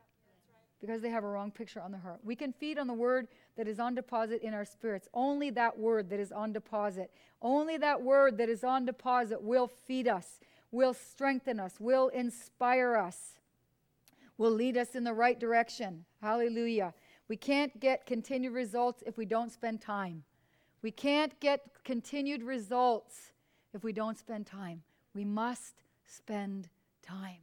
because 0.83 1.01
they 1.01 1.11
have 1.11 1.23
a 1.23 1.29
wrong 1.29 1.53
picture 1.53 1.81
on 1.81 1.93
their 1.93 2.01
heart. 2.01 2.19
We 2.25 2.35
can 2.35 2.53
feed 2.53 2.77
on 2.77 2.89
the 2.89 2.93
word 2.93 3.29
that 3.57 3.69
is 3.69 3.79
on 3.79 3.95
deposit 3.95 4.43
in 4.43 4.53
our 4.53 4.65
spirits. 4.65 5.09
Only 5.15 5.49
that 5.51 5.79
word 5.79 6.11
that 6.11 6.19
is 6.19 6.33
on 6.33 6.53
deposit. 6.53 7.13
Only 7.41 7.79
that 7.79 8.03
word 8.03 8.37
that 8.39 8.49
is 8.49 8.65
on 8.65 8.85
deposit 8.85 9.41
will 9.41 9.69
feed 9.69 10.09
us, 10.09 10.41
will 10.73 10.93
strengthen 10.93 11.61
us, 11.61 11.79
will 11.79 12.09
inspire 12.09 12.97
us, 12.97 13.39
will 14.37 14.51
lead 14.51 14.77
us 14.77 14.97
in 14.97 15.05
the 15.05 15.15
right 15.15 15.39
direction. 15.39 16.05
Hallelujah. 16.23 16.95
We 17.29 17.37
can't 17.37 17.81
get 17.81 18.07
continued 18.07 18.53
results 18.53 19.03
if 19.05 19.19
we 19.19 19.27
don't 19.27 19.51
spend 19.51 19.81
time. 19.81 20.23
We 20.81 20.93
can't 20.93 21.39
get 21.41 21.63
continued 21.85 22.45
results 22.45 23.33
if 23.75 23.83
we 23.83 23.93
don't 23.93 24.17
spend 24.17 24.47
time. 24.47 24.83
We 25.15 25.25
must 25.25 25.83
spend 26.07 26.69
time. 27.03 27.41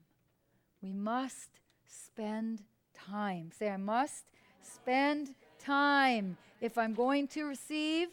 We 0.81 0.93
must 0.93 1.49
spend 1.87 2.63
time. 2.93 3.51
Say, 3.57 3.69
I 3.69 3.77
must 3.77 4.23
spend 4.61 5.35
time 5.59 6.37
if 6.61 6.77
I'm 6.77 6.93
going 6.93 7.27
to 7.29 7.43
receive 7.43 8.07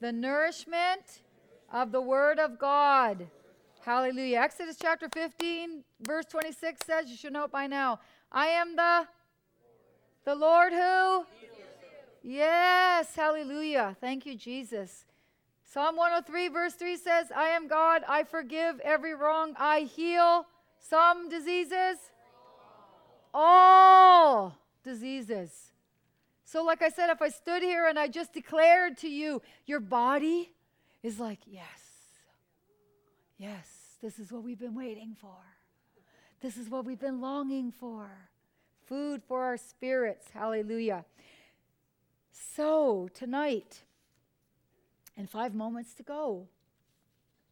the 0.00 0.12
nourishment 0.12 1.22
of 1.72 1.90
the 1.90 2.00
Word 2.00 2.38
of 2.38 2.58
God. 2.58 3.26
Hallelujah. 3.80 4.38
Exodus 4.38 4.76
chapter 4.80 5.08
15, 5.12 5.82
verse 6.02 6.26
26 6.26 6.86
says, 6.86 7.10
you 7.10 7.16
should 7.16 7.32
know 7.32 7.44
it 7.44 7.52
by 7.52 7.66
now. 7.66 7.98
I 8.30 8.46
am 8.48 8.76
the 8.76 9.06
the 10.26 10.34
Lord 10.34 10.74
who? 10.74 11.24
Yes, 12.22 13.14
hallelujah. 13.16 13.96
Thank 14.00 14.26
you, 14.26 14.36
Jesus. 14.36 15.06
Psalm 15.64 15.96
103, 15.96 16.48
verse 16.48 16.74
3 16.74 16.96
says, 16.98 17.32
I 17.34 17.48
am 17.48 17.66
God, 17.66 18.02
I 18.06 18.24
forgive 18.24 18.78
every 18.80 19.14
wrong, 19.14 19.54
I 19.58 19.80
heal 19.80 20.46
some 20.78 21.30
diseases 21.30 21.98
all 23.36 24.56
diseases. 24.82 25.50
So, 26.46 26.64
like 26.64 26.80
I 26.80 26.88
said, 26.88 27.10
if 27.10 27.20
I 27.20 27.28
stood 27.28 27.62
here 27.62 27.86
and 27.86 27.98
I 27.98 28.08
just 28.08 28.32
declared 28.32 28.96
to 28.98 29.08
you, 29.08 29.42
your 29.66 29.80
body 29.80 30.52
is 31.02 31.20
like, 31.20 31.40
yes, 31.44 31.66
yes, 33.36 33.68
this 34.02 34.18
is 34.18 34.32
what 34.32 34.42
we've 34.42 34.58
been 34.58 34.74
waiting 34.74 35.14
for. 35.20 35.36
This 36.40 36.56
is 36.56 36.70
what 36.70 36.86
we've 36.86 37.00
been 37.00 37.20
longing 37.20 37.72
for. 37.72 38.08
Food 38.86 39.22
for 39.26 39.42
our 39.42 39.56
spirits. 39.56 40.28
Hallelujah. 40.32 41.04
So, 42.32 43.08
tonight, 43.14 43.82
and 45.16 45.28
five 45.28 45.54
moments 45.54 45.94
to 45.94 46.02
go. 46.02 46.46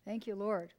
Thank 0.05 0.27
you, 0.27 0.35
Lord. 0.35 0.73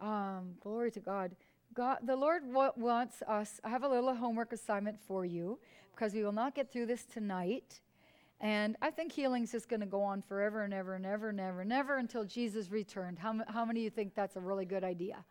Um, 0.00 0.54
glory 0.60 0.90
to 0.92 1.00
God. 1.00 1.36
God, 1.72 1.98
the 2.04 2.16
Lord 2.16 2.42
wants 2.46 3.22
us. 3.22 3.60
I 3.64 3.68
have 3.68 3.82
a 3.82 3.88
little 3.88 4.14
homework 4.14 4.52
assignment 4.52 4.98
for 5.06 5.24
you 5.24 5.58
because 5.94 6.14
we 6.14 6.24
will 6.24 6.32
not 6.32 6.54
get 6.54 6.72
through 6.72 6.86
this 6.86 7.04
tonight. 7.04 7.80
And 8.40 8.76
I 8.82 8.90
think 8.90 9.12
healing's 9.12 9.52
just 9.52 9.68
going 9.68 9.80
to 9.80 9.86
go 9.86 10.02
on 10.02 10.22
forever 10.22 10.62
and 10.64 10.74
ever 10.74 10.94
and 10.94 11.06
ever 11.06 11.30
and 11.30 11.40
ever 11.40 11.60
and 11.60 11.72
ever 11.72 11.96
until 11.96 12.24
Jesus 12.24 12.70
returned. 12.70 13.18
How, 13.18 13.40
how 13.48 13.64
many 13.64 13.80
of 13.80 13.84
you 13.84 13.90
think 13.90 14.14
that's 14.14 14.36
a 14.36 14.40
really 14.40 14.64
good 14.64 14.84
idea? 14.84 15.24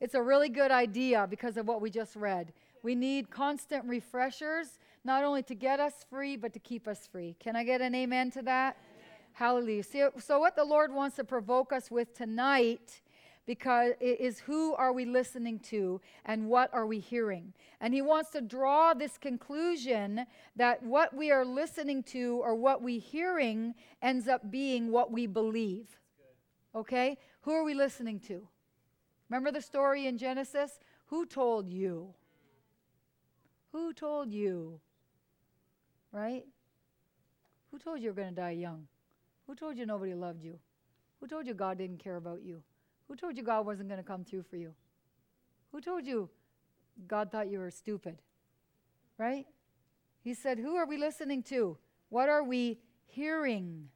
It's 0.00 0.14
a 0.14 0.22
really 0.22 0.48
good 0.48 0.70
idea 0.70 1.26
because 1.28 1.56
of 1.56 1.66
what 1.66 1.80
we 1.80 1.90
just 1.90 2.14
read. 2.16 2.52
We 2.84 2.94
need 2.94 3.30
constant 3.30 3.86
refreshers, 3.86 4.78
not 5.04 5.24
only 5.24 5.42
to 5.44 5.54
get 5.54 5.80
us 5.80 6.04
free, 6.10 6.36
but 6.36 6.52
to 6.52 6.58
keep 6.58 6.86
us 6.86 7.06
free. 7.10 7.34
Can 7.40 7.56
I 7.56 7.64
get 7.64 7.80
an 7.80 7.94
amen 7.94 8.30
to 8.32 8.42
that? 8.42 8.76
Amen. 8.76 9.02
Hallelujah. 9.32 9.82
So, 9.82 10.12
so, 10.18 10.38
what 10.38 10.54
the 10.54 10.66
Lord 10.66 10.92
wants 10.92 11.16
to 11.16 11.24
provoke 11.24 11.72
us 11.72 11.90
with 11.90 12.14
tonight 12.14 13.00
because 13.46 13.92
it 14.00 14.20
is 14.20 14.38
who 14.38 14.74
are 14.74 14.92
we 14.92 15.06
listening 15.06 15.60
to 15.60 15.98
and 16.26 16.46
what 16.46 16.68
are 16.74 16.86
we 16.86 17.00
hearing. 17.00 17.54
And 17.80 17.94
he 17.94 18.02
wants 18.02 18.30
to 18.32 18.42
draw 18.42 18.92
this 18.92 19.16
conclusion 19.16 20.26
that 20.54 20.82
what 20.82 21.16
we 21.16 21.30
are 21.30 21.44
listening 21.44 22.02
to 22.04 22.42
or 22.44 22.54
what 22.54 22.82
we 22.82 22.98
hearing 22.98 23.74
ends 24.02 24.28
up 24.28 24.50
being 24.50 24.90
what 24.90 25.10
we 25.10 25.26
believe. 25.26 25.98
Okay? 26.74 27.16
Who 27.42 27.52
are 27.52 27.64
we 27.64 27.72
listening 27.72 28.20
to? 28.20 28.46
Remember 29.30 29.50
the 29.50 29.62
story 29.62 30.06
in 30.06 30.18
Genesis? 30.18 30.80
Who 31.06 31.24
told 31.24 31.70
you? 31.70 32.14
Who 33.74 33.92
told 33.92 34.32
you? 34.32 34.78
Right? 36.12 36.44
Who 37.72 37.78
told 37.80 37.98
you 37.98 38.04
you 38.04 38.10
were 38.10 38.14
going 38.14 38.28
to 38.28 38.40
die 38.40 38.52
young? 38.52 38.86
Who 39.48 39.56
told 39.56 39.76
you 39.76 39.84
nobody 39.84 40.14
loved 40.14 40.44
you? 40.44 40.60
Who 41.18 41.26
told 41.26 41.44
you 41.44 41.54
God 41.54 41.78
didn't 41.78 41.98
care 41.98 42.14
about 42.14 42.44
you? 42.44 42.62
Who 43.08 43.16
told 43.16 43.36
you 43.36 43.42
God 43.42 43.66
wasn't 43.66 43.88
going 43.88 44.00
to 44.00 44.06
come 44.06 44.24
through 44.24 44.44
for 44.44 44.54
you? 44.54 44.74
Who 45.72 45.80
told 45.80 46.06
you 46.06 46.30
God 47.08 47.32
thought 47.32 47.50
you 47.50 47.58
were 47.58 47.72
stupid? 47.72 48.22
Right? 49.18 49.44
He 50.22 50.34
said, 50.34 50.60
Who 50.60 50.76
are 50.76 50.86
we 50.86 50.96
listening 50.96 51.42
to? 51.44 51.76
What 52.10 52.28
are 52.28 52.44
we 52.44 52.78
hearing? 53.06 53.88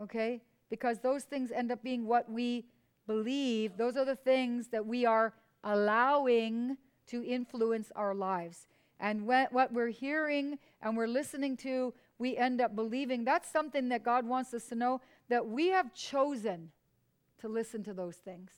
Okay? 0.00 0.40
Because 0.70 1.00
those 1.00 1.24
things 1.24 1.50
end 1.50 1.70
up 1.70 1.82
being 1.82 2.06
what 2.06 2.30
we 2.32 2.64
believe. 3.06 3.76
Those 3.76 3.98
are 3.98 4.06
the 4.06 4.16
things 4.16 4.68
that 4.68 4.86
we 4.86 5.04
are 5.04 5.34
allowing 5.62 6.78
to 7.10 7.24
influence 7.24 7.90
our 7.96 8.14
lives. 8.14 8.66
And 8.98 9.26
what 9.26 9.72
we're 9.72 9.88
hearing 9.88 10.58
and 10.82 10.96
we're 10.96 11.06
listening 11.06 11.56
to, 11.58 11.94
we 12.18 12.36
end 12.36 12.60
up 12.60 12.76
believing. 12.76 13.24
That's 13.24 13.50
something 13.50 13.88
that 13.88 14.02
God 14.02 14.26
wants 14.26 14.52
us 14.52 14.66
to 14.66 14.74
know 14.74 15.00
that 15.28 15.46
we 15.46 15.68
have 15.68 15.94
chosen 15.94 16.70
to 17.40 17.48
listen 17.48 17.82
to 17.84 17.94
those 17.94 18.16
things. 18.16 18.50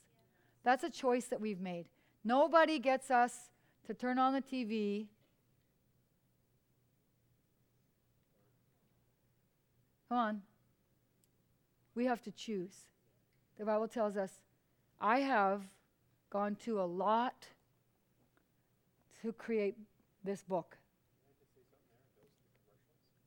That's 0.64 0.82
a 0.82 0.90
choice 0.90 1.26
that 1.26 1.40
we've 1.40 1.60
made. 1.60 1.86
Nobody 2.24 2.78
gets 2.78 3.10
us 3.10 3.50
to 3.86 3.94
turn 3.94 4.18
on 4.18 4.32
the 4.32 4.42
TV. 4.42 5.06
Come 10.08 10.18
on. 10.18 10.42
We 11.94 12.06
have 12.06 12.22
to 12.22 12.32
choose. 12.32 12.74
The 13.58 13.64
Bible 13.64 13.86
tells 13.86 14.16
us, 14.16 14.40
I 15.00 15.20
have 15.20 15.62
gone 16.30 16.56
to 16.64 16.80
a 16.80 16.84
lot 16.84 17.46
to 19.22 19.32
create 19.32 19.76
this 20.24 20.42
book. 20.42 20.76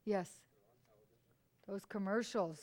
Yes. 0.05 0.29
Those 1.67 1.83
commercials. 1.85 2.59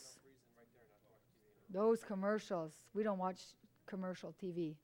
Those 1.73 2.03
commercials, 2.03 2.71
we 2.93 3.03
don't 3.03 3.17
watch 3.17 3.39
commercial 3.87 4.33
TV. 4.41 4.75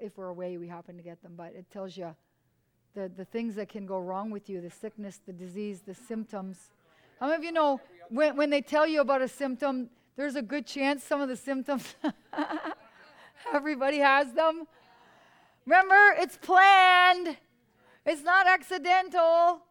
If 0.00 0.16
we're 0.16 0.28
away, 0.28 0.56
we 0.56 0.68
happen 0.68 0.96
to 0.96 1.02
get 1.02 1.20
them, 1.22 1.34
but 1.36 1.52
it 1.54 1.68
tells 1.70 1.96
you 1.96 2.14
the, 2.94 3.10
the 3.16 3.24
things 3.24 3.56
that 3.56 3.68
can 3.68 3.86
go 3.86 3.98
wrong 3.98 4.30
with 4.30 4.48
you 4.48 4.60
the 4.60 4.70
sickness, 4.70 5.20
the 5.26 5.32
disease, 5.32 5.80
the 5.80 5.94
symptoms. 5.94 6.70
How 7.18 7.26
many 7.26 7.38
of 7.38 7.44
you 7.44 7.52
know 7.52 7.80
when, 8.08 8.36
when 8.36 8.50
they 8.50 8.60
tell 8.60 8.86
you 8.86 9.00
about 9.00 9.20
a 9.20 9.28
symptom, 9.28 9.90
there's 10.16 10.36
a 10.36 10.42
good 10.42 10.66
chance 10.66 11.02
some 11.02 11.20
of 11.20 11.28
the 11.28 11.36
symptoms, 11.36 11.94
everybody 13.52 13.98
has 13.98 14.32
them? 14.32 14.66
Remember, 15.66 16.14
it's 16.18 16.36
planned, 16.36 17.36
it's 18.04 18.22
not 18.22 18.46
accidental, 18.46 19.62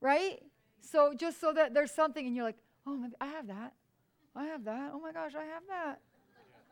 right? 0.00 0.42
So 0.80 1.14
just 1.14 1.40
so 1.40 1.52
that 1.52 1.74
there's 1.74 1.92
something, 1.92 2.26
and 2.26 2.34
you're 2.34 2.44
like, 2.44 2.58
oh, 2.86 2.96
maybe 2.96 3.14
I 3.20 3.26
have 3.26 3.46
that. 3.48 3.72
I 4.36 4.44
have 4.44 4.64
that. 4.64 4.90
Oh 4.92 5.00
my 5.00 5.12
gosh, 5.12 5.32
I 5.34 5.44
have 5.44 5.62
that. 5.68 6.00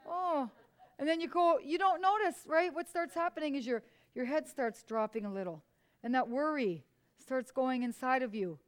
Oh. 0.08 0.50
And 0.98 1.08
then 1.08 1.20
you 1.20 1.28
go, 1.28 1.58
you 1.62 1.78
don't 1.78 2.00
notice, 2.00 2.36
right? 2.46 2.72
What 2.72 2.88
starts 2.88 3.14
happening 3.14 3.54
is 3.54 3.66
your, 3.66 3.82
your 4.14 4.24
head 4.24 4.48
starts 4.48 4.82
dropping 4.82 5.24
a 5.24 5.32
little. 5.32 5.62
And 6.02 6.14
that 6.14 6.28
worry 6.28 6.84
starts 7.18 7.50
going 7.50 7.82
inside 7.82 8.22
of 8.22 8.34
you. 8.34 8.58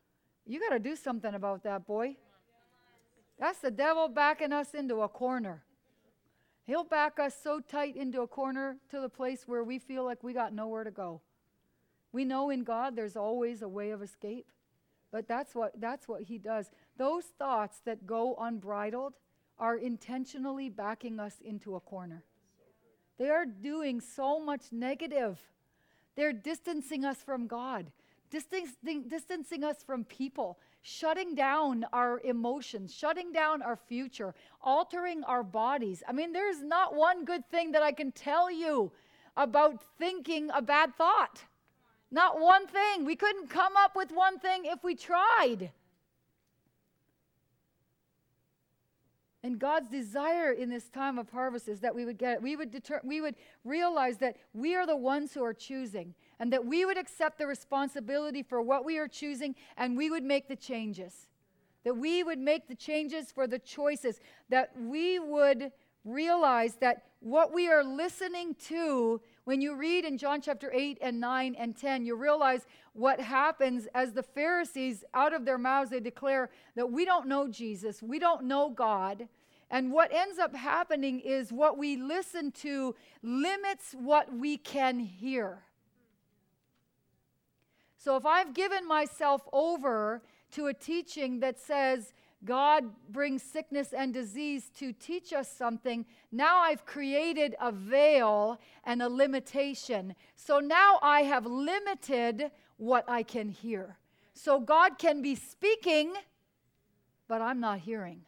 You 0.46 0.60
got 0.60 0.70
to 0.70 0.78
do 0.78 0.96
something 0.96 1.34
about 1.34 1.62
that, 1.64 1.86
boy. 1.86 2.16
That's 3.38 3.58
the 3.58 3.70
devil 3.70 4.08
backing 4.08 4.52
us 4.52 4.74
into 4.74 5.00
a 5.02 5.08
corner. 5.08 5.64
He'll 6.66 6.84
back 6.84 7.18
us 7.18 7.34
so 7.42 7.60
tight 7.60 7.96
into 7.96 8.22
a 8.22 8.26
corner 8.26 8.76
to 8.90 9.00
the 9.00 9.08
place 9.08 9.44
where 9.46 9.64
we 9.64 9.78
feel 9.78 10.04
like 10.04 10.22
we 10.22 10.32
got 10.32 10.54
nowhere 10.54 10.84
to 10.84 10.90
go. 10.90 11.20
We 12.14 12.24
know 12.24 12.50
in 12.50 12.62
God 12.62 12.94
there's 12.94 13.16
always 13.16 13.60
a 13.60 13.68
way 13.68 13.90
of 13.90 14.00
escape, 14.00 14.46
but 15.10 15.26
that's 15.26 15.52
what, 15.52 15.72
that's 15.80 16.06
what 16.06 16.22
He 16.22 16.38
does. 16.38 16.70
Those 16.96 17.24
thoughts 17.24 17.80
that 17.86 18.06
go 18.06 18.36
unbridled 18.40 19.14
are 19.58 19.76
intentionally 19.76 20.68
backing 20.68 21.18
us 21.18 21.38
into 21.44 21.74
a 21.74 21.80
corner. 21.80 22.22
They 23.18 23.30
are 23.30 23.44
doing 23.44 24.00
so 24.00 24.38
much 24.38 24.66
negative. 24.70 25.40
They're 26.14 26.32
distancing 26.32 27.04
us 27.04 27.16
from 27.16 27.48
God, 27.48 27.90
distancing, 28.30 29.08
distancing 29.08 29.64
us 29.64 29.82
from 29.82 30.04
people, 30.04 30.60
shutting 30.82 31.34
down 31.34 31.84
our 31.92 32.20
emotions, 32.20 32.94
shutting 32.94 33.32
down 33.32 33.60
our 33.60 33.76
future, 33.76 34.36
altering 34.62 35.24
our 35.24 35.42
bodies. 35.42 36.04
I 36.06 36.12
mean, 36.12 36.32
there's 36.32 36.62
not 36.62 36.94
one 36.94 37.24
good 37.24 37.50
thing 37.50 37.72
that 37.72 37.82
I 37.82 37.90
can 37.90 38.12
tell 38.12 38.52
you 38.52 38.92
about 39.36 39.82
thinking 39.98 40.50
a 40.54 40.62
bad 40.62 40.94
thought. 40.94 41.42
Not 42.14 42.38
one 42.38 42.68
thing. 42.68 43.04
We 43.04 43.16
couldn't 43.16 43.50
come 43.50 43.72
up 43.76 43.96
with 43.96 44.12
one 44.12 44.38
thing 44.38 44.66
if 44.66 44.84
we 44.84 44.94
tried. 44.94 45.72
And 49.42 49.58
God's 49.58 49.88
desire 49.88 50.52
in 50.52 50.70
this 50.70 50.88
time 50.88 51.18
of 51.18 51.28
harvest 51.30 51.66
is 51.66 51.80
that 51.80 51.92
we 51.92 52.04
would 52.04 52.16
get 52.16 52.40
we 52.40 52.54
would 52.54 52.70
deter, 52.70 53.00
we 53.02 53.20
would 53.20 53.34
realize 53.64 54.18
that 54.18 54.36
we 54.52 54.76
are 54.76 54.86
the 54.86 54.96
ones 54.96 55.34
who 55.34 55.42
are 55.42 55.52
choosing 55.52 56.14
and 56.38 56.52
that 56.52 56.64
we 56.64 56.84
would 56.84 56.96
accept 56.96 57.36
the 57.36 57.48
responsibility 57.48 58.44
for 58.44 58.62
what 58.62 58.84
we 58.84 58.96
are 58.96 59.08
choosing 59.08 59.56
and 59.76 59.96
we 59.96 60.08
would 60.08 60.22
make 60.22 60.46
the 60.46 60.54
changes. 60.54 61.26
That 61.82 61.96
we 61.96 62.22
would 62.22 62.38
make 62.38 62.68
the 62.68 62.76
changes 62.76 63.32
for 63.32 63.48
the 63.48 63.58
choices 63.58 64.20
that 64.50 64.70
we 64.78 65.18
would 65.18 65.72
realize 66.04 66.76
that 66.76 67.02
what 67.18 67.52
we 67.52 67.68
are 67.68 67.82
listening 67.82 68.54
to 68.66 69.20
when 69.44 69.60
you 69.60 69.74
read 69.74 70.04
in 70.04 70.16
John 70.16 70.40
chapter 70.40 70.70
8 70.72 70.98
and 71.02 71.20
9 71.20 71.54
and 71.58 71.76
10, 71.76 72.06
you 72.06 72.16
realize 72.16 72.66
what 72.94 73.20
happens 73.20 73.86
as 73.94 74.12
the 74.12 74.22
Pharisees, 74.22 75.04
out 75.12 75.34
of 75.34 75.44
their 75.44 75.58
mouths, 75.58 75.90
they 75.90 76.00
declare 76.00 76.50
that 76.76 76.90
we 76.90 77.04
don't 77.04 77.26
know 77.26 77.48
Jesus, 77.48 78.02
we 78.02 78.18
don't 78.18 78.44
know 78.44 78.70
God. 78.70 79.28
And 79.70 79.92
what 79.92 80.12
ends 80.12 80.38
up 80.38 80.54
happening 80.54 81.20
is 81.20 81.52
what 81.52 81.76
we 81.76 81.96
listen 81.96 82.52
to 82.52 82.94
limits 83.22 83.94
what 83.98 84.32
we 84.32 84.56
can 84.56 84.98
hear. 84.98 85.62
So 87.96 88.16
if 88.16 88.26
I've 88.26 88.54
given 88.54 88.86
myself 88.86 89.48
over 89.52 90.22
to 90.52 90.66
a 90.66 90.74
teaching 90.74 91.40
that 91.40 91.58
says, 91.58 92.12
God 92.44 92.84
brings 93.10 93.42
sickness 93.42 93.92
and 93.92 94.12
disease 94.12 94.70
to 94.78 94.92
teach 94.92 95.32
us 95.32 95.50
something. 95.50 96.04
Now 96.30 96.58
I've 96.58 96.84
created 96.84 97.56
a 97.60 97.72
veil 97.72 98.60
and 98.84 99.02
a 99.02 99.08
limitation. 99.08 100.14
So 100.36 100.58
now 100.58 100.98
I 101.02 101.22
have 101.22 101.46
limited 101.46 102.50
what 102.76 103.04
I 103.08 103.22
can 103.22 103.48
hear. 103.48 103.96
So 104.34 104.60
God 104.60 104.98
can 104.98 105.22
be 105.22 105.34
speaking, 105.34 106.12
but 107.28 107.40
I'm 107.40 107.60
not 107.60 107.78
hearing. 107.78 108.22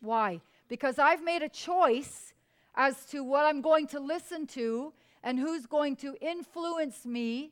Why? 0.00 0.40
Because 0.68 0.98
I've 0.98 1.22
made 1.22 1.42
a 1.42 1.48
choice 1.48 2.32
as 2.74 3.04
to 3.06 3.22
what 3.22 3.44
I'm 3.44 3.60
going 3.60 3.88
to 3.88 4.00
listen 4.00 4.46
to 4.48 4.92
and 5.22 5.38
who's 5.38 5.66
going 5.66 5.96
to 5.96 6.16
influence 6.20 7.04
me. 7.04 7.50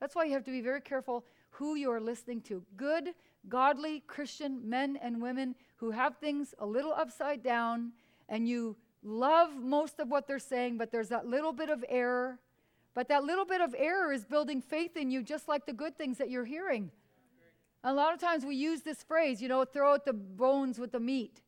That's 0.00 0.14
why 0.14 0.24
you 0.24 0.32
have 0.32 0.44
to 0.44 0.50
be 0.50 0.60
very 0.60 0.80
careful 0.80 1.24
who 1.50 1.74
you 1.74 1.90
are 1.90 2.00
listening 2.00 2.40
to. 2.42 2.62
Good 2.76 3.14
godly 3.48 4.02
Christian 4.06 4.68
men 4.68 4.96
and 5.00 5.20
women 5.20 5.54
who 5.76 5.90
have 5.90 6.16
things 6.16 6.54
a 6.58 6.66
little 6.66 6.92
upside 6.92 7.42
down 7.42 7.92
and 8.28 8.48
you 8.48 8.76
love 9.02 9.56
most 9.56 10.00
of 10.00 10.08
what 10.08 10.26
they're 10.26 10.38
saying, 10.38 10.78
but 10.78 10.90
there's 10.90 11.08
that 11.08 11.26
little 11.26 11.52
bit 11.52 11.68
of 11.68 11.84
error. 11.88 12.38
But 12.94 13.08
that 13.08 13.24
little 13.24 13.44
bit 13.44 13.60
of 13.60 13.74
error 13.76 14.12
is 14.12 14.24
building 14.24 14.60
faith 14.60 14.96
in 14.96 15.10
you, 15.10 15.22
just 15.22 15.48
like 15.48 15.66
the 15.66 15.72
good 15.72 15.96
things 15.96 16.18
that 16.18 16.30
you're 16.30 16.44
hearing. 16.44 16.90
A 17.84 17.92
lot 17.92 18.14
of 18.14 18.20
times 18.20 18.44
we 18.44 18.56
use 18.56 18.80
this 18.80 19.02
phrase, 19.02 19.40
you 19.40 19.48
know, 19.48 19.64
throw 19.64 19.92
out 19.94 20.04
the 20.04 20.12
bones 20.12 20.78
with 20.78 20.92
the 20.92 21.00
meat. 21.00 21.40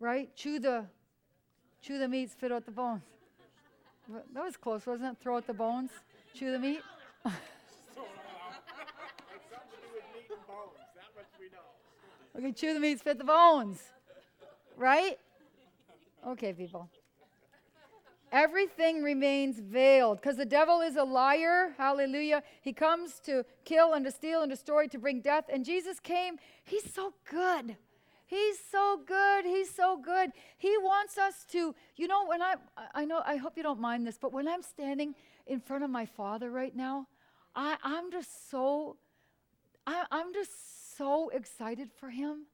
Right? 0.00 0.34
Chew 0.36 0.58
the 0.58 0.86
chew 1.80 1.98
the 1.98 2.08
meat, 2.08 2.30
spit 2.30 2.52
out 2.52 2.66
the 2.66 2.72
bones. 2.72 3.02
That 4.34 4.44
was 4.44 4.56
close, 4.56 4.86
wasn't 4.86 5.12
it? 5.12 5.22
Throw 5.22 5.36
out 5.36 5.46
the 5.46 5.54
bones, 5.54 5.90
chew 6.34 6.52
the 6.52 6.58
meat. 6.58 6.82
Okay, 12.38 12.52
chew 12.52 12.72
the 12.72 12.78
meat, 12.78 13.00
spit 13.00 13.18
the 13.18 13.24
bones. 13.24 13.80
Right? 14.76 15.18
Okay, 16.24 16.52
people. 16.52 16.88
Everything 18.30 19.02
remains 19.02 19.58
veiled 19.58 20.20
because 20.20 20.36
the 20.36 20.44
devil 20.44 20.80
is 20.80 20.94
a 20.94 21.02
liar. 21.02 21.74
Hallelujah. 21.76 22.44
He 22.60 22.72
comes 22.72 23.18
to 23.24 23.44
kill 23.64 23.94
and 23.94 24.04
to 24.04 24.12
steal 24.12 24.42
and 24.42 24.50
destroy, 24.50 24.86
to 24.86 24.98
bring 24.98 25.20
death. 25.20 25.46
And 25.52 25.64
Jesus 25.64 25.98
came. 25.98 26.36
He's 26.64 26.92
so 26.92 27.14
good. 27.28 27.76
He's 28.26 28.58
so 28.70 29.00
good. 29.04 29.44
He's 29.44 29.74
so 29.74 29.96
good. 29.96 30.30
He 30.58 30.76
wants 30.78 31.18
us 31.18 31.44
to, 31.52 31.74
you 31.96 32.06
know, 32.06 32.26
when 32.26 32.42
I, 32.42 32.54
I 32.94 33.04
know, 33.04 33.22
I 33.26 33.36
hope 33.36 33.56
you 33.56 33.62
don't 33.64 33.80
mind 33.80 34.06
this, 34.06 34.18
but 34.20 34.32
when 34.32 34.46
I'm 34.46 34.62
standing 34.62 35.14
in 35.46 35.58
front 35.60 35.82
of 35.82 35.90
my 35.90 36.04
Father 36.04 36.50
right 36.50 36.76
now, 36.76 37.08
I, 37.56 37.78
I'm 37.82 38.12
just 38.12 38.50
so, 38.50 38.96
I, 39.86 40.04
I'm 40.12 40.32
just 40.34 40.77
so 40.98 41.30
excited 41.30 41.90
for 41.98 42.10
him. 42.10 42.46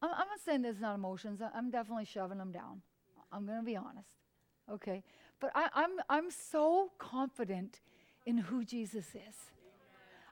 I'm, 0.00 0.10
I'm 0.10 0.28
not 0.28 0.40
saying 0.44 0.62
there's 0.62 0.80
not 0.80 0.94
emotions. 0.94 1.42
I'm 1.54 1.70
definitely 1.70 2.04
shoving 2.06 2.38
them 2.38 2.52
down. 2.52 2.80
I'm 3.30 3.44
going 3.44 3.58
to 3.58 3.64
be 3.64 3.76
honest. 3.76 4.08
Okay? 4.70 5.02
But 5.40 5.50
I, 5.54 5.68
I'm, 5.74 5.90
I'm 6.08 6.30
so 6.30 6.92
confident 6.98 7.80
in 8.24 8.38
who 8.38 8.64
Jesus 8.64 9.06
is. 9.08 9.34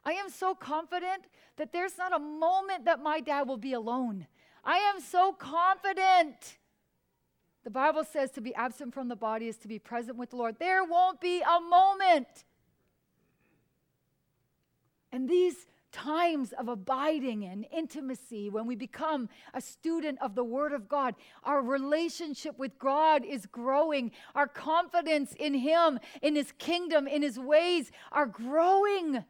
I 0.05 0.13
am 0.13 0.31
so 0.31 0.55
confident 0.55 1.25
that 1.57 1.73
there's 1.73 1.99
not 1.99 2.15
a 2.15 2.19
moment 2.19 2.85
that 2.85 3.03
my 3.03 3.21
dad 3.21 3.49
will 3.49 3.57
be 3.57 3.73
alone. 3.73 4.27
I 4.65 4.79
am 4.79 5.01
so 5.01 5.33
confident. 5.33 6.59
The 7.65 7.71
Bible 7.71 8.05
says 8.05 8.31
to 8.33 8.41
be 8.41 8.55
absent 8.55 8.95
from 8.95 9.09
the 9.09 9.17
body 9.17 9.49
is 9.49 9.57
to 9.59 9.69
be 9.69 9.81
present 9.81 10.17
with 10.17 10.31
the 10.31 10.37
Lord. 10.37 10.57
There 10.61 10.85
won't 10.85 11.21
be 11.21 11.41
a 11.41 11.61
moment. 11.61 12.45
And 15.11 15.29
these 15.29 15.67
times 15.97 16.53
of 16.53 16.69
abiding 16.69 17.45
and 17.45 17.67
intimacy, 17.73 18.51
when 18.51 18.67
we 18.67 18.77
become 18.77 19.31
a 19.55 19.61
student 19.61 20.19
of 20.21 20.35
the 20.35 20.45
Word 20.45 20.73
of 20.73 20.89
God, 20.89 21.15
our 21.43 21.63
relationship 21.63 22.59
with 22.59 22.79
God 22.79 23.25
is 23.25 23.47
growing. 23.47 24.13
Our 24.35 24.47
confidence 24.47 25.33
in 25.39 25.55
Him, 25.55 25.99
in 26.21 26.37
His 26.37 26.53
kingdom, 26.59 27.07
in 27.07 27.23
His 27.23 27.39
ways 27.39 27.91
are 28.13 28.27
growing. 28.27 29.25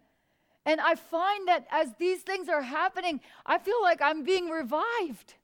And 0.65 0.81
I 0.81 0.97
find 0.97 1.47
that 1.47 1.67
as 1.71 1.95
these 1.99 2.23
things 2.23 2.49
are 2.49 2.63
happening, 2.63 3.21
I 3.45 3.59
feel 3.59 3.81
like 3.83 4.03
I'm 4.03 4.25
being 4.25 4.49
revived. 4.49 5.35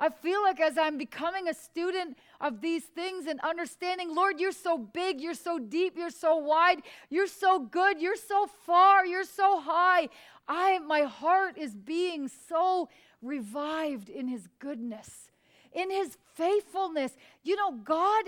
I 0.00 0.08
feel 0.08 0.42
like 0.42 0.60
as 0.60 0.78
I'm 0.78 0.96
becoming 0.96 1.46
a 1.48 1.52
student 1.52 2.16
of 2.40 2.62
these 2.62 2.84
things 2.84 3.26
and 3.26 3.38
understanding, 3.40 4.14
Lord, 4.14 4.40
you're 4.40 4.50
so 4.50 4.78
big, 4.78 5.20
you're 5.20 5.34
so 5.34 5.58
deep, 5.58 5.94
you're 5.94 6.08
so 6.08 6.36
wide, 6.36 6.78
you're 7.10 7.26
so 7.26 7.58
good, 7.58 8.00
you're 8.00 8.16
so 8.16 8.48
far, 8.64 9.04
you're 9.04 9.24
so 9.24 9.60
high. 9.60 10.08
I 10.48 10.78
my 10.78 11.02
heart 11.02 11.58
is 11.58 11.74
being 11.74 12.28
so 12.48 12.88
revived 13.20 14.08
in 14.08 14.26
his 14.26 14.48
goodness, 14.58 15.30
in 15.70 15.90
his 15.90 16.16
faithfulness. 16.34 17.12
You 17.42 17.56
know, 17.56 17.72
God, 17.72 18.24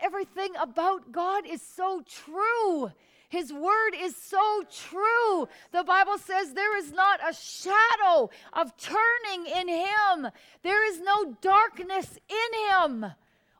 everything 0.00 0.50
about 0.60 1.10
God 1.10 1.46
is 1.46 1.62
so 1.62 2.04
true. 2.08 2.92
His 3.28 3.52
word 3.52 3.90
is 3.94 4.16
so 4.16 4.64
true. 4.70 5.48
The 5.70 5.84
Bible 5.84 6.16
says 6.18 6.52
there 6.54 6.76
is 6.78 6.92
not 6.92 7.20
a 7.20 7.34
shadow 7.34 8.30
of 8.54 8.76
turning 8.78 9.46
in 9.46 9.68
him, 9.68 10.30
there 10.62 10.86
is 10.90 11.00
no 11.00 11.34
darkness 11.40 12.18
in 12.28 12.60
him, 12.70 13.06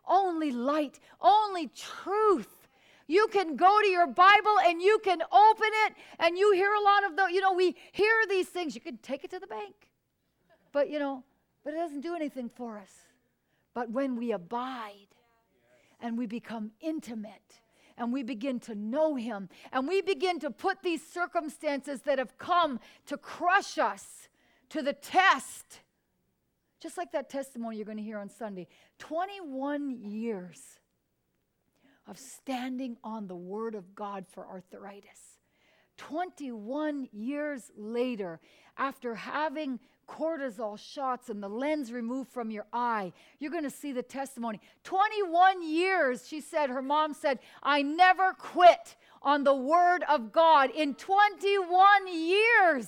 only 0.07 0.51
light, 0.51 0.99
only 1.21 1.69
truth. 1.69 2.69
You 3.07 3.29
can 3.29 3.57
go 3.57 3.81
to 3.81 3.89
your 3.89 4.07
Bible 4.07 4.59
and 4.65 4.83
you 4.83 4.99
can 5.03 5.21
open 5.23 5.71
it, 5.87 5.95
and 6.19 6.37
you 6.37 6.53
hear 6.53 6.73
a 6.73 6.81
lot 6.81 7.05
of 7.05 7.17
the, 7.17 7.27
you 7.33 7.41
know, 7.41 7.53
we 7.53 7.75
hear 7.93 8.15
these 8.29 8.49
things. 8.49 8.75
You 8.75 8.81
can 8.81 8.99
take 8.99 9.25
it 9.25 9.31
to 9.31 9.39
the 9.39 9.47
bank, 9.47 9.75
but 10.73 10.91
you 10.91 10.99
know, 10.99 11.25
but 11.65 11.75
it 11.75 11.77
doesn't 11.77 12.01
do 12.01 12.15
anything 12.15 12.49
for 12.49 12.79
us. 12.79 12.93
But 13.75 13.91
when 13.91 14.17
we 14.17 14.33
abide 14.33 15.09
and 16.01 16.17
we 16.17 16.27
become 16.27 16.73
intimate, 16.81 17.61
and 17.99 18.13
we 18.13 18.23
begin 18.23 18.61
to 18.61 18.75
know 18.75 19.17
Him 19.17 19.49
and 19.73 19.87
we 19.87 20.01
begin 20.01 20.39
to 20.41 20.51
put 20.51 20.83
these 20.83 21.07
circumstances 21.07 22.03
that 22.03 22.19
have 22.19 22.39
come 22.39 22.81
to 23.07 23.17
crush 23.17 23.79
us 23.79 24.29
to 24.71 24.83
the 24.83 24.93
test. 24.93 25.81
Just 26.81 26.97
like 26.97 27.13
that 27.13 27.29
testimony 27.29 27.77
you're 27.77 27.85
going 27.85 27.99
to 27.99 28.03
hear 28.03 28.19
on 28.19 28.31
Sunday 28.31 28.69
21 28.99 29.91
years 29.91 30.79
of 32.07 32.19
standing 32.19 32.97
on 33.05 33.27
the 33.27 33.37
Word 33.37 33.75
of 33.75 33.95
God 33.95 34.27
for 34.27 34.47
arthritis. 34.47 35.39
21 35.99 37.09
years 37.13 37.71
later, 37.77 38.41
after 38.77 39.17
having 39.17 39.81
cortisol 40.09 40.79
shots 40.79 41.29
and 41.29 41.43
the 41.43 41.49
lens 41.49 41.93
removed 41.93 42.31
from 42.31 42.51
your 42.51 42.67
eye, 42.73 43.13
you're 43.39 43.51
going 43.51 43.65
to 43.65 43.71
see 43.71 43.93
the 43.93 44.03
testimony. 44.03 44.61
21 44.85 45.63
years, 45.69 46.27
she 46.27 46.41
said, 46.41 46.71
her 46.71 46.83
mom 46.83 47.15
said, 47.15 47.39
I 47.63 47.83
never 47.83 48.33
quit 48.33 48.97
on 49.23 49.45
the 49.45 49.55
word 49.55 50.03
of 50.09 50.33
God 50.33 50.71
in 50.71 50.95
21 50.95 52.09
years. 52.09 52.87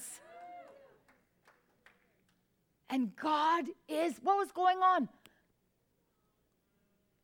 And 2.88 3.14
God 3.14 3.66
is, 3.88 4.14
what 4.22 4.36
was 4.36 4.50
going 4.50 4.78
on? 4.78 5.08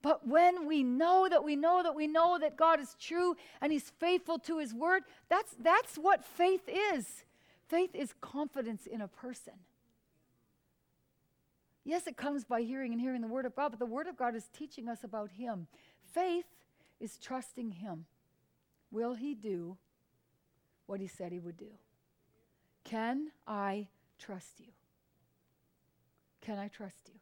But 0.03 0.25
when 0.29 0.69
we 0.69 0.85
know 0.85 1.27
that 1.29 1.43
we 1.43 1.57
know 1.57 1.83
that 1.83 1.97
we 1.97 2.07
know 2.07 2.39
that 2.41 2.57
God 2.57 2.79
is 2.79 2.95
true 3.01 3.35
and 3.61 3.73
He's 3.73 3.91
faithful 3.99 4.39
to 4.41 4.59
His 4.59 4.73
word, 4.73 5.03
that's, 5.29 5.57
that's 5.61 5.97
what 5.97 6.25
faith 6.25 6.69
is. 6.95 7.25
Faith 7.69 7.91
is 7.93 8.15
confidence 8.21 8.87
in 8.87 9.01
a 9.01 9.09
person. 9.09 9.55
Yes, 11.87 12.09
it 12.09 12.17
comes 12.17 12.45
by 12.45 12.63
hearing 12.63 12.91
and 12.91 13.01
hearing 13.01 13.21
the 13.21 13.29
Word 13.29 13.47
of 13.47 13.55
God, 13.55 13.71
but 13.71 13.79
the 13.79 13.87
Word 13.87 14.09
of 14.09 14.17
God 14.17 14.35
is 14.35 14.49
teaching 14.53 14.89
us 14.89 15.05
about 15.05 15.31
Him. 15.31 15.69
Faith 16.13 16.47
is 16.99 17.17
trusting 17.17 17.71
Him. 17.71 18.07
Will 18.91 19.15
He 19.15 19.37
do 19.37 19.77
what 20.87 21.01
He 21.01 21.07
said 21.07 21.31
He 21.31 21.39
would 21.39 21.57
do? 21.57 21.71
Can 22.83 23.29
I 23.47 23.87
trust 24.19 24.59
you? 24.59 24.73
Can 26.41 26.59
I 26.59 26.67
trust 26.67 27.09
you? 27.09 27.21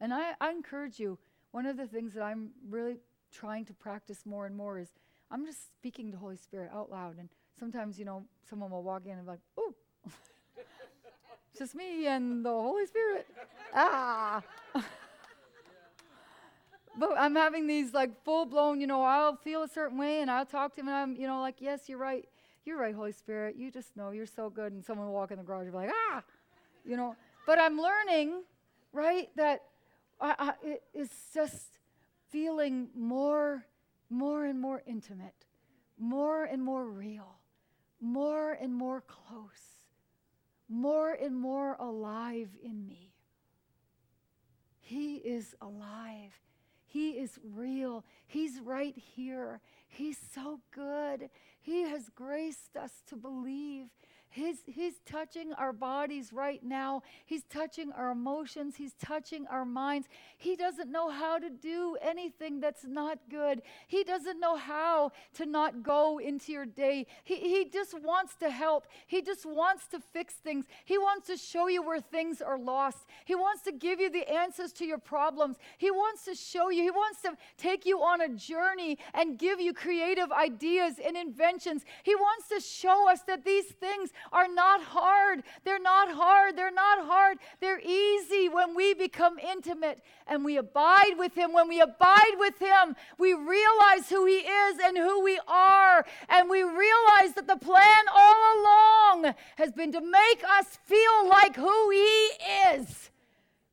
And 0.00 0.14
I, 0.14 0.32
I 0.40 0.50
encourage 0.50 0.98
you, 0.98 1.18
one 1.50 1.66
of 1.66 1.76
the 1.76 1.86
things 1.86 2.14
that 2.14 2.22
I'm 2.22 2.52
really 2.66 2.96
trying 3.30 3.66
to 3.66 3.74
practice 3.74 4.24
more 4.24 4.46
and 4.46 4.56
more 4.56 4.78
is 4.78 4.88
I'm 5.30 5.44
just 5.44 5.66
speaking 5.76 6.06
to 6.06 6.12
the 6.12 6.18
Holy 6.18 6.36
Spirit 6.38 6.70
out 6.74 6.90
loud. 6.90 7.18
And 7.18 7.28
sometimes, 7.58 7.98
you 7.98 8.06
know, 8.06 8.24
someone 8.48 8.70
will 8.70 8.82
walk 8.82 9.02
in 9.04 9.12
and 9.12 9.24
be 9.24 9.28
like, 9.32 9.40
oh, 9.58 9.74
it's 11.56 11.72
just 11.72 11.74
me 11.74 12.06
and 12.06 12.44
the 12.44 12.50
Holy 12.50 12.84
Spirit. 12.84 13.26
ah. 13.74 14.42
but 16.98 17.12
I'm 17.16 17.34
having 17.34 17.66
these 17.66 17.94
like 17.94 18.22
full 18.24 18.44
blown, 18.44 18.78
you 18.78 18.86
know, 18.86 19.02
I'll 19.02 19.36
feel 19.36 19.62
a 19.62 19.68
certain 19.68 19.96
way 19.96 20.20
and 20.20 20.30
I'll 20.30 20.44
talk 20.44 20.74
to 20.74 20.82
him 20.82 20.88
and 20.88 20.96
I'm, 20.96 21.16
you 21.16 21.26
know, 21.26 21.40
like, 21.40 21.56
yes, 21.60 21.88
you're 21.88 21.96
right. 21.96 22.28
You're 22.66 22.78
right, 22.78 22.94
Holy 22.94 23.12
Spirit. 23.12 23.56
You 23.56 23.70
just 23.70 23.96
know 23.96 24.10
you're 24.10 24.26
so 24.26 24.50
good. 24.50 24.72
And 24.72 24.84
someone 24.84 25.06
will 25.06 25.14
walk 25.14 25.30
in 25.30 25.38
the 25.38 25.44
garage 25.44 25.62
and 25.62 25.72
be 25.72 25.78
like, 25.78 25.90
ah, 26.10 26.22
you 26.84 26.98
know. 26.98 27.16
But 27.46 27.58
I'm 27.58 27.80
learning, 27.80 28.42
right, 28.92 29.30
that 29.36 29.62
I, 30.20 30.34
I, 30.38 30.52
it 30.62 30.82
is 30.92 31.08
just 31.32 31.78
feeling 32.28 32.88
more, 32.94 33.64
more 34.10 34.44
and 34.44 34.60
more 34.60 34.82
intimate, 34.86 35.46
more 35.98 36.44
and 36.44 36.62
more 36.62 36.84
real, 36.84 37.38
more 37.98 38.52
and 38.52 38.74
more 38.74 39.00
close, 39.00 39.75
more 40.68 41.12
and 41.12 41.36
more 41.36 41.76
alive 41.78 42.48
in 42.62 42.86
me. 42.86 43.12
He 44.80 45.16
is 45.16 45.54
alive. 45.60 46.40
He 46.86 47.10
is 47.10 47.38
real. 47.54 48.04
He's 48.26 48.60
right 48.60 48.96
here. 48.96 49.60
He's 49.88 50.18
so 50.34 50.60
good. 50.70 51.28
He 51.60 51.82
has 51.82 52.08
graced 52.14 52.76
us 52.76 52.92
to 53.08 53.16
believe. 53.16 53.86
He's, 54.36 54.58
he's 54.66 55.00
touching 55.06 55.54
our 55.54 55.72
bodies 55.72 56.30
right 56.30 56.62
now. 56.62 57.02
He's 57.24 57.44
touching 57.44 57.90
our 57.92 58.10
emotions. 58.10 58.76
He's 58.76 58.92
touching 59.02 59.46
our 59.46 59.64
minds. 59.64 60.08
He 60.36 60.56
doesn't 60.56 60.92
know 60.92 61.08
how 61.08 61.38
to 61.38 61.48
do 61.48 61.96
anything 62.02 62.60
that's 62.60 62.84
not 62.84 63.18
good. 63.30 63.62
He 63.86 64.04
doesn't 64.04 64.38
know 64.38 64.56
how 64.56 65.12
to 65.36 65.46
not 65.46 65.82
go 65.82 66.18
into 66.18 66.52
your 66.52 66.66
day. 66.66 67.06
He, 67.24 67.36
he 67.36 67.70
just 67.72 67.98
wants 67.98 68.36
to 68.36 68.50
help. 68.50 68.86
He 69.06 69.22
just 69.22 69.46
wants 69.46 69.86
to 69.88 70.00
fix 70.00 70.34
things. 70.34 70.66
He 70.84 70.98
wants 70.98 71.28
to 71.28 71.38
show 71.38 71.68
you 71.68 71.82
where 71.82 72.02
things 72.02 72.42
are 72.42 72.58
lost. 72.58 73.06
He 73.24 73.34
wants 73.34 73.62
to 73.62 73.72
give 73.72 74.00
you 74.00 74.10
the 74.10 74.30
answers 74.30 74.70
to 74.74 74.84
your 74.84 74.98
problems. 74.98 75.56
He 75.78 75.90
wants 75.90 76.26
to 76.26 76.34
show 76.34 76.68
you. 76.68 76.82
He 76.82 76.90
wants 76.90 77.22
to 77.22 77.38
take 77.56 77.86
you 77.86 78.02
on 78.02 78.20
a 78.20 78.28
journey 78.28 78.98
and 79.14 79.38
give 79.38 79.62
you 79.62 79.72
creative 79.72 80.30
ideas 80.30 80.96
and 81.02 81.16
inventions. 81.16 81.86
He 82.02 82.14
wants 82.14 82.48
to 82.48 82.60
show 82.60 83.08
us 83.10 83.22
that 83.22 83.42
these 83.42 83.64
things 83.80 84.10
are 84.32 84.48
not 84.48 84.82
hard. 84.82 85.42
They're 85.64 85.80
not 85.80 86.10
hard. 86.12 86.56
They're 86.56 86.70
not 86.70 87.06
hard. 87.06 87.38
They're 87.60 87.80
easy 87.80 88.48
when 88.48 88.74
we 88.74 88.94
become 88.94 89.38
intimate 89.38 90.00
and 90.26 90.44
we 90.44 90.56
abide 90.56 91.14
with 91.16 91.34
Him. 91.34 91.52
When 91.52 91.68
we 91.68 91.80
abide 91.80 92.34
with 92.38 92.58
Him, 92.58 92.96
we 93.18 93.34
realize 93.34 94.08
who 94.08 94.26
He 94.26 94.38
is 94.38 94.78
and 94.82 94.96
who 94.96 95.22
we 95.22 95.38
are. 95.46 96.04
And 96.28 96.50
we 96.50 96.62
realize 96.62 97.34
that 97.34 97.46
the 97.46 97.56
plan 97.56 98.04
all 98.14 98.60
along 98.60 99.34
has 99.56 99.72
been 99.72 99.92
to 99.92 100.00
make 100.00 100.42
us 100.58 100.78
feel 100.84 101.28
like 101.28 101.56
who 101.56 101.90
He 101.90 102.28
is 102.74 103.10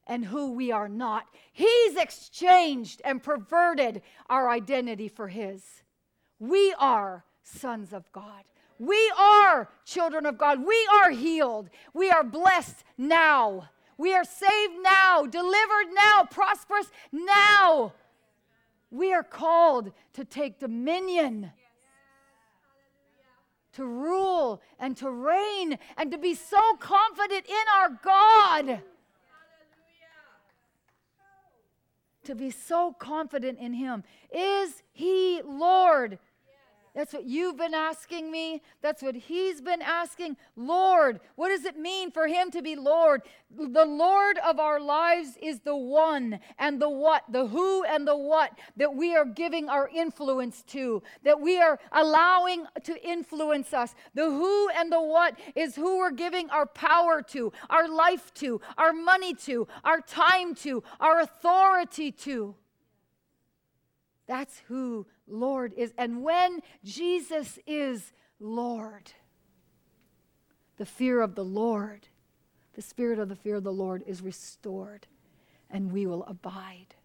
and 0.07 0.25
who 0.25 0.53
we 0.53 0.71
are 0.71 0.89
not. 0.89 1.25
He's 1.51 1.95
exchanged 1.95 3.01
and 3.05 3.23
perverted 3.23 4.01
our 4.29 4.49
identity 4.49 5.07
for 5.07 5.27
His. 5.27 5.83
We 6.39 6.73
are 6.77 7.25
sons 7.43 7.93
of 7.93 8.11
God. 8.11 8.43
We 8.79 9.11
are 9.17 9.69
children 9.85 10.25
of 10.25 10.37
God. 10.37 10.65
We 10.65 10.87
are 11.03 11.11
healed. 11.11 11.69
We 11.93 12.09
are 12.09 12.23
blessed 12.23 12.83
now. 12.97 13.69
We 13.97 14.13
are 14.15 14.23
saved 14.23 14.73
now, 14.81 15.25
delivered 15.25 15.93
now, 15.93 16.27
prosperous 16.29 16.89
now. 17.11 17.93
We 18.89 19.13
are 19.13 19.23
called 19.23 19.91
to 20.13 20.25
take 20.25 20.59
dominion, 20.59 21.51
to 23.73 23.85
rule 23.85 24.61
and 24.79 24.97
to 24.97 25.09
reign, 25.09 25.77
and 25.97 26.11
to 26.11 26.17
be 26.17 26.35
so 26.35 26.75
confident 26.79 27.45
in 27.47 27.65
our 27.75 27.89
God. 28.03 28.81
To 32.25 32.35
be 32.35 32.51
so 32.51 32.93
confident 32.93 33.59
in 33.59 33.73
Him. 33.73 34.03
Is 34.33 34.81
He 34.91 35.41
Lord? 35.43 36.19
That's 36.95 37.11
what 37.11 37.25
you've 37.25 37.57
been 37.57 37.73
asking 37.73 38.29
me. 38.29 38.61
That's 38.83 39.01
what 39.01 39.15
he's 39.15 39.61
been 39.61 39.81
asking. 39.81 40.37
Lord, 40.55 41.21
what 41.35 41.49
does 41.49 41.65
it 41.65 41.75
mean 41.75 42.11
for 42.11 42.27
him 42.27 42.51
to 42.51 42.61
be 42.61 42.75
Lord? 42.75 43.23
The 43.49 43.85
Lord 43.85 44.37
of 44.39 44.59
our 44.59 44.79
lives 44.79 45.37
is 45.41 45.61
the 45.61 45.75
one 45.75 46.39
and 46.59 46.79
the 46.79 46.89
what, 46.89 47.23
the 47.31 47.47
who 47.47 47.83
and 47.83 48.07
the 48.07 48.15
what 48.15 48.51
that 48.77 48.93
we 48.93 49.15
are 49.15 49.25
giving 49.25 49.69
our 49.69 49.89
influence 49.89 50.61
to, 50.67 51.01
that 51.23 51.41
we 51.41 51.59
are 51.59 51.79
allowing 51.91 52.67
to 52.83 53.03
influence 53.03 53.73
us. 53.73 53.95
The 54.13 54.25
who 54.25 54.69
and 54.69 54.91
the 54.91 55.01
what 55.01 55.39
is 55.55 55.75
who 55.75 55.97
we're 55.97 56.11
giving 56.11 56.51
our 56.51 56.67
power 56.67 57.23
to, 57.29 57.51
our 57.71 57.87
life 57.87 58.31
to, 58.35 58.61
our 58.77 58.93
money 58.93 59.33
to, 59.33 59.67
our 59.83 59.99
time 59.99 60.53
to, 60.55 60.83
our 60.99 61.21
authority 61.21 62.11
to. 62.11 62.55
That's 64.27 64.61
who 64.67 65.05
Lord 65.27 65.73
is. 65.75 65.93
And 65.97 66.23
when 66.23 66.61
Jesus 66.83 67.59
is 67.67 68.13
Lord, 68.39 69.11
the 70.77 70.85
fear 70.85 71.21
of 71.21 71.35
the 71.35 71.45
Lord, 71.45 72.07
the 72.73 72.81
spirit 72.81 73.19
of 73.19 73.29
the 73.29 73.35
fear 73.35 73.55
of 73.55 73.63
the 73.63 73.71
Lord 73.71 74.03
is 74.07 74.21
restored, 74.21 75.07
and 75.69 75.91
we 75.91 76.05
will 76.05 76.23
abide. 76.23 76.95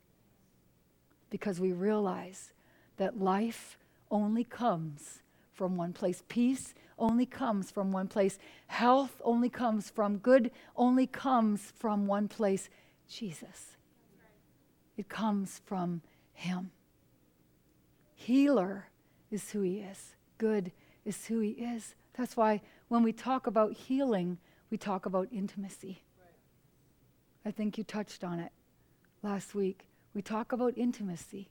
Because 1.31 1.61
we 1.61 1.73
realize 1.73 2.53
that 2.97 3.21
life 3.21 3.79
only 4.11 4.45
comes 4.45 5.23
from 5.53 5.77
one 5.77 5.93
place. 5.93 6.23
Peace 6.29 6.75
only 6.99 7.27
comes 7.27 7.71
from 7.71 7.93
one 7.93 8.09
place. 8.09 8.39
Health 8.69 9.21
only 9.25 9.49
comes 9.49 9.91
from 9.91 10.19
good, 10.19 10.51
only 10.77 11.07
comes 11.07 11.73
from 11.77 12.07
one 12.07 12.29
place 12.29 12.71
Jesus. 13.09 13.77
It 14.97 15.09
comes 15.09 15.61
from 15.65 16.03
Him. 16.33 16.71
Healer 18.19 18.89
is 19.31 19.53
who 19.53 19.61
He 19.61 19.79
is, 19.79 20.17
good 20.39 20.73
is 21.05 21.27
who 21.27 21.39
He 21.39 21.51
is. 21.51 21.95
That's 22.15 22.37
why 22.37 22.61
when 22.89 23.05
we 23.05 23.13
talk 23.13 23.47
about 23.47 23.73
healing, 23.73 24.39
we 24.71 24.77
talk 24.77 25.07
about 25.07 25.29
intimacy. 25.31 26.03
I 27.47 27.53
think 27.53 27.79
you 27.79 27.85
touched 27.85 28.25
on 28.25 28.41
it 28.41 28.51
last 29.23 29.55
week. 29.55 29.87
We 30.15 30.21
talk 30.21 30.51
about 30.51 30.77
intimacy 30.77 31.49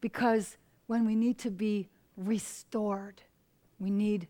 because 0.00 0.56
when 0.88 1.06
we 1.06 1.14
need 1.14 1.38
to 1.38 1.52
be 1.52 1.88
restored, 2.16 3.22
we 3.78 3.90
need 3.90 4.26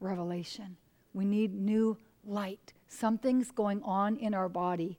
revelation. 0.00 0.76
We 1.14 1.24
need 1.24 1.54
new 1.54 1.96
light. 2.26 2.72
Something's 2.88 3.52
going 3.52 3.82
on 3.84 4.16
in 4.16 4.34
our 4.34 4.48
body. 4.48 4.98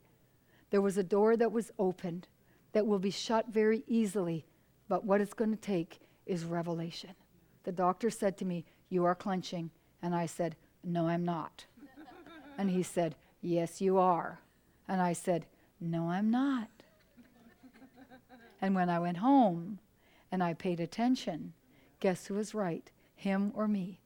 There 0.70 0.80
was 0.80 0.96
a 0.96 1.04
door 1.04 1.36
that 1.36 1.52
was 1.52 1.70
opened 1.78 2.26
that 2.72 2.86
will 2.86 2.98
be 2.98 3.10
shut 3.10 3.48
very 3.52 3.84
easily 3.86 4.46
but 4.90 5.04
what 5.04 5.20
it's 5.20 5.34
going 5.34 5.52
to 5.52 5.56
take 5.56 6.00
is 6.26 6.44
revelation. 6.44 7.14
The 7.62 7.70
doctor 7.70 8.10
said 8.10 8.36
to 8.38 8.44
me, 8.44 8.64
You 8.88 9.04
are 9.04 9.14
clenching. 9.14 9.70
And 10.02 10.16
I 10.16 10.26
said, 10.26 10.56
No, 10.82 11.06
I'm 11.06 11.24
not. 11.24 11.64
and 12.58 12.68
he 12.68 12.82
said, 12.82 13.14
Yes, 13.40 13.80
you 13.80 13.98
are. 13.98 14.40
And 14.88 15.00
I 15.00 15.12
said, 15.12 15.46
No, 15.80 16.10
I'm 16.10 16.28
not. 16.28 16.68
and 18.60 18.74
when 18.74 18.90
I 18.90 18.98
went 18.98 19.18
home 19.18 19.78
and 20.32 20.42
I 20.42 20.54
paid 20.54 20.80
attention, 20.80 21.52
guess 22.00 22.26
who 22.26 22.34
was 22.34 22.52
right? 22.52 22.90
him 23.14 23.52
or 23.54 23.68
me. 23.68 24.00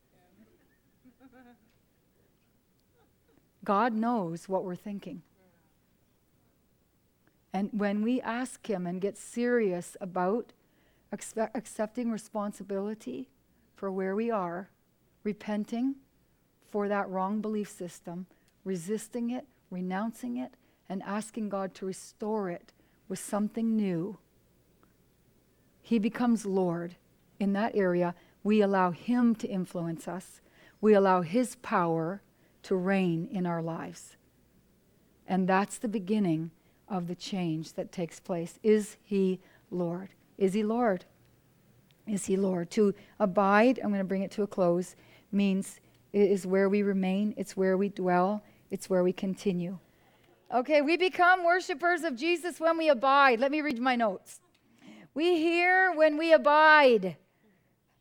God 3.65 3.95
knows 3.95 4.49
what 4.49 4.65
we're 4.65 4.75
thinking. 4.75 5.23
And 7.53 7.71
when 7.73 8.03
we 8.03 8.21
ask 8.21 8.67
Him 8.69 8.89
and 8.89 9.01
get 9.01 9.17
serious 9.17 9.97
about 10.01 10.53
accept, 11.15 11.57
accepting 11.57 12.11
responsibility 12.11 13.31
for 13.75 13.91
where 13.91 14.15
we 14.15 14.31
are, 14.31 14.69
repenting 15.23 15.95
for 16.69 16.89
that 16.89 17.09
wrong 17.09 17.41
belief 17.41 17.71
system, 17.71 18.27
resisting 18.65 19.31
it, 19.31 19.47
renouncing 19.71 20.37
it, 20.37 20.55
and 20.89 21.03
asking 21.05 21.49
God 21.49 21.73
to 21.77 21.87
restore 21.87 22.51
it 22.51 22.73
with 23.09 23.19
something 23.19 23.77
new, 23.77 24.19
He 25.81 25.99
becomes 25.99 26.45
Lord 26.45 26.97
in 27.39 27.53
that 27.53 27.77
area. 27.77 28.15
We 28.43 28.61
allow 28.61 28.91
Him 28.91 29.35
to 29.37 29.49
influence 29.49 30.09
us, 30.09 30.41
we 30.81 30.95
allow 30.95 31.23
His 31.23 31.55
power 31.57 32.23
to 32.65 32.75
reign 32.75 33.29
in 33.31 33.47
our 33.47 33.63
lives. 33.63 34.17
And 35.27 35.49
that's 35.49 35.79
the 35.79 35.89
beginning 35.89 36.51
of 36.89 37.07
the 37.07 37.15
change 37.15 37.75
that 37.75 37.93
takes 37.93 38.19
place. 38.19 38.59
Is 38.63 38.97
He 39.05 39.39
Lord? 39.71 40.11
Is 40.39 40.55
He 40.55 40.63
Lord? 40.63 41.05
Is 42.07 42.27
He 42.27 42.37
Lord? 42.37 42.71
To 42.73 42.95
abide, 43.19 43.79
I'm 43.83 43.91
going 43.91 43.99
to 43.99 44.05
bring 44.05 44.23
it 44.23 44.31
to 44.33 44.43
a 44.43 44.47
close, 44.47 44.97
means 45.33 45.81
it 46.13 46.31
is 46.31 46.47
where 46.47 46.69
we 46.69 46.83
remain, 46.83 47.35
it's 47.37 47.57
where 47.57 47.77
we 47.77 47.89
dwell, 47.89 48.43
it's 48.71 48.89
where 48.89 49.03
we 49.03 49.13
continue. 49.13 49.79
Okay, 50.55 50.83
we 50.83 50.97
become 50.97 51.45
worshipers 51.45 52.05
of 52.05 52.17
Jesus 52.17 52.61
when 52.61 52.79
we 52.79 52.89
abide. 52.89 53.41
Let 53.41 53.51
me 53.51 53.61
read 53.61 53.81
my 53.81 53.97
notes. 53.97 54.41
We 55.15 55.37
hear 55.37 55.93
when 55.93 56.17
we 56.17 56.33
abide. 56.33 57.17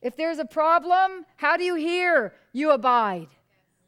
If 0.01 0.15
there's 0.17 0.39
a 0.39 0.45
problem, 0.45 1.25
how 1.37 1.57
do 1.57 1.63
you 1.63 1.75
hear? 1.75 2.33
You 2.51 2.71
abide. 2.71 3.29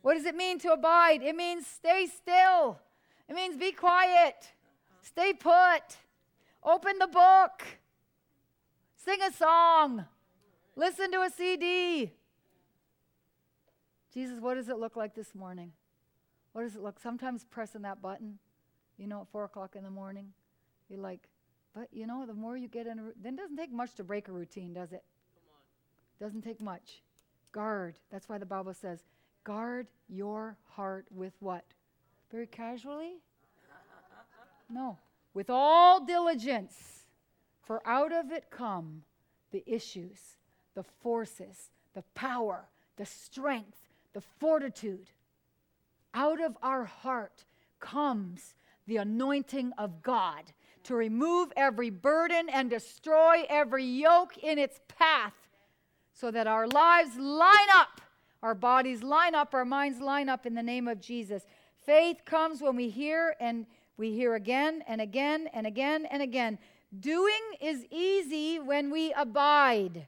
What 0.02 0.14
does 0.14 0.26
it 0.26 0.36
mean 0.36 0.60
to 0.60 0.72
abide? 0.72 1.22
It 1.22 1.36
means 1.36 1.68
stay 1.68 2.08
still. 2.08 2.80
It 3.28 3.34
means 3.36 3.58
be 3.58 3.72
quiet. 3.72 4.36
Stay 5.02 5.34
put. 5.34 5.98
Open 6.64 6.98
the 7.00 7.08
book. 7.08 7.64
Sing 9.06 9.20
a 9.22 9.32
song. 9.32 10.06
Listen 10.76 11.12
to 11.12 11.22
a 11.22 11.30
CD. 11.30 12.12
Jesus, 14.12 14.40
what 14.40 14.56
does 14.56 14.68
it 14.68 14.80
look 14.80 14.96
like 14.96 15.14
this 15.14 15.36
morning? 15.36 15.74
What 16.54 16.64
does 16.64 16.76
it 16.76 16.82
look? 16.82 17.00
Sometimes 17.00 17.46
pressing 17.46 17.84
that 17.84 18.02
button, 18.02 18.40
you 18.98 19.06
know, 19.06 19.22
at 19.22 19.28
four 19.28 19.44
o'clock 19.44 19.76
in 19.76 19.84
the 19.84 19.92
morning, 19.92 20.30
you're 20.90 21.00
like, 21.00 21.28
but 21.76 21.88
you 21.92 22.08
know, 22.08 22.26
the 22.26 22.34
more 22.34 22.58
you 22.58 22.68
get 22.68 22.88
in, 22.88 22.98
a, 22.98 23.04
then 23.22 23.36
it 23.36 23.38
doesn't 23.38 23.58
take 23.58 23.72
much 23.72 23.94
to 23.96 24.04
break 24.04 24.28
a 24.28 24.32
routine, 24.32 24.74
does 24.74 24.92
it? 24.92 25.04
Doesn't 26.20 26.42
take 26.42 26.60
much. 26.60 27.04
Guard. 27.52 28.00
That's 28.12 28.28
why 28.28 28.40
the 28.40 28.46
Bible 28.46 28.74
says, 28.74 29.04
Guard 29.44 29.88
your 30.10 30.58
heart 30.72 31.06
with 31.12 31.34
what? 31.42 31.66
Very 32.32 32.48
casually? 32.48 33.18
No. 34.68 34.98
With 35.36 35.52
all 35.52 36.04
diligence, 36.04 36.95
for 37.66 37.82
out 37.86 38.14
of 38.14 38.32
it 38.32 38.50
come 38.50 39.04
the 39.52 39.64
issues, 39.66 40.38
the 40.76 40.84
forces, 40.84 41.70
the 41.94 42.04
power, 42.14 42.70
the 42.98 43.06
strength, 43.06 43.90
the 44.14 44.22
fortitude. 44.40 45.10
Out 46.14 46.42
of 46.42 46.58
our 46.62 46.86
heart 46.86 47.44
comes 47.80 48.56
the 48.88 48.98
anointing 48.98 49.74
of 49.78 50.02
God 50.02 50.44
to 50.84 50.96
remove 50.96 51.52
every 51.58 51.90
burden 51.90 52.48
and 52.50 52.70
destroy 52.70 53.44
every 53.50 53.84
yoke 53.84 54.38
in 54.38 54.60
its 54.60 54.80
path 54.88 55.34
so 56.14 56.32
that 56.32 56.48
our 56.48 56.68
lives 56.68 57.18
line 57.18 57.70
up 57.76 58.02
our 58.46 58.54
bodies 58.54 59.02
line 59.02 59.34
up, 59.34 59.56
our 59.56 59.66
minds 59.66 60.00
line 60.00 60.30
up 60.30 60.46
in 60.46 60.54
the 60.54 60.62
name 60.62 60.88
of 60.88 61.02
Jesus. 61.02 61.48
Faith 61.84 62.18
comes 62.26 62.62
when 62.62 62.76
we 62.76 62.90
hear 62.90 63.36
and 63.40 63.66
we 63.98 64.12
hear 64.12 64.36
again 64.36 64.84
and 64.88 65.02
again 65.02 65.50
and 65.52 65.66
again 65.66 66.06
and 66.06 66.22
again. 66.22 66.60
Doing 67.00 67.42
is 67.62 67.86
easy 67.92 68.60
when 68.60 68.92
we 68.92 69.14
abide. 69.14 70.08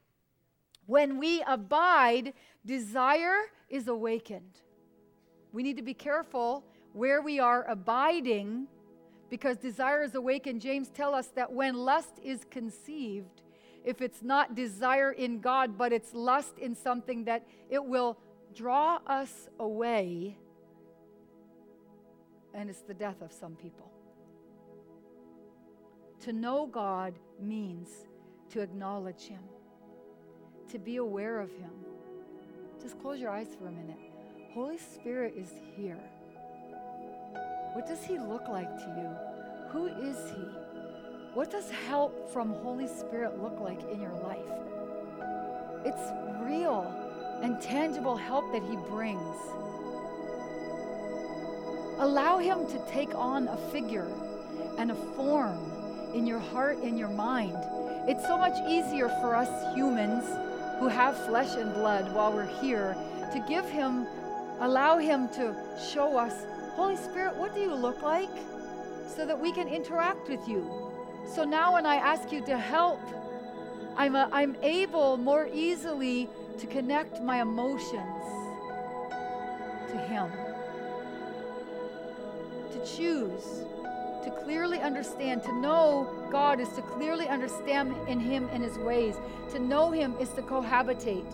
When 0.85 1.17
we 1.17 1.43
abide, 1.47 2.33
desire 2.65 3.37
is 3.69 3.87
awakened. 3.87 4.61
We 5.51 5.63
need 5.63 5.77
to 5.77 5.83
be 5.83 5.93
careful 5.93 6.63
where 6.93 7.21
we 7.21 7.39
are 7.39 7.65
abiding 7.67 8.67
because 9.29 9.57
desire 9.57 10.03
is 10.03 10.15
awakened. 10.15 10.61
James 10.61 10.89
tell 10.89 11.13
us 11.13 11.27
that 11.35 11.51
when 11.51 11.75
lust 11.75 12.19
is 12.23 12.45
conceived, 12.49 13.41
if 13.83 14.01
it's 14.01 14.21
not 14.21 14.55
desire 14.55 15.11
in 15.11 15.39
God, 15.39 15.77
but 15.77 15.91
it's 15.91 16.13
lust 16.13 16.59
in 16.59 16.75
something 16.75 17.25
that 17.25 17.45
it 17.69 17.83
will 17.83 18.17
draw 18.53 18.99
us 19.07 19.49
away, 19.59 20.37
and 22.53 22.69
it's 22.69 22.81
the 22.81 22.93
death 22.93 23.21
of 23.21 23.31
some 23.31 23.55
people. 23.55 23.91
To 26.21 26.33
know 26.33 26.65
God 26.65 27.13
means 27.39 27.89
to 28.49 28.61
acknowledge 28.61 29.23
Him, 29.23 29.43
to 30.71 30.79
be 30.79 30.97
aware 30.97 31.39
of 31.39 31.49
Him. 31.51 31.71
Just 32.81 32.99
close 33.01 33.19
your 33.19 33.29
eyes 33.29 33.47
for 33.57 33.67
a 33.67 33.71
minute. 33.71 33.99
Holy 34.53 34.77
Spirit 34.77 35.35
is 35.37 35.51
here. 35.75 35.99
What 37.73 37.85
does 37.85 38.03
He 38.03 38.17
look 38.17 38.47
like 38.47 38.75
to 38.77 38.85
you? 38.97 39.69
Who 39.69 39.87
is 39.87 40.31
He? 40.31 40.41
What 41.33 41.51
does 41.51 41.69
help 41.69 42.33
from 42.33 42.51
Holy 42.51 42.87
Spirit 42.87 43.41
look 43.41 43.59
like 43.59 43.83
in 43.91 44.01
your 44.01 44.17
life? 44.23 44.39
It's 45.85 46.11
real 46.43 46.91
and 47.43 47.61
tangible 47.61 48.17
help 48.17 48.51
that 48.51 48.63
He 48.63 48.75
brings. 48.89 49.37
Allow 51.99 52.39
Him 52.39 52.65
to 52.67 52.83
take 52.91 53.13
on 53.13 53.47
a 53.47 53.57
figure 53.71 54.11
and 54.77 54.91
a 54.91 54.95
form 54.95 55.66
in 56.13 56.25
your 56.25 56.39
heart 56.39 56.77
and 56.77 56.97
your 56.97 57.09
mind. 57.09 57.57
It's 58.07 58.23
so 58.25 58.37
much 58.37 58.57
easier 58.67 59.09
for 59.21 59.35
us 59.35 59.75
humans 59.75 60.23
who 60.79 60.87
have 60.87 61.17
flesh 61.25 61.55
and 61.55 61.73
blood 61.73 62.13
while 62.13 62.31
we're 62.31 62.45
here 62.61 62.95
to 63.33 63.45
give 63.47 63.67
Him, 63.69 64.07
allow 64.59 64.97
Him 64.97 65.27
to 65.29 65.55
show 65.93 66.17
us, 66.17 66.45
Holy 66.75 66.95
Spirit, 66.95 67.35
what 67.35 67.53
do 67.53 67.59
you 67.59 67.73
look 67.73 68.01
like? 68.01 68.29
So 69.07 69.25
that 69.25 69.39
we 69.39 69.51
can 69.51 69.67
interact 69.67 70.29
with 70.29 70.47
you. 70.47 70.69
So 71.33 71.43
now 71.43 71.73
when 71.73 71.85
I 71.85 71.95
ask 71.95 72.31
you 72.31 72.45
to 72.45 72.57
help, 72.57 73.01
I'm, 73.97 74.15
a, 74.15 74.29
I'm 74.31 74.55
able 74.61 75.17
more 75.17 75.49
easily 75.51 76.29
to 76.59 76.67
connect 76.67 77.21
my 77.21 77.41
emotions 77.41 78.23
to 79.89 79.97
Him, 79.97 80.31
to 82.71 82.85
choose, 82.85 83.65
to 84.27 84.43
clearly 84.43 84.79
understand, 84.79 85.41
to 85.43 85.53
know 85.53 86.27
God 86.29 86.59
is 86.59 86.67
to 86.73 86.81
clearly 86.81 87.27
understand 87.27 87.95
in 88.07 88.19
Him 88.19 88.49
and 88.51 88.61
His 88.61 88.77
ways. 88.77 89.15
To 89.51 89.59
know 89.59 89.91
Him 89.91 90.15
is 90.19 90.29
to 90.33 90.41
cohabitate. 90.41 91.25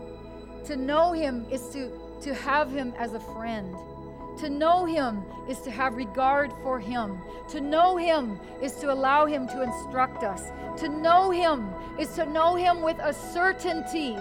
To 0.66 0.76
know 0.76 1.12
Him 1.12 1.46
is 1.50 1.70
to, 1.70 1.92
to 2.22 2.34
have 2.36 2.72
Him 2.72 2.94
as 3.00 3.14
a 3.14 3.20
friend. 3.20 3.76
To 4.40 4.50
know 4.50 4.86
Him 4.86 5.24
is 5.50 5.60
to 5.62 5.72
have 5.72 5.96
regard 5.96 6.52
for 6.62 6.80
Him. 6.80 7.18
To 7.50 7.62
know 7.62 7.98
Him 7.98 8.40
is 8.62 8.76
to 8.76 8.94
allow 8.94 9.26
Him 9.26 9.48
to 9.48 9.64
instruct 9.64 10.24
us. 10.24 10.52
To 10.78 10.88
know 10.88 11.32
Him 11.32 11.70
is 12.00 12.10
to 12.16 12.26
know 12.28 12.56
Him 12.56 12.84
with 12.84 13.00
a 13.00 13.14
certainty 13.14 14.16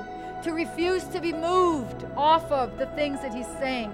to 0.44 0.52
refuse 0.52 1.04
to 1.04 1.20
be 1.20 1.32
moved 1.32 2.04
off 2.16 2.50
of 2.50 2.78
the 2.78 2.86
things 2.86 3.20
that 3.20 3.34
He's 3.34 3.46
saying. 3.58 3.92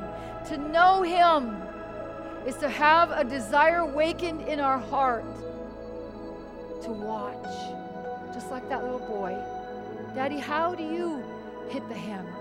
To 0.48 0.56
know 0.56 1.02
Him 1.02 1.56
is 2.46 2.56
to 2.56 2.68
have 2.68 3.10
a 3.10 3.24
desire 3.24 3.78
awakened 3.78 4.42
in 4.42 4.60
our 4.60 4.78
heart 4.78 5.24
to 6.82 6.90
watch, 6.90 7.44
just 8.32 8.50
like 8.50 8.68
that 8.68 8.82
little 8.82 8.98
boy. 8.98 9.36
Daddy, 10.14 10.38
how 10.38 10.74
do 10.74 10.82
you 10.82 11.22
hit 11.68 11.86
the 11.88 11.94
hammer? 11.94 12.34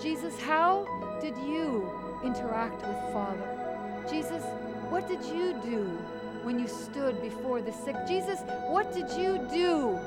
Jesus, 0.00 0.38
how 0.40 0.86
did 1.20 1.36
you 1.38 1.90
interact 2.24 2.76
with 2.86 3.12
Father? 3.12 4.04
Jesus, 4.08 4.42
what 4.90 5.08
did 5.08 5.22
you 5.24 5.54
do 5.62 5.84
when 6.42 6.58
you 6.58 6.68
stood 6.68 7.20
before 7.20 7.60
the 7.60 7.72
sick? 7.72 7.96
Jesus, 8.06 8.40
what 8.68 8.92
did 8.92 9.10
you 9.10 9.38
do 9.50 9.98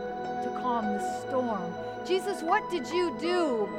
to 0.44 0.60
calm 0.62 0.86
the 0.86 1.22
storm? 1.22 1.74
Jesus, 2.06 2.42
what 2.42 2.70
did 2.72 2.88
you 2.88 3.16
do? 3.20 3.70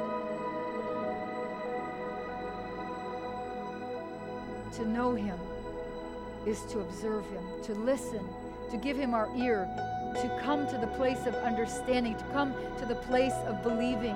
To 4.75 4.87
know 4.87 5.13
him 5.13 5.37
is 6.45 6.61
to 6.71 6.79
observe 6.79 7.25
him, 7.27 7.43
to 7.63 7.73
listen, 7.73 8.27
to 8.71 8.77
give 8.77 8.97
him 8.97 9.13
our 9.13 9.29
ear, 9.35 9.67
to 10.15 10.39
come 10.41 10.67
to 10.67 10.77
the 10.77 10.87
place 10.87 11.25
of 11.25 11.35
understanding, 11.35 12.15
to 12.17 12.23
come 12.25 12.53
to 12.79 12.85
the 12.85 12.95
place 12.95 13.33
of 13.45 13.61
believing. 13.63 14.15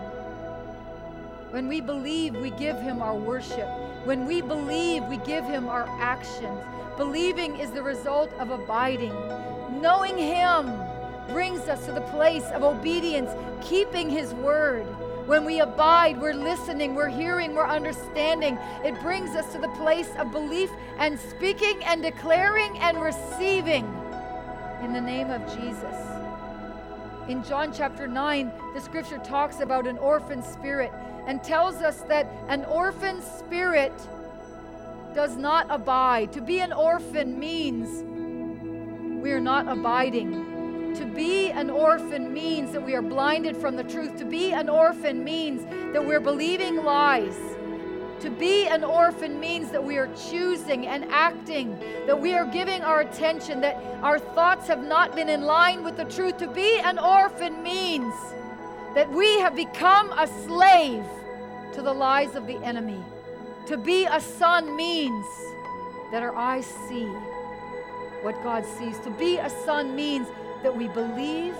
When 1.51 1.67
we 1.67 1.79
believe, 1.79 2.35
we 2.35 2.49
give 2.51 2.79
him 2.81 3.01
our 3.01 3.15
worship. 3.15 3.69
When 4.05 4.25
we 4.25 4.41
believe, 4.41 5.03
we 5.03 5.17
give 5.17 5.45
him 5.45 5.67
our 5.67 5.87
actions. 5.99 6.59
Believing 6.97 7.57
is 7.57 7.71
the 7.71 7.83
result 7.83 8.31
of 8.33 8.49
abiding. 8.49 9.13
Knowing 9.79 10.17
him 10.17 10.73
brings 11.27 11.61
us 11.67 11.85
to 11.85 11.91
the 11.91 12.01
place 12.01 12.45
of 12.53 12.63
obedience, 12.63 13.29
keeping 13.61 14.09
His 14.09 14.33
word. 14.33 14.85
When 15.27 15.43
we 15.43 15.59
abide, 15.59 16.21
we're 16.21 16.33
listening, 16.33 16.95
we're 16.95 17.09
hearing, 17.09 17.53
we're 17.53 17.67
understanding. 17.67 18.57
It 18.85 18.97
brings 19.01 19.31
us 19.31 19.51
to 19.51 19.59
the 19.59 19.67
place 19.69 20.09
of 20.17 20.31
belief 20.31 20.71
and 20.99 21.19
speaking 21.19 21.83
and 21.83 22.01
declaring 22.01 22.79
and 22.79 23.01
receiving 23.01 23.85
in 24.81 24.93
the 24.93 25.01
name 25.01 25.29
of 25.29 25.45
Jesus. 25.59 25.97
In 27.27 27.43
John 27.43 27.73
chapter 27.73 28.07
9, 28.07 28.53
the 28.73 28.79
scripture 28.79 29.17
talks 29.17 29.59
about 29.59 29.85
an 29.85 29.97
orphan 29.97 30.41
spirit 30.41 30.93
and 31.25 31.43
tells 31.43 31.75
us 31.81 32.03
that 32.03 32.31
an 32.47 32.63
orphan 32.63 33.21
spirit 33.21 33.91
does 35.13 35.35
not 35.35 35.67
abide. 35.69 36.31
To 36.33 36.41
be 36.41 36.59
an 36.59 36.71
orphan 36.71 37.37
means 37.37 38.01
we 39.21 39.31
are 39.33 39.41
not 39.41 39.67
abiding. 39.67 40.56
To 40.95 41.05
be 41.05 41.51
an 41.51 41.69
orphan 41.69 42.33
means 42.33 42.71
that 42.71 42.85
we 42.85 42.95
are 42.95 43.01
blinded 43.01 43.57
from 43.57 43.75
the 43.75 43.83
truth. 43.83 44.17
To 44.17 44.25
be 44.25 44.53
an 44.53 44.69
orphan 44.69 45.23
means 45.23 45.63
that 45.93 46.05
we're 46.05 46.19
believing 46.19 46.83
lies. 46.83 47.37
To 48.21 48.31
be 48.31 48.67
an 48.67 48.83
orphan 48.83 49.39
means 49.39 49.69
that 49.71 49.83
we 49.83 49.97
are 49.97 50.09
choosing 50.29 50.87
and 50.87 51.05
acting, 51.11 51.77
that 52.07 52.19
we 52.19 52.33
are 52.33 52.45
giving 52.45 52.81
our 52.81 53.01
attention, 53.01 53.61
that 53.61 53.75
our 54.01 54.17
thoughts 54.17 54.67
have 54.67 54.83
not 54.83 55.15
been 55.15 55.29
in 55.29 55.43
line 55.43 55.83
with 55.83 55.97
the 55.97 56.05
truth. 56.05 56.37
To 56.37 56.47
be 56.47 56.79
an 56.79 56.97
orphan 56.97 57.61
means 57.61 58.13
that 58.95 59.07
we 59.11 59.39
have 59.39 59.55
become 59.55 60.11
a 60.13 60.27
slave 60.45 61.05
to 61.73 61.83
the 61.83 61.93
lies 61.93 62.35
of 62.35 62.47
the 62.47 62.57
enemy. 62.63 63.03
To 63.67 63.77
be 63.77 64.05
a 64.05 64.19
son 64.19 64.75
means 64.75 65.25
that 66.11 66.23
our 66.23 66.35
eyes 66.35 66.65
see 66.87 67.05
what 68.23 68.41
God 68.43 68.65
sees. 68.65 68.97
To 69.01 69.11
be 69.11 69.37
a 69.37 69.49
son 69.63 69.95
means 69.95 70.27
that 70.63 70.75
we 70.75 70.87
believe 70.87 71.55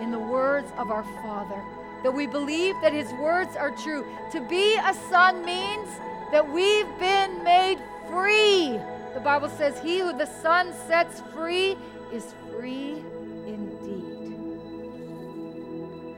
in 0.00 0.10
the 0.10 0.18
words 0.18 0.70
of 0.76 0.90
our 0.90 1.04
Father, 1.22 1.62
that 2.02 2.12
we 2.12 2.26
believe 2.26 2.74
that 2.82 2.92
His 2.92 3.12
words 3.14 3.56
are 3.56 3.70
true. 3.70 4.04
To 4.32 4.40
be 4.40 4.76
a 4.76 4.94
son 5.08 5.44
means 5.44 5.88
that 6.32 6.48
we've 6.50 6.88
been 6.98 7.44
made 7.44 7.78
free. 8.08 8.80
The 9.14 9.20
Bible 9.20 9.48
says, 9.50 9.78
He 9.80 9.98
who 10.00 10.16
the 10.16 10.26
Son 10.26 10.72
sets 10.86 11.20
free 11.34 11.76
is 12.12 12.34
free 12.50 13.04
indeed. 13.46 14.04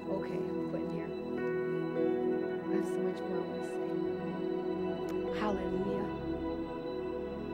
Okay, 0.09 0.39
I'm 0.39 0.69
quitting 0.71 0.93
here. 0.95 1.11
I 2.65 2.75
have 2.77 2.87
so 2.87 2.99
much 3.03 3.19
more 3.19 3.39
I 3.39 3.47
want 3.51 3.61
to 3.61 3.69
say. 5.35 5.41
Hallelujah. 5.41 6.09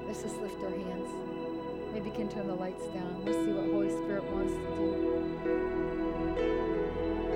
Let's 0.07 0.23
just 0.23 0.37
lift 0.41 0.63
our 0.63 0.71
hands. 0.71 1.50
Maybe 1.93 2.09
you 2.09 2.15
can 2.15 2.29
turn 2.29 2.47
the 2.47 2.55
lights 2.55 2.85
down. 2.87 3.25
Let's 3.25 3.39
see 3.39 3.53
what 3.53 3.67
Holy 3.71 3.91
Spirit 3.91 4.25
wants 4.33 4.53
to 4.53 4.61
do. 4.77 5.01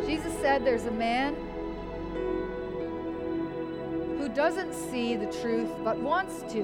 Jesus 0.07 0.33
said 0.41 0.65
there's 0.65 0.87
a 0.87 0.93
man 0.93 1.35
who 4.19 4.29
doesn't 4.29 4.73
see 4.73 5.17
the 5.17 5.27
truth 5.41 5.71
but 5.83 5.99
wants 5.99 6.43
to. 6.53 6.63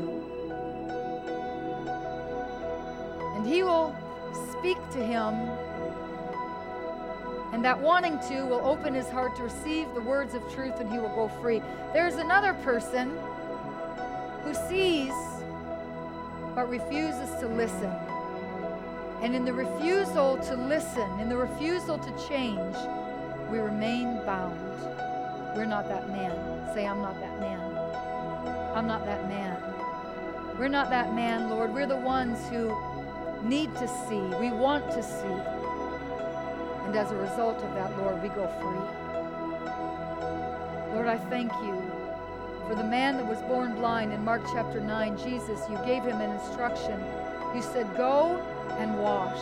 And 3.37 3.47
he 3.47 3.63
will 3.63 3.95
speak 4.53 4.79
to 4.91 4.99
him, 5.05 5.35
and 7.53 7.65
that 7.65 7.81
wanting 7.81 8.19
to 8.29 8.45
will 8.45 8.65
open 8.65 8.95
his 8.95 9.09
heart 9.09 9.35
to 9.37 9.43
receive 9.43 9.93
the 9.95 10.01
words 10.01 10.35
of 10.35 10.43
truth 10.53 10.79
and 10.79 10.93
he 10.93 10.99
will 10.99 11.15
go 11.15 11.29
free. 11.41 11.61
There's 11.93 12.17
another 12.17 12.55
person 12.55 13.19
who 14.45 14.55
sees 14.69 15.13
but 16.61 16.69
refuses 16.69 17.31
to 17.41 17.47
listen. 17.47 17.91
And 19.23 19.35
in 19.35 19.47
the 19.47 19.53
refusal 19.53 20.37
to 20.45 20.57
listen, 20.57 21.09
in 21.19 21.31
the 21.31 21.37
refusal 21.37 21.99
to 21.99 22.29
change, 22.29 22.77
we 23.51 23.59
remain 23.59 24.23
bound. 24.27 24.61
We're 25.57 25.65
not 25.65 25.89
that 25.89 26.07
man. 26.11 26.37
Say, 26.75 26.87
I'm 26.87 27.01
not 27.01 27.19
that 27.19 27.41
man. 27.41 27.61
I'm 28.77 28.87
not 28.87 29.07
that 29.07 29.27
man. 29.27 29.57
We're 30.59 30.69
not 30.69 30.91
that 30.91 31.15
man, 31.15 31.49
Lord. 31.49 31.73
We're 31.73 31.87
the 31.87 31.97
ones 31.97 32.47
who 32.51 32.77
need 33.43 33.75
to 33.77 33.89
see. 33.89 34.21
We 34.39 34.51
want 34.51 34.85
to 34.91 35.03
see. 35.03 35.41
And 36.85 36.95
as 36.95 37.11
a 37.11 37.17
result 37.17 37.57
of 37.63 37.73
that, 37.73 37.97
Lord, 37.97 38.23
we 38.23 38.29
go 38.29 38.47
free. 38.61 38.85
Lord, 40.95 41.07
I 41.07 41.17
thank 41.31 41.53
you 41.65 42.00
for 42.71 42.77
the 42.77 42.85
man 42.85 43.17
that 43.17 43.27
was 43.27 43.43
born 43.43 43.75
blind 43.75 44.13
in 44.13 44.25
Mark 44.25 44.43
chapter 44.53 44.79
9. 44.79 45.19
Jesus, 45.19 45.59
you 45.69 45.77
gave 45.85 46.05
him 46.05 46.21
an 46.21 46.31
instruction. 46.31 47.03
You 47.53 47.63
said, 47.63 47.97
Go 47.97 48.41
and 48.79 48.97
wash. 48.97 49.41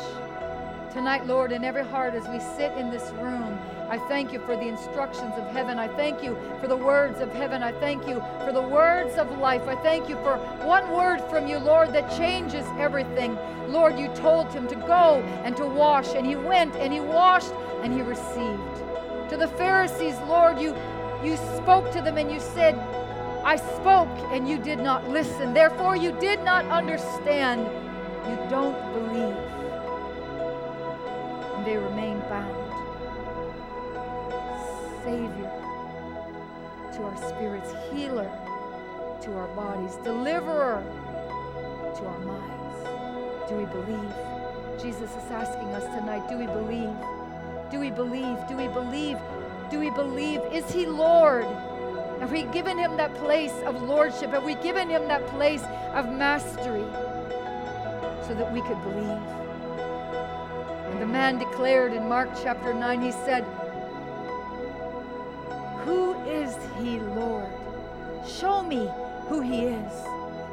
Tonight, 0.94 1.26
Lord, 1.26 1.52
in 1.52 1.62
every 1.62 1.84
heart 1.84 2.14
as 2.14 2.26
we 2.28 2.40
sit 2.56 2.72
in 2.78 2.88
this 2.90 3.10
room, 3.20 3.58
I 3.90 3.98
thank 3.98 4.32
you 4.32 4.38
for 4.40 4.56
the 4.56 4.66
instructions 4.66 5.34
of 5.36 5.46
heaven. 5.48 5.78
I 5.78 5.88
thank 5.88 6.22
you 6.22 6.38
for 6.58 6.68
the 6.68 6.76
words 6.76 7.20
of 7.20 7.30
heaven. 7.34 7.62
I 7.62 7.72
thank 7.72 8.08
you 8.08 8.24
for 8.46 8.50
the 8.50 8.62
words 8.62 9.16
of 9.16 9.30
life. 9.36 9.68
I 9.68 9.74
thank 9.82 10.08
you 10.08 10.16
for 10.16 10.38
one 10.64 10.90
word 10.90 11.20
from 11.28 11.46
you, 11.46 11.58
Lord, 11.58 11.92
that 11.92 12.08
changes 12.16 12.64
everything. 12.78 13.36
Lord, 13.68 13.98
you 13.98 14.08
told 14.14 14.50
him 14.54 14.66
to 14.68 14.74
go 14.74 15.22
and 15.44 15.54
to 15.58 15.66
wash, 15.66 16.14
and 16.14 16.26
he 16.26 16.36
went 16.36 16.76
and 16.76 16.94
he 16.94 17.00
washed 17.00 17.52
and 17.82 17.92
he 17.92 18.00
received. 18.00 19.28
To 19.28 19.36
the 19.36 19.48
Pharisees, 19.48 20.16
Lord, 20.20 20.58
you 20.58 20.74
you 21.22 21.36
spoke 21.56 21.90
to 21.92 22.00
them 22.00 22.16
and 22.16 22.30
you 22.30 22.38
said, 22.38 22.76
I 23.48 23.56
spoke 23.56 24.14
and 24.30 24.46
you 24.46 24.58
did 24.58 24.78
not 24.78 25.08
listen. 25.08 25.54
Therefore, 25.54 25.96
you 25.96 26.12
did 26.20 26.44
not 26.44 26.66
understand. 26.66 27.62
You 28.28 28.36
don't 28.50 28.76
believe. 28.92 29.38
And 31.56 31.66
they 31.66 31.78
remain 31.78 32.20
bound. 32.28 32.54
Savior 35.02 35.50
to 36.92 37.02
our 37.04 37.16
spirits, 37.26 37.72
healer 37.90 38.30
to 39.22 39.32
our 39.38 39.48
bodies, 39.56 39.96
deliverer 40.04 40.84
to 41.96 42.04
our 42.04 42.18
minds. 42.18 43.48
Do 43.48 43.56
we 43.56 43.64
believe? 43.64 44.12
Jesus 44.78 45.10
is 45.10 45.30
asking 45.30 45.68
us 45.68 45.84
tonight 45.98 46.28
do 46.28 46.36
we 46.36 46.44
believe? 46.44 46.94
Do 47.70 47.80
we 47.80 47.90
believe? 47.90 48.36
Do 48.46 48.58
we 48.58 48.68
believe? 48.68 49.16
Do 49.70 49.80
we 49.80 49.88
believe? 49.88 50.42
Is 50.52 50.70
He 50.70 50.84
Lord? 50.84 51.46
Have 52.20 52.32
we 52.32 52.42
given 52.44 52.78
Him 52.78 52.96
that 52.96 53.14
place 53.14 53.54
of 53.64 53.80
lordship? 53.82 54.30
Have 54.30 54.44
we 54.44 54.56
given 54.56 54.88
Him 54.88 55.06
that 55.08 55.26
place 55.28 55.62
of 55.94 56.10
mastery 56.10 56.84
so 58.26 58.34
that 58.34 58.52
we 58.52 58.60
could 58.62 58.82
believe? 58.82 59.22
And 60.90 61.00
the 61.00 61.06
man 61.06 61.38
declared 61.38 61.92
in 61.92 62.08
Mark 62.08 62.30
chapter 62.42 62.74
9, 62.74 63.02
he 63.02 63.12
said, 63.12 63.44
Who 65.84 66.14
is 66.24 66.56
He, 66.78 66.98
Lord? 66.98 67.46
Show 68.26 68.62
me 68.62 68.90
who 69.28 69.40
He 69.40 69.66
is. 69.66 69.92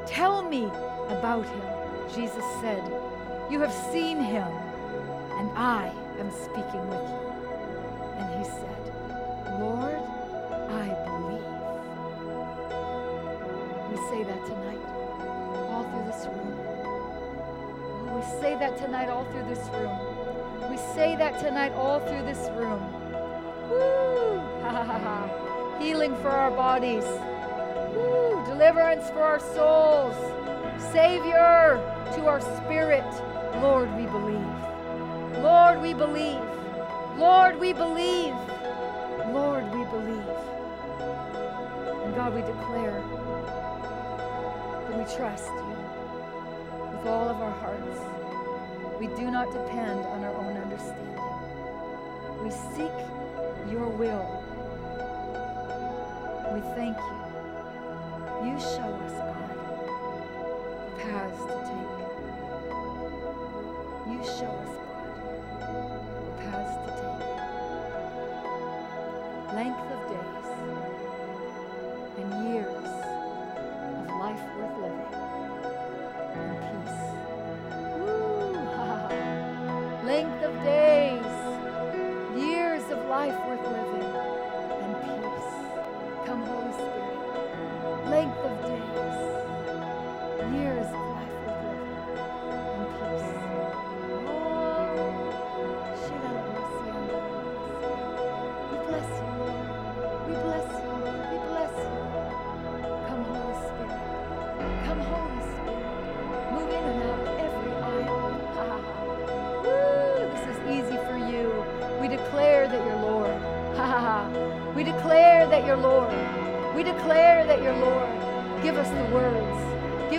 Tell 0.06 0.44
me 0.44 0.66
about 1.10 1.46
Him. 1.46 1.62
Jesus 2.14 2.44
said, 2.62 2.84
You 3.50 3.60
have 3.60 3.74
seen 3.92 4.20
Him, 4.20 4.48
and 5.40 5.50
I 5.58 5.92
am 6.20 6.30
speaking 6.32 6.88
with 6.90 7.02
you. 7.02 7.25
Through 19.46 19.56
this 19.56 19.68
room. 19.70 20.70
We 20.70 20.78
say 20.78 21.16
that 21.18 21.40
tonight, 21.40 21.74
all 21.74 22.00
through 22.00 22.24
this 22.24 22.50
room. 22.56 22.82
Woo! 23.70 24.40
Ha 24.62 24.84
ha 24.84 25.00
ha. 25.00 25.80
Healing 25.80 26.16
for 26.18 26.30
our 26.30 26.52
bodies. 26.52 27.06
Woo! 27.96 28.44
Deliverance 28.46 29.10
for 29.10 29.22
our 29.22 29.40
souls. 29.40 30.16
Savior 30.92 31.80
to 32.16 32.26
our 32.26 32.42
spirit. 32.42 33.06
Lord, 33.62 33.94
we 33.96 34.06
believe. 34.06 35.42
Lord, 35.42 35.82
we 35.82 35.94
believe. 35.94 36.42
Lord, 37.18 37.60
we 37.60 37.74
believe. 37.74 38.36
Lord, 39.32 39.64
we 39.74 39.84
believe. 39.86 40.38
And 42.04 42.16
God, 42.16 42.34
we 42.34 42.42
declare 42.42 43.04
that 44.90 44.98
we 44.98 45.16
trust 45.16 45.48
you 45.48 45.78
with 46.92 47.08
all 47.08 47.30
of 47.30 47.38
our 47.38 47.52
hearts. 47.52 48.15
We 49.00 49.08
do 49.08 49.30
not 49.30 49.52
depend 49.52 50.06
on 50.06 50.24
our 50.24 50.34
own 50.36 50.56
understanding. 50.56 51.20
We 52.44 52.50
seek 52.52 52.96
your 53.70 53.88
will. 53.90 54.44
We 56.54 56.62
thank 56.76 56.98
you. 56.98 57.16
You 58.46 58.60
show 58.60 58.94
us, 59.04 59.12
God, 59.12 59.50
the 60.86 61.04
paths 61.04 61.44
to 61.44 61.56
take. 61.66 61.92
You 64.08 64.24
show 64.24 64.54
us, 64.64 64.75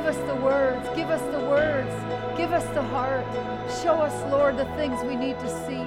us 0.06 0.16
the 0.28 0.36
words. 0.36 0.88
Give 0.94 1.10
us 1.10 1.22
the 1.32 1.40
words. 1.40 1.92
Give 2.36 2.52
us 2.52 2.64
the 2.74 2.82
heart. 2.82 3.26
Show 3.82 3.94
us, 3.94 4.14
Lord, 4.30 4.56
the 4.56 4.66
things 4.76 5.02
we 5.02 5.16
need 5.16 5.38
to 5.40 5.48
see 5.66 5.82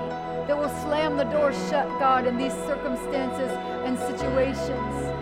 that 0.47 0.57
will 0.57 0.69
slam 0.83 1.15
the 1.15 1.23
door 1.25 1.53
shut, 1.69 1.87
God, 1.99 2.27
in 2.27 2.37
these 2.37 2.53
circumstances 2.67 3.51
and 3.85 3.97
situations. 3.97 5.18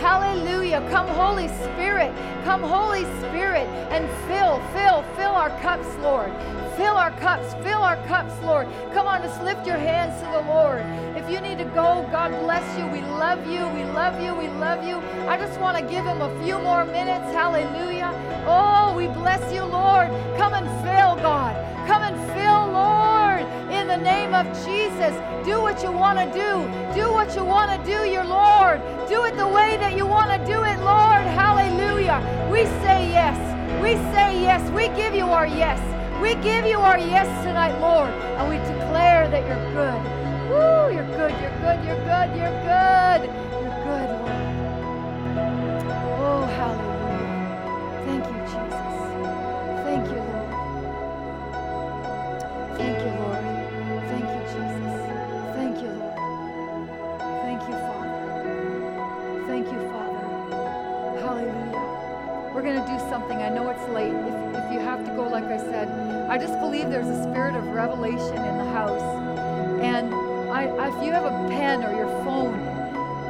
Hallelujah. 0.00 0.86
Come, 0.90 1.08
Holy 1.08 1.48
Spirit. 1.48 2.12
Come, 2.44 2.62
Holy 2.62 3.04
Spirit, 3.20 3.66
and 3.90 4.04
fill, 4.28 4.60
fill, 4.74 5.02
fill 5.16 5.34
our 5.34 5.50
cups, 5.60 5.88
Lord. 6.02 6.30
Fill 6.76 6.96
our 6.96 7.12
cups, 7.12 7.54
fill 7.62 7.82
our 7.82 7.96
cups, 8.06 8.34
Lord. 8.42 8.66
Come 8.92 9.06
on, 9.06 9.22
just 9.22 9.40
lift 9.42 9.66
your 9.66 9.76
hands 9.78 10.20
to 10.20 10.26
the 10.26 10.52
Lord. 10.52 10.82
If 11.16 11.30
you 11.30 11.40
need 11.40 11.58
to 11.58 11.64
go, 11.64 12.06
God 12.10 12.32
bless 12.42 12.66
you. 12.78 12.86
We 12.88 13.00
love 13.00 13.46
you. 13.46 13.68
We 13.68 13.84
love 13.84 14.20
you. 14.20 14.34
We 14.34 14.48
love 14.48 14.84
you. 14.84 14.96
I 15.28 15.38
just 15.38 15.60
want 15.60 15.78
to 15.78 15.82
give 15.84 16.04
him 16.04 16.20
a 16.20 16.44
few 16.44 16.58
more 16.58 16.84
minutes. 16.84 17.32
Hallelujah. 17.32 18.12
Oh, 18.46 18.94
we 18.96 19.06
bless 19.06 19.52
you, 19.54 19.62
Lord. 19.62 20.08
Come 20.36 20.54
and 20.54 20.66
fill, 20.82 21.16
God. 21.22 21.54
Come 21.86 22.02
and 22.02 22.16
fill, 22.32 22.72
Lord, 22.72 23.03
the 23.96 24.02
name 24.02 24.34
of 24.34 24.46
Jesus. 24.66 25.14
Do 25.46 25.60
what 25.60 25.80
you 25.84 25.92
want 25.92 26.18
to 26.18 26.26
do. 26.26 26.52
Do 26.98 27.12
what 27.12 27.36
you 27.36 27.44
want 27.44 27.70
to 27.70 27.78
do, 27.86 28.10
your 28.10 28.24
Lord. 28.24 28.82
Do 29.08 29.24
it 29.24 29.36
the 29.36 29.46
way 29.46 29.76
that 29.76 29.96
you 29.96 30.04
want 30.04 30.30
to 30.32 30.38
do 30.44 30.64
it, 30.64 30.78
Lord. 30.80 31.22
Hallelujah. 31.38 32.18
We 32.50 32.64
say 32.82 33.08
yes. 33.14 33.38
We 33.80 33.94
say 34.12 34.42
yes. 34.42 34.68
We 34.72 34.88
give 35.00 35.14
you 35.14 35.26
our 35.26 35.46
yes. 35.46 35.78
We 36.20 36.34
give 36.42 36.66
you 36.66 36.78
our 36.78 36.98
yes 36.98 37.28
tonight, 37.44 37.78
Lord, 37.78 38.10
and 38.10 38.48
we 38.50 38.56
declare 38.66 39.28
that 39.30 39.46
you're 39.46 39.66
good. 39.78 40.00
Woo, 40.50 40.94
you're 40.94 41.10
good, 41.14 41.34
you're 41.40 41.58
good, 41.62 41.78
you're 41.86 42.02
good, 42.10 42.28
you're 42.36 42.58
good. 42.66 43.22
You're 43.24 43.30
good, 43.30 43.53
I 66.28 66.38
just 66.38 66.58
believe 66.58 66.88
there's 66.88 67.06
a 67.06 67.22
spirit 67.22 67.54
of 67.54 67.66
revelation 67.66 68.36
in 68.36 68.58
the 68.58 68.64
house. 68.72 69.02
And 69.82 70.12
I, 70.50 70.64
if 70.88 71.04
you 71.04 71.12
have 71.12 71.24
a 71.24 71.48
pen 71.48 71.84
or 71.84 71.94
your 71.94 72.08
phone 72.24 72.54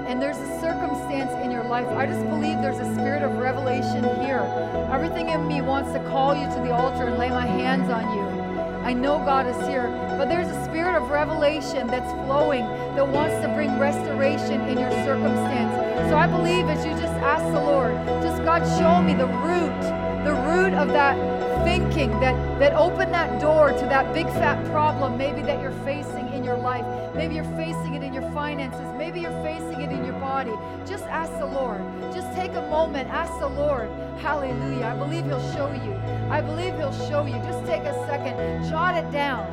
and 0.07 0.23
there's 0.23 0.39
a 0.39 0.61
circumstance 0.61 1.33
in 1.45 1.51
your 1.51 1.65
life, 1.65 1.89
I 1.89 2.07
just 2.07 2.25
believe 2.29 2.63
there's 2.63 2.79
a 2.79 2.95
spirit 2.95 3.23
of 3.23 3.33
revelation 3.39 4.05
here. 4.23 4.47
Everything 4.93 5.29
in 5.31 5.47
me 5.49 5.61
wants 5.61 5.93
to 5.93 5.99
call 6.11 6.37
you 6.37 6.47
to 6.47 6.61
the 6.63 6.73
altar 6.73 7.09
and 7.09 7.19
lay 7.19 7.31
my 7.31 7.47
hands 7.47 7.91
on 7.91 8.05
you. 8.17 8.45
I 8.87 8.93
know 8.93 9.19
God 9.19 9.49
is 9.49 9.57
here, 9.67 9.89
but 10.17 10.29
there's 10.29 10.49
a 10.49 10.65
spirit 10.65 10.95
of 10.95 11.11
revelation 11.11 11.89
that's 11.89 12.13
flowing 12.27 12.65
that 12.95 13.09
wants 13.09 13.35
to 13.43 13.49
bring 13.55 13.77
restoration 13.79 14.61
in 14.69 14.79
your 14.79 14.91
circumstance. 15.03 15.75
So 16.11 16.17
I 16.17 16.29
believe 16.29 16.69
as 16.69 16.87
you 16.87 16.93
just 16.93 17.15
ask 17.25 17.43
the 17.53 17.61
Lord, 17.61 17.95
just 18.23 18.45
God, 18.45 18.63
show 18.79 19.03
me 19.03 19.15
the 19.15 19.27
root, 19.27 19.81
the 20.25 20.35
root 20.47 20.75
of 20.75 20.89
that 20.89 21.34
thinking 21.65 22.11
that 22.21 22.35
that 22.59 22.75
opened 22.75 23.13
that 23.13 23.41
door 23.41 23.71
to 23.73 23.87
that 23.87 24.13
big 24.15 24.27
fat 24.27 24.65
problem 24.71 25.17
maybe 25.19 25.43
that 25.43 25.61
you're 25.61 25.79
facing 25.85 26.33
in 26.33 26.45
your 26.45 26.57
life. 26.57 26.85
Maybe 27.15 27.37
you're 27.37 27.57
facing 27.57 27.95
it 27.95 28.03
in 28.03 28.13
your 28.13 28.31
finances. 28.33 28.87
Maybe 28.97 29.21
you're 29.21 29.43
facing 29.43 29.81
it 29.81 29.91
in 29.91 30.05
your 30.05 30.19
body. 30.21 30.53
Just 30.87 31.05
ask 31.05 31.33
the 31.39 31.47
Lord. 31.47 31.81
Just 32.13 32.33
take 32.35 32.53
a 32.53 32.63
moment. 32.69 33.09
Ask 33.09 33.33
the 33.41 33.49
Lord. 33.49 33.89
Hallelujah. 34.19 34.87
I 34.87 34.97
believe 34.97 35.25
He'll 35.25 35.53
show 35.55 35.73
you. 35.73 35.95
I 36.31 36.41
believe 36.41 36.75
He'll 36.77 36.99
show 37.09 37.25
you. 37.25 37.37
Just 37.49 37.65
take 37.67 37.83
a 37.83 37.95
second. 38.07 38.69
Jot 38.69 38.95
it 38.97 39.11
down. 39.11 39.47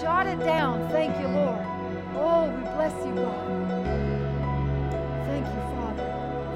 Jot 0.00 0.26
it 0.26 0.38
down. 0.40 0.88
Thank 0.90 1.18
you, 1.20 1.28
Lord. 1.28 1.64
Oh, 2.16 2.50
we 2.54 2.62
bless 2.76 2.94
you, 3.06 3.14
God. 3.14 3.46
Thank 5.26 5.46
you, 5.46 5.62
Father. 5.74 6.06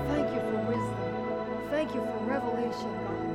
Thank 0.09 0.29
you 0.35 0.41
for 0.41 0.59
wisdom. 0.69 1.71
Thank 1.71 1.95
you 1.95 2.01
for 2.01 2.19
revelation, 2.25 2.91
God. 3.05 3.28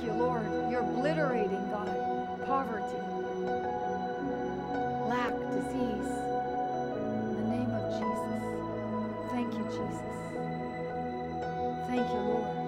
Thank 0.00 0.12
you, 0.14 0.18
Lord. 0.18 0.70
You're 0.70 0.80
obliterating, 0.80 1.68
God, 1.68 2.46
poverty, 2.46 2.96
lack, 5.06 5.34
disease. 5.52 6.08
In 6.96 7.36
the 7.36 7.42
name 7.42 7.70
of 7.70 7.84
Jesus. 8.00 8.42
Thank 9.30 9.52
you, 9.52 9.64
Jesus. 9.64 10.16
Thank 11.86 12.08
you, 12.08 12.18
Lord. 12.18 12.59